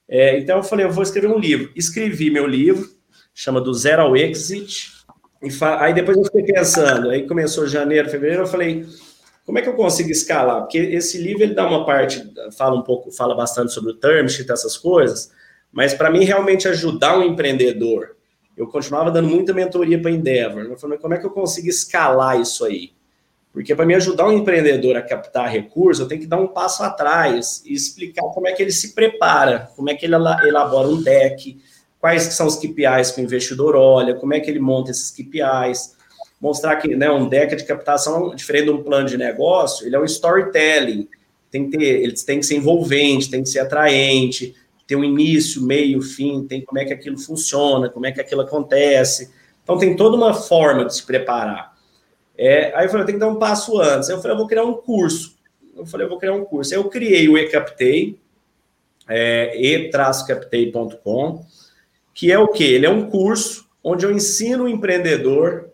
É, 0.09 0.39
então 0.39 0.59
eu 0.59 0.65
falei, 0.65 0.85
eu 0.85 0.91
vou 0.91 1.03
escrever 1.03 1.29
um 1.29 1.39
livro. 1.39 1.71
Escrevi 1.77 2.29
meu 2.29 2.47
livro, 2.47 2.91
chama 3.33 3.61
Do 3.61 3.73
Zero 3.73 4.03
ao 4.03 4.17
Exit, 4.17 4.93
e 5.41 5.49
aí 5.79 5.95
depois 5.95 6.19
eu 6.19 6.25
fiquei 6.25 6.43
pensando, 6.43 7.11
aí 7.11 7.27
começou 7.27 7.67
janeiro, 7.67 8.11
fevereiro, 8.11 8.43
eu 8.43 8.47
falei, 8.47 8.87
como 9.45 9.59
é 9.59 9.63
que 9.63 9.69
eu 9.69 9.75
consigo 9.75 10.11
escalar? 10.11 10.61
Porque 10.61 10.79
esse 10.79 11.19
livro 11.19 11.43
ele 11.43 11.55
dá 11.55 11.67
uma 11.67 11.85
parte, 11.85 12.23
fala 12.57 12.79
um 12.79 12.83
pouco, 12.83 13.11
fala 13.11 13.35
bastante 13.35 13.73
sobre 13.73 13.93
o 13.93 13.95
term 13.95 14.29
sheet, 14.29 14.51
essas 14.51 14.77
coisas, 14.77 15.33
mas 15.73 15.95
para 15.95 16.11
mim 16.11 16.25
realmente 16.25 16.69
ajudar 16.69 17.19
um 17.19 17.25
empreendedor, 17.25 18.17
eu 18.57 18.67
continuava 18.67 19.11
dando 19.11 19.29
muita 19.29 19.53
mentoria 19.53 20.01
para 20.01 20.11
Endeavor. 20.11 20.63
Eu 20.63 20.77
falei, 20.77 20.99
como 20.99 21.15
é 21.15 21.19
que 21.19 21.25
eu 21.25 21.31
consigo 21.31 21.69
escalar 21.69 22.39
isso 22.41 22.65
aí? 22.65 22.93
Porque 23.53 23.75
para 23.75 23.85
me 23.85 23.95
ajudar 23.95 24.29
um 24.29 24.33
empreendedor 24.33 24.97
a 24.97 25.03
captar 25.03 25.51
recursos, 25.51 26.01
eu 26.01 26.09
tenho 26.09 26.21
que 26.21 26.27
dar 26.27 26.39
um 26.39 26.49
passo 26.49 26.83
atrás 26.83 27.63
e 27.67 27.75
explicar 27.75 28.23
como 28.23 28.49
é 28.49 28.53
que 28.53 28.63
ele 28.63 28.73
se 28.73 28.95
prepara, 28.95 29.71
como 29.77 29.91
é 29.91 29.95
que 29.95 30.07
ele 30.07 30.15
elabora 30.15 30.89
um 30.89 31.03
deck, 31.03 31.61
quais 31.99 32.23
são 32.23 32.47
os 32.47 32.57
KPIs 32.57 33.11
que 33.11 33.21
o 33.21 33.25
investidor 33.25 33.77
olha, 33.77 34.15
como 34.15 34.33
é 34.33 34.41
que 34.41 34.51
ele 34.51 34.59
monta 34.59 34.91
esses 34.91 35.11
KPIs, 35.11 35.97
mostrar 36.43 36.75
que 36.77 36.97
né, 36.97 37.09
um 37.09 37.29
deck 37.29 37.55
de 37.55 37.65
captação, 37.65 38.35
diferente 38.35 38.65
de 38.65 38.71
um 38.73 38.83
plano 38.83 39.07
de 39.07 39.17
negócio, 39.17 39.87
ele 39.87 39.95
é 39.95 40.01
um 40.01 40.05
storytelling, 40.05 41.09
tem 41.53 41.71
que 41.71 41.79
ter, 41.79 41.85
ele 41.85 42.15
tem 42.15 42.41
que 42.41 42.47
ser 42.47 42.57
envolvente, 42.57 43.31
tem 43.31 43.45
que 43.45 43.49
ser 43.49 43.61
atraente, 43.61 44.53
tem 44.85 44.97
um 44.97 45.05
início, 45.05 45.63
meio, 45.63 46.03
fim, 46.03 46.45
tem 46.45 46.61
como 46.61 46.81
é 46.81 46.85
que 46.85 46.93
aquilo 46.93 47.17
funciona, 47.17 47.89
como 47.89 48.07
é 48.07 48.13
que 48.13 48.21
aquilo 48.21 48.41
acontece. 48.41 49.31
Então 49.63 49.79
tem 49.79 49.95
toda 49.95 50.17
uma 50.17 50.35
forma 50.35 50.85
de 50.85 50.97
se 50.97 51.07
preparar. 51.07 51.77
É, 52.37 52.75
aí 52.75 52.87
eu 52.87 52.91
falei, 52.91 53.03
eu 53.03 53.07
tenho 53.07 53.19
que 53.19 53.25
dar 53.25 53.31
um 53.31 53.39
passo 53.39 53.81
antes. 53.81 54.09
Eu 54.09 54.21
falei, 54.21 54.33
eu 54.33 54.39
vou 54.39 54.49
criar 54.49 54.65
um 54.65 54.75
curso. 54.75 55.37
Eu 55.77 55.87
falei, 55.87 56.07
eu 56.07 56.11
vou 56.11 56.19
criar 56.19 56.35
um 56.35 56.45
curso. 56.45 56.75
Aí 56.75 56.81
eu 56.81 56.89
criei 56.89 57.29
o 57.29 57.39
eCaptei, 57.39 58.19
é, 59.09 59.57
e-captei.com, 59.57 61.45
que 62.13 62.33
é 62.33 62.39
o 62.39 62.49
quê? 62.49 62.65
Ele 62.65 62.87
é 62.87 62.91
um 62.91 63.09
curso 63.09 63.69
onde 63.85 64.05
eu 64.05 64.11
ensino 64.11 64.65
o 64.65 64.69
empreendedor 64.69 65.72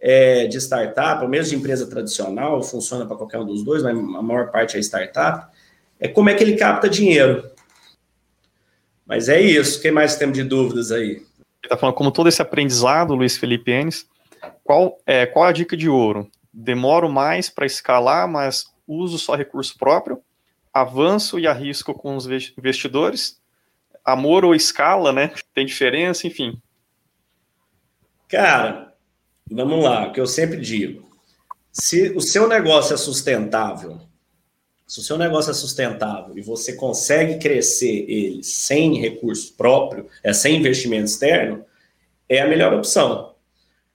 é, 0.00 0.46
de 0.46 0.58
startup, 0.58 1.22
ou 1.22 1.28
mesmo 1.28 1.50
de 1.50 1.56
empresa 1.56 1.88
tradicional, 1.88 2.62
funciona 2.62 3.06
para 3.06 3.16
qualquer 3.16 3.38
um 3.38 3.44
dos 3.44 3.62
dois, 3.64 3.82
mas 3.82 3.96
a 3.96 4.22
maior 4.22 4.50
parte 4.50 4.76
é 4.76 4.80
startup, 4.80 5.52
é 5.98 6.06
como 6.06 6.30
é 6.30 6.34
que 6.34 6.44
ele 6.44 6.56
capta 6.56 6.88
dinheiro. 6.88 7.50
Mas 9.04 9.28
é 9.28 9.40
isso. 9.40 9.80
Quem 9.80 9.90
mais 9.90 10.16
tem 10.16 10.30
de 10.30 10.44
dúvidas 10.44 10.92
aí? 10.92 11.22
Está 11.64 11.76
falando 11.76 11.96
como 11.96 12.12
todo 12.12 12.28
esse 12.28 12.42
aprendizado, 12.42 13.14
Luiz 13.14 13.36
Felipe 13.36 13.70
Enes, 13.70 14.06
qual 14.62 14.98
é 15.06 15.26
qual 15.26 15.46
a 15.46 15.52
dica 15.52 15.76
de 15.76 15.88
ouro? 15.88 16.30
Demoro 16.52 17.08
mais 17.08 17.48
para 17.48 17.66
escalar, 17.66 18.28
mas 18.28 18.66
uso 18.86 19.18
só 19.18 19.34
recurso 19.34 19.76
próprio, 19.76 20.20
avanço 20.72 21.38
e 21.38 21.46
arrisco 21.46 21.94
com 21.94 22.16
os 22.16 22.26
investidores, 22.26 23.40
amor 24.04 24.44
ou 24.44 24.54
escala, 24.54 25.12
né? 25.12 25.32
Tem 25.54 25.66
diferença, 25.66 26.26
enfim. 26.26 26.60
Cara, 28.28 28.87
vamos 29.50 29.82
lá, 29.82 30.08
o 30.08 30.12
que 30.12 30.20
eu 30.20 30.26
sempre 30.26 30.60
digo. 30.60 31.08
Se 31.72 32.12
o 32.16 32.20
seu 32.20 32.48
negócio 32.48 32.94
é 32.94 32.96
sustentável, 32.96 34.00
se 34.86 35.00
o 35.00 35.02
seu 35.02 35.18
negócio 35.18 35.50
é 35.50 35.54
sustentável 35.54 36.36
e 36.36 36.40
você 36.40 36.72
consegue 36.72 37.38
crescer 37.38 38.06
ele 38.08 38.42
sem 38.42 38.98
recurso 38.98 39.54
próprio, 39.54 40.06
é 40.24 40.32
sem 40.32 40.56
investimento 40.56 41.04
externo, 41.04 41.64
é 42.28 42.40
a 42.40 42.48
melhor 42.48 42.72
opção. 42.72 43.34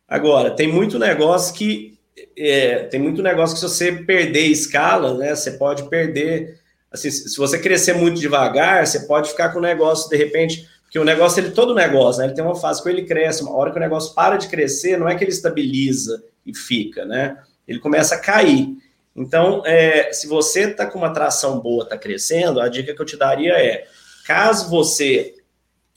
Agora, 0.08 0.52
tem 0.52 0.68
muito 0.68 1.00
negócio 1.00 1.54
que 1.56 1.94
é, 2.38 2.84
tem 2.84 3.00
muito 3.00 3.24
negócio 3.24 3.56
que 3.56 3.60
se 3.60 3.68
você 3.68 3.92
perder 3.92 4.46
escala, 4.46 5.16
né, 5.16 5.36
você 5.36 5.52
pode 5.52 5.90
perder. 5.90 6.60
Assim, 6.92 7.10
se 7.10 7.36
você 7.38 7.58
crescer 7.58 7.94
muito 7.94 8.20
devagar, 8.20 8.86
você 8.86 9.02
pode 9.08 9.32
ficar 9.32 9.50
com 9.50 9.58
o 9.58 9.62
negócio 9.62 10.08
de 10.10 10.16
repente, 10.16 10.70
porque 10.94 11.00
o 11.00 11.04
negócio 11.04 11.40
ele 11.40 11.50
todo 11.50 11.74
negócio, 11.74 12.20
né, 12.20 12.28
ele 12.28 12.36
tem 12.36 12.44
uma 12.44 12.54
fase 12.54 12.84
que 12.84 12.88
ele 12.88 13.02
cresce, 13.02 13.42
uma 13.42 13.56
hora 13.56 13.72
que 13.72 13.78
o 13.78 13.80
negócio 13.80 14.14
para 14.14 14.38
de 14.38 14.48
crescer, 14.48 14.96
não 14.96 15.10
é 15.10 15.16
que 15.16 15.24
ele 15.24 15.32
estabiliza 15.32 16.24
e 16.46 16.56
fica, 16.56 17.04
né? 17.04 17.36
Ele 17.68 17.80
começa 17.80 18.14
a 18.14 18.20
cair. 18.20 18.78
Então, 19.16 19.64
é, 19.66 20.14
se 20.14 20.28
você 20.28 20.70
está 20.70 20.86
com 20.86 21.00
uma 21.00 21.12
tração 21.12 21.60
boa, 21.60 21.84
está 21.84 21.98
crescendo, 21.98 22.62
a 22.62 22.68
dica 22.68 22.94
que 22.94 23.02
eu 23.02 23.06
te 23.08 23.18
daria 23.18 23.54
é, 23.54 23.88
caso 24.24 24.70
você, 24.70 25.34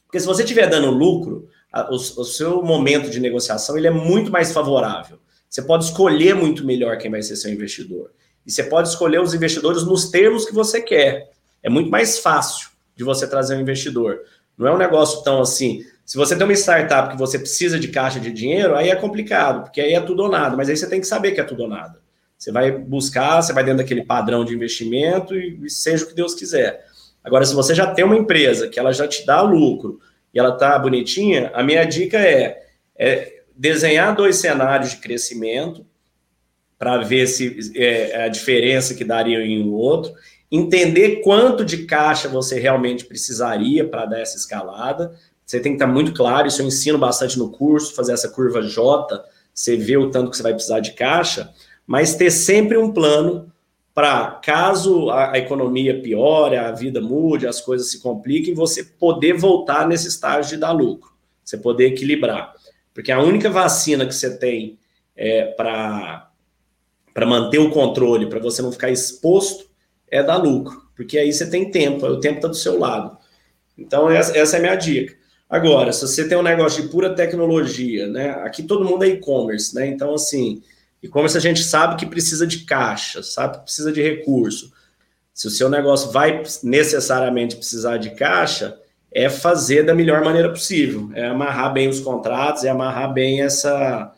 porque 0.07 0.18
se 0.18 0.24
você 0.24 0.44
estiver 0.44 0.66
dando 0.66 0.90
lucro, 0.90 1.47
a, 1.70 1.90
o, 1.90 1.97
o, 1.97 2.24
seu 2.24 2.62
momento 2.62 3.11
de 3.11 3.20
negociação 3.20 3.76
ele 3.76 3.88
é 3.88 3.90
muito 3.90 4.30
mais 4.30 4.51
favorável. 4.51 5.18
Você 5.47 5.61
pode 5.61 5.84
escolher 5.84 6.34
muito 6.34 6.64
melhor 6.64 6.97
quem 6.97 7.11
vai 7.11 7.20
ser 7.20 7.36
seu 7.36 7.53
investidor. 7.53 8.12
E 8.47 8.51
você 8.51 8.64
pode 8.64 8.88
escolher 8.88 9.20
os 9.20 9.34
investidores 9.34 9.84
nos 9.84 10.09
termos 10.09 10.47
que 10.47 10.55
você 10.55 10.80
quer. 10.80 11.32
É 11.62 11.68
muito 11.68 11.90
mais 11.90 12.18
fácil 12.18 12.70
de 12.97 13.05
você 13.05 13.28
trazer 13.28 13.57
um 13.57 13.61
investidor. 13.61 14.20
Não 14.57 14.66
é 14.66 14.74
um 14.74 14.78
negócio 14.78 15.22
tão 15.22 15.40
assim. 15.40 15.84
Se 16.04 16.16
você 16.16 16.36
tem 16.36 16.44
uma 16.44 16.52
startup 16.52 17.11
que 17.11 17.18
você 17.18 17.38
precisa 17.38 17.78
de 17.78 17.88
caixa 17.88 18.20
de 18.20 18.32
dinheiro, 18.32 18.76
aí 18.76 18.90
é 18.90 18.96
complicado, 18.96 19.64
porque 19.64 19.80
aí 19.80 19.92
é 19.92 20.00
tudo 20.00 20.22
ou 20.22 20.30
nada. 20.30 20.57
Mas 20.57 20.68
aí 20.68 20.76
você 20.76 20.88
tem 20.88 21.00
que 21.00 21.07
saber 21.07 21.32
que 21.32 21.40
é 21.40 21.44
tudo 21.44 21.64
ou 21.64 21.68
nada. 21.68 22.00
Você 22.38 22.52
vai 22.52 22.70
buscar, 22.70 23.42
você 23.42 23.52
vai 23.52 23.64
dentro 23.64 23.78
daquele 23.78 24.04
padrão 24.04 24.44
de 24.44 24.54
investimento 24.54 25.34
e, 25.34 25.59
e 25.64 25.70
seja 25.70 26.04
o 26.04 26.09
que 26.09 26.14
Deus 26.14 26.34
quiser. 26.34 26.84
Agora, 27.24 27.44
se 27.44 27.54
você 27.54 27.74
já 27.74 27.92
tem 27.92 28.04
uma 28.04 28.16
empresa 28.16 28.68
que 28.68 28.78
ela 28.78 28.92
já 28.92 29.09
te 29.09 29.26
dá 29.26 29.42
lucro 29.42 29.98
e 30.32 30.38
ela 30.38 30.52
tá 30.52 30.78
bonitinha, 30.78 31.50
a 31.54 31.62
minha 31.62 31.84
dica 31.84 32.18
é, 32.18 32.62
é 32.96 33.42
desenhar 33.57 34.14
dois 34.14 34.36
cenários 34.36 34.90
de 34.90 34.98
crescimento 34.98 35.84
para 36.78 36.98
ver 36.98 37.26
se 37.26 37.72
é, 37.74 38.24
a 38.24 38.28
diferença 38.28 38.94
que 38.94 39.04
daria 39.04 39.40
em 39.40 39.62
um 39.62 39.72
outro, 39.72 40.12
entender 40.57 41.22
quanto 41.22 41.64
de 41.64 41.84
caixa 41.84 42.28
você 42.28 42.59
realmente 42.59 43.04
precisaria 43.04 43.86
para 43.86 44.07
dar 44.07 44.20
essa 44.20 44.36
escalada, 44.36 45.14
Você 45.44 45.61
tem 45.61 45.72
que 45.72 45.76
estar 45.76 45.86
muito 45.86 46.12
claro, 46.12 46.48
isso 46.48 46.61
eu 46.61 46.66
ensino 46.66 46.98
bastante 46.98 47.38
no 47.38 47.50
curso, 47.50 47.94
fazer 47.94 48.12
essa 48.12 48.28
curva 48.28 48.62
J, 48.62 49.24
você 49.54 49.76
vê 49.76 49.96
o 49.96 50.11
tanto 50.11 50.30
que 50.30 50.36
você 50.36 50.42
vai 50.42 50.52
precisar 50.52 50.80
de 50.80 50.92
caixa, 50.92 51.52
mas 51.86 52.16
ter 52.16 52.30
sempre 52.30 52.76
um 52.76 52.92
plano 52.92 53.52
para 53.94 54.32
caso 54.44 55.09
a, 55.09 55.32
a, 55.32 55.38
economia 55.38 56.02
piore, 56.02 56.57
a 56.57 56.70
vida 56.72 57.00
mude, 57.00 57.46
as 57.46 57.62
coisas 57.62 57.90
se 57.90 58.02
compliquem, 58.02 58.52
você 58.52 58.84
poder 58.84 59.32
voltar 59.34 59.88
nesse 59.88 60.09
estágio 60.09 60.50
de 60.50 60.57
dar 60.59 60.72
lucro, 60.72 61.12
você 61.42 61.57
poder 61.57 61.86
equilibrar. 61.86 62.52
Porque 62.92 63.11
a 63.11 63.22
única 63.22 63.48
vacina 63.48 64.04
que 64.04 64.14
você 64.14 64.36
tem 64.36 64.78
é, 65.16 65.46
para 65.46 66.30
manter 67.26 67.59
o 67.59 67.70
controle, 67.70 68.26
para 68.26 68.38
você 68.38 68.61
não 68.61 68.70
ficar 68.70 68.90
exposto, 68.90 69.66
é 70.16 70.22
dar 70.22 70.36
lucro. 70.36 70.86
Porque 70.94 71.18
aí 71.18 71.32
você 71.32 71.48
tem 71.48 71.70
tempo, 71.70 72.06
o 72.06 72.20
tempo 72.20 72.36
está 72.36 72.48
do 72.48 72.56
seu 72.56 72.78
lado. 72.78 73.16
Então, 73.76 74.10
essa, 74.10 74.36
essa 74.36 74.56
é 74.56 74.58
a 74.58 74.62
minha 74.62 74.74
dica. 74.74 75.14
Agora, 75.48 75.92
se 75.92 76.00
você 76.00 76.26
tem 76.26 76.36
um 76.36 76.42
negócio 76.42 76.82
de 76.82 76.88
pura 76.88 77.14
tecnologia, 77.14 78.08
né? 78.08 78.30
Aqui 78.44 78.62
todo 78.62 78.84
mundo 78.84 79.04
é 79.04 79.08
e-commerce, 79.08 79.74
né? 79.74 79.86
Então, 79.86 80.14
assim, 80.14 80.62
e-commerce 81.02 81.36
a 81.36 81.40
gente 81.40 81.62
sabe 81.62 81.96
que 81.96 82.06
precisa 82.06 82.46
de 82.46 82.64
caixa, 82.64 83.22
sabe 83.22 83.58
que 83.58 83.64
precisa 83.64 83.92
de 83.92 84.02
recurso. 84.02 84.72
Se 85.32 85.46
o 85.46 85.50
seu 85.50 85.68
negócio 85.68 86.10
vai 86.10 86.42
necessariamente 86.64 87.56
precisar 87.56 87.98
de 87.98 88.10
caixa, 88.14 88.76
é 89.12 89.28
fazer 89.28 89.84
da 89.84 89.94
melhor 89.94 90.24
maneira 90.24 90.50
possível, 90.50 91.10
é 91.14 91.26
amarrar 91.26 91.72
bem 91.72 91.88
os 91.88 92.00
contratos, 92.00 92.64
é 92.64 92.70
amarrar 92.70 93.12
bem 93.12 93.42
essa 93.42 94.12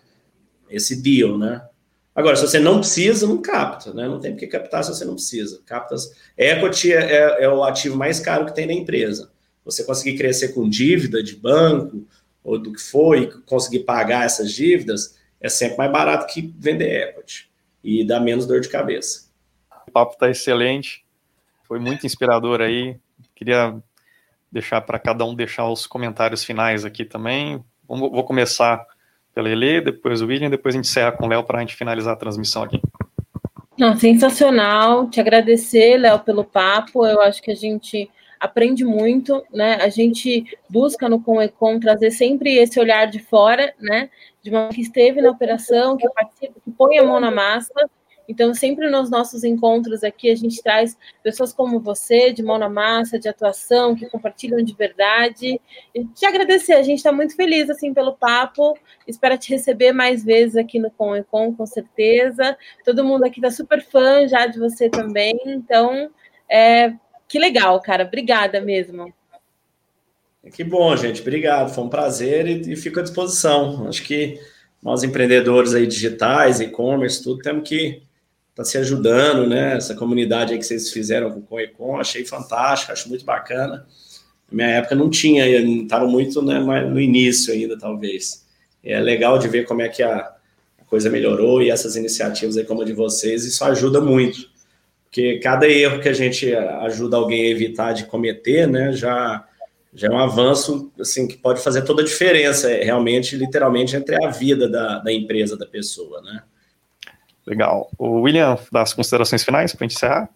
esse 0.70 1.01
deal, 1.03 1.38
né? 1.38 1.62
Agora, 2.19 2.35
se 2.35 2.43
você 2.43 2.59
não 2.59 2.81
precisa, 2.81 3.29
não 3.29 3.41
capta, 3.41 3.95
né? 3.95 4.09
Não 4.09 4.19
tem 4.19 4.33
por 4.33 4.41
que 4.41 4.49
captar 4.49 4.83
se 4.83 4.93
você 4.93 5.05
não 5.05 5.14
precisa. 5.14 5.62
Captas. 5.64 6.11
Equity 6.37 6.93
é, 6.93 7.12
é, 7.12 7.45
é 7.45 7.49
o 7.49 7.62
ativo 7.62 7.97
mais 7.97 8.19
caro 8.19 8.45
que 8.45 8.53
tem 8.53 8.66
na 8.66 8.73
empresa. 8.73 9.31
Você 9.64 9.85
conseguir 9.85 10.19
crescer 10.19 10.49
com 10.49 10.69
dívida 10.69 11.23
de 11.23 11.37
banco 11.37 12.05
ou 12.43 12.59
do 12.59 12.73
que 12.73 12.81
for 12.81 13.16
e 13.16 13.31
conseguir 13.43 13.85
pagar 13.85 14.25
essas 14.25 14.53
dívidas, 14.53 15.16
é 15.41 15.49
sempre 15.49 15.79
mais 15.79 15.93
barato 15.93 16.27
que 16.27 16.53
vender 16.59 17.09
equity 17.09 17.49
e 17.85 18.05
dá 18.05 18.19
menos 18.19 18.47
dor 18.47 18.61
de 18.61 18.69
cabeça. 18.69 19.31
O 19.87 19.93
papo 19.93 20.14
está 20.14 20.29
excelente, 20.29 21.07
foi 21.69 21.79
muito 21.79 22.05
inspirador 22.05 22.61
aí. 22.61 22.99
Queria 23.33 23.81
deixar 24.51 24.81
para 24.81 24.99
cada 24.99 25.25
um 25.25 25.37
deixar 25.37 25.71
os 25.71 25.87
comentários 25.87 26.43
finais 26.43 26.85
aqui 26.85 27.05
também. 27.05 27.64
Vou 27.87 28.25
começar 28.25 28.85
pela 29.39 29.49
Ele, 29.49 29.80
depois 29.80 30.20
o 30.20 30.26
William, 30.26 30.51
depois 30.51 30.74
a 30.74 30.78
gente 30.78 30.89
encerra 30.89 31.12
com 31.12 31.24
o 31.24 31.28
Léo 31.28 31.45
para 31.45 31.59
a 31.59 31.61
gente 31.61 31.76
finalizar 31.76 32.14
a 32.14 32.16
transmissão 32.16 32.64
aqui. 32.64 32.82
Não, 33.78 33.97
sensacional. 33.97 35.09
Te 35.09 35.20
agradecer, 35.20 35.97
Léo, 35.97 36.18
pelo 36.18 36.43
papo. 36.43 37.07
Eu 37.07 37.20
acho 37.22 37.41
que 37.41 37.53
a 37.53 37.55
gente 37.55 38.11
aprende 38.41 38.84
muito, 38.84 39.45
né? 39.55 39.76
A 39.76 39.89
gente 39.89 40.45
busca 40.68 41.09
no 41.09 41.22
Comecon 41.22 41.78
trazer 41.78 42.11
sempre 42.11 42.57
esse 42.57 42.80
olhar 42.80 43.07
de 43.07 43.20
fora, 43.20 43.72
né? 43.78 44.11
De 44.43 44.51
uma 44.51 44.70
que 44.70 44.80
esteve 44.80 45.22
na 45.22 45.30
operação, 45.30 45.97
que 45.97 46.09
participa, 46.11 46.55
que 46.64 46.72
põe 46.72 46.99
a 46.99 47.05
mão 47.05 47.20
na 47.20 47.30
massa. 47.30 47.89
Então, 48.29 48.53
sempre 48.53 48.91
nos 48.91 49.09
nossos 49.09 49.43
encontros 49.43 50.05
aqui, 50.05 50.31
a 50.31 50.37
gente 50.37 50.62
traz 50.62 50.97
pessoas 51.22 51.51
como 51.51 51.81
você, 51.81 52.31
de 52.31 52.43
mão 52.43 52.59
na 52.59 52.68
massa, 52.68 53.18
de 53.18 53.26
atuação, 53.26 53.97
que 53.97 54.09
compartilham 54.11 54.62
de 54.62 54.74
verdade. 54.74 55.59
E 55.95 56.05
te 56.05 56.26
agradecer, 56.26 56.74
a 56.74 56.83
gente 56.83 56.99
está 56.99 57.11
muito 57.11 57.35
feliz 57.35 57.70
assim 57.70 57.95
pelo 57.95 58.12
papo. 58.12 58.76
Espero 59.07 59.39
te 59.39 59.51
receber 59.51 59.93
mais 59.93 60.22
vezes 60.22 60.57
aqui 60.57 60.79
no 60.79 60.91
Comecon, 60.91 61.55
com 61.55 61.64
certeza. 61.64 62.57
Todo 62.85 63.05
mundo 63.05 63.24
aqui 63.24 63.39
está 63.39 63.51
super 63.51 63.83
fã 63.83 64.29
já 64.29 64.47
de 64.47 64.59
você 64.59 64.91
também. 64.91 65.41
Então, 65.47 66.11
é, 66.51 66.93
que 67.26 67.39
legal, 67.39 67.81
cara. 67.81 68.05
Obrigada 68.05 68.61
mesmo. 68.61 69.11
Que 70.53 70.62
bom, 70.62 70.95
gente. 70.97 71.22
Obrigado. 71.22 71.74
Foi 71.74 71.85
um 71.85 71.89
prazer 71.89 72.47
e, 72.47 72.72
e 72.72 72.76
fico 72.76 73.01
à 73.01 73.03
disposição. 73.03 73.89
Acho 73.89 74.03
que 74.03 74.39
nós 74.83 75.03
empreendedores 75.03 75.74
aí 75.74 75.87
digitais, 75.87 76.61
e-commerce, 76.61 77.22
tudo, 77.22 77.43
temos 77.43 77.68
que 77.68 78.03
tá 78.59 78.65
se 78.65 78.79
ajudando, 78.79 79.47
né? 79.47 79.77
Essa 79.77 79.95
comunidade 79.95 80.53
aí 80.53 80.59
que 80.59 80.67
vocês 80.67 80.91
fizeram 80.91 81.31
com 81.43 81.55
o 81.55 81.61
Econ, 81.61 81.99
achei 81.99 82.25
fantástico, 82.25 82.93
acho 82.93 83.09
muito 83.09 83.25
bacana. 83.25 83.87
Na 84.51 84.57
minha 84.57 84.69
época 84.79 84.95
não 84.95 85.09
tinha, 85.09 85.47
estava 85.47 86.07
muito 86.07 86.43
né, 86.43 86.59
no 86.59 87.01
início 87.01 87.53
ainda, 87.53 87.79
talvez. 87.79 88.47
É 88.83 88.99
legal 89.01 89.39
de 89.39 89.49
ver 89.49 89.65
como 89.65 89.83
é 89.83 89.89
que 89.89 90.03
a, 90.03 90.17
a 90.17 90.85
coisa 90.87 91.11
melhorou 91.11 91.63
e 91.63 91.71
essas 91.71 91.97
iniciativas 91.97 92.57
aí 92.57 92.65
como 92.65 92.83
a 92.83 92.85
de 92.85 92.93
vocês, 92.93 93.45
isso 93.45 93.65
ajuda 93.65 94.01
muito 94.01 94.49
porque 95.09 95.39
cada 95.39 95.67
erro 95.67 96.01
que 96.01 96.09
a 96.09 96.13
gente 96.13 96.55
ajuda 96.55 97.17
alguém 97.17 97.47
a 97.47 97.51
evitar 97.51 97.93
de 97.93 98.05
cometer, 98.05 98.69
né, 98.69 98.93
já, 98.93 99.45
já 99.93 100.07
é 100.07 100.11
um 100.11 100.19
avanço 100.19 100.93
assim 101.01 101.27
que 101.27 101.37
pode 101.37 101.63
fazer 101.63 101.83
toda 101.83 102.03
a 102.03 102.05
diferença, 102.05 102.71
é, 102.71 102.85
realmente, 102.85 103.35
literalmente, 103.35 103.97
entre 103.97 104.23
a 104.23 104.29
vida 104.29 104.69
da, 104.69 104.99
da 104.99 105.13
empresa, 105.13 105.57
da 105.57 105.67
pessoa, 105.67 106.21
né? 106.21 106.43
Legal. 107.49 107.90
O 107.99 108.20
William, 108.20 108.59
das 108.70 108.92
considerações 108.92 109.42
finais 109.42 109.74
para 109.74 109.86
encerrar? 109.86 110.28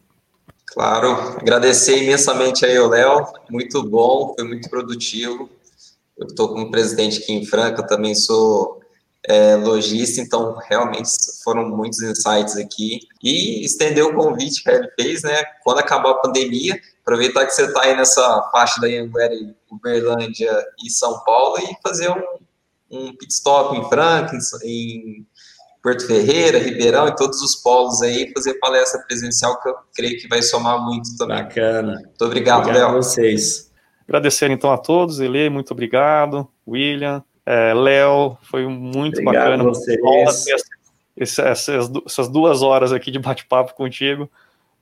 Claro, 0.66 1.10
agradecer 1.38 2.02
imensamente 2.02 2.64
aí 2.64 2.78
o 2.78 2.88
Léo, 2.88 3.26
muito 3.50 3.82
bom, 3.82 4.34
foi 4.34 4.48
muito 4.48 4.70
produtivo. 4.70 5.50
Eu 6.16 6.26
estou 6.26 6.48
como 6.48 6.70
presidente 6.70 7.22
aqui 7.22 7.34
em 7.34 7.44
Franca, 7.44 7.86
também 7.86 8.14
sou 8.14 8.80
é, 9.28 9.56
lojista, 9.56 10.22
então 10.22 10.56
realmente 10.70 11.10
foram 11.44 11.68
muitos 11.68 12.00
insights 12.00 12.56
aqui. 12.56 13.00
E 13.22 13.62
estender 13.62 14.04
o 14.04 14.14
convite 14.14 14.62
que 14.62 14.70
ele 14.70 14.88
fez, 14.98 15.22
né? 15.22 15.44
Quando 15.62 15.80
acabar 15.80 16.12
a 16.12 16.20
pandemia, 16.20 16.80
aproveitar 17.02 17.44
que 17.44 17.52
você 17.52 17.66
está 17.66 17.82
aí 17.82 17.94
nessa 17.94 18.48
faixa 18.50 18.80
da 18.80 18.86
Anguera, 18.86 19.34
Uberlândia 19.70 20.50
e 20.82 20.90
São 20.90 21.22
Paulo 21.24 21.58
e 21.58 21.76
fazer 21.86 22.08
um, 22.10 22.22
um 22.90 23.14
pit 23.14 23.30
stop 23.34 23.76
em 23.76 23.86
Franca, 23.90 24.38
em 24.64 25.26
Porto 25.82 26.06
Ferreira, 26.06 26.58
Ribeirão 26.58 27.08
e 27.08 27.16
todos 27.16 27.42
os 27.42 27.56
polos 27.56 28.00
aí, 28.02 28.30
fazer 28.32 28.54
palestra 28.54 29.02
presencial 29.02 29.60
que 29.60 29.68
eu 29.68 29.74
creio 29.94 30.18
que 30.18 30.28
vai 30.28 30.40
somar 30.40 30.80
muito 30.80 31.16
também. 31.16 31.38
Bacana. 31.38 31.94
Muito 31.94 32.24
obrigado, 32.24 32.60
obrigado 32.60 32.88
Léo. 32.88 32.98
a 32.98 33.02
vocês. 33.02 33.72
Agradecer 34.06 34.50
então 34.50 34.72
a 34.72 34.78
todos, 34.78 35.20
Ele, 35.20 35.50
muito 35.50 35.72
obrigado, 35.72 36.48
William, 36.66 37.24
é, 37.44 37.74
Léo, 37.74 38.36
foi 38.42 38.66
muito 38.66 39.20
Obrigado 39.20 39.58
bacana. 39.58 39.64
Vocês. 39.64 40.62
essas, 41.16 41.68
essas, 42.06 42.28
duas 42.28 42.62
horas 42.62 42.92
aqui 42.92 43.10
de 43.10 43.18
bate-papo 43.18 43.74
contigo. 43.74 44.30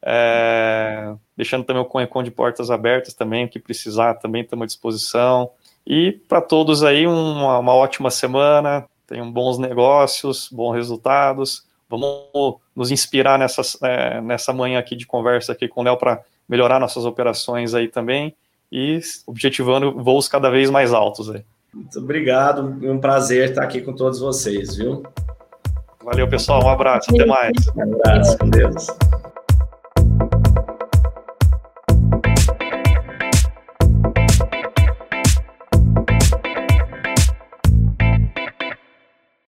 É, 0.03 1.15
deixando 1.37 1.65
também 1.65 1.83
o 1.83 1.87
Conecon 1.87 2.23
de 2.23 2.31
portas 2.31 2.71
abertas 2.71 3.13
também, 3.15 3.45
o 3.45 3.49
que 3.49 3.59
precisar 3.59 4.15
também 4.15 4.43
estamos 4.43 4.65
à 4.65 4.67
disposição. 4.67 5.51
E 5.87 6.13
para 6.29 6.41
todos 6.41 6.83
aí, 6.83 7.07
uma, 7.07 7.59
uma, 7.59 7.75
ótima 7.75 8.11
semana, 8.11 8.87
tenham 9.11 9.31
bons 9.31 9.59
negócios, 9.59 10.49
bons 10.51 10.73
resultados. 10.73 11.65
Vamos 11.89 12.61
nos 12.75 12.93
inspirar 12.93 13.37
nessa, 13.37 13.63
é, 13.83 14.21
nessa 14.21 14.53
manhã 14.53 14.79
aqui 14.79 14.95
de 14.95 15.05
conversa 15.05 15.51
aqui 15.53 15.67
com 15.67 15.81
o 15.81 15.85
Léo 15.85 15.97
para 15.97 16.23
melhorar 16.49 16.79
nossas 16.79 17.05
operações 17.05 17.75
aí 17.75 17.89
também 17.89 18.35
e 18.71 19.01
objetivando 19.27 19.93
voos 19.93 20.29
cada 20.29 20.49
vez 20.49 20.71
mais 20.71 20.95
altos 20.95 21.29
aí. 21.29 21.45
Muito 21.75 21.99
obrigado, 21.99 22.79
é 22.83 22.91
um 22.91 22.99
prazer 22.99 23.51
estar 23.51 23.65
aqui 23.65 23.81
com 23.81 23.93
todos 23.93 24.21
vocês, 24.21 24.77
viu? 24.77 25.03
Valeu, 26.05 26.29
pessoal, 26.29 26.65
um 26.65 26.69
abraço, 26.69 27.11
até 27.13 27.27
mais. 27.27 27.53
Um 27.77 27.95
abraço, 27.95 28.39
com 28.39 28.49
Deus. 28.49 28.87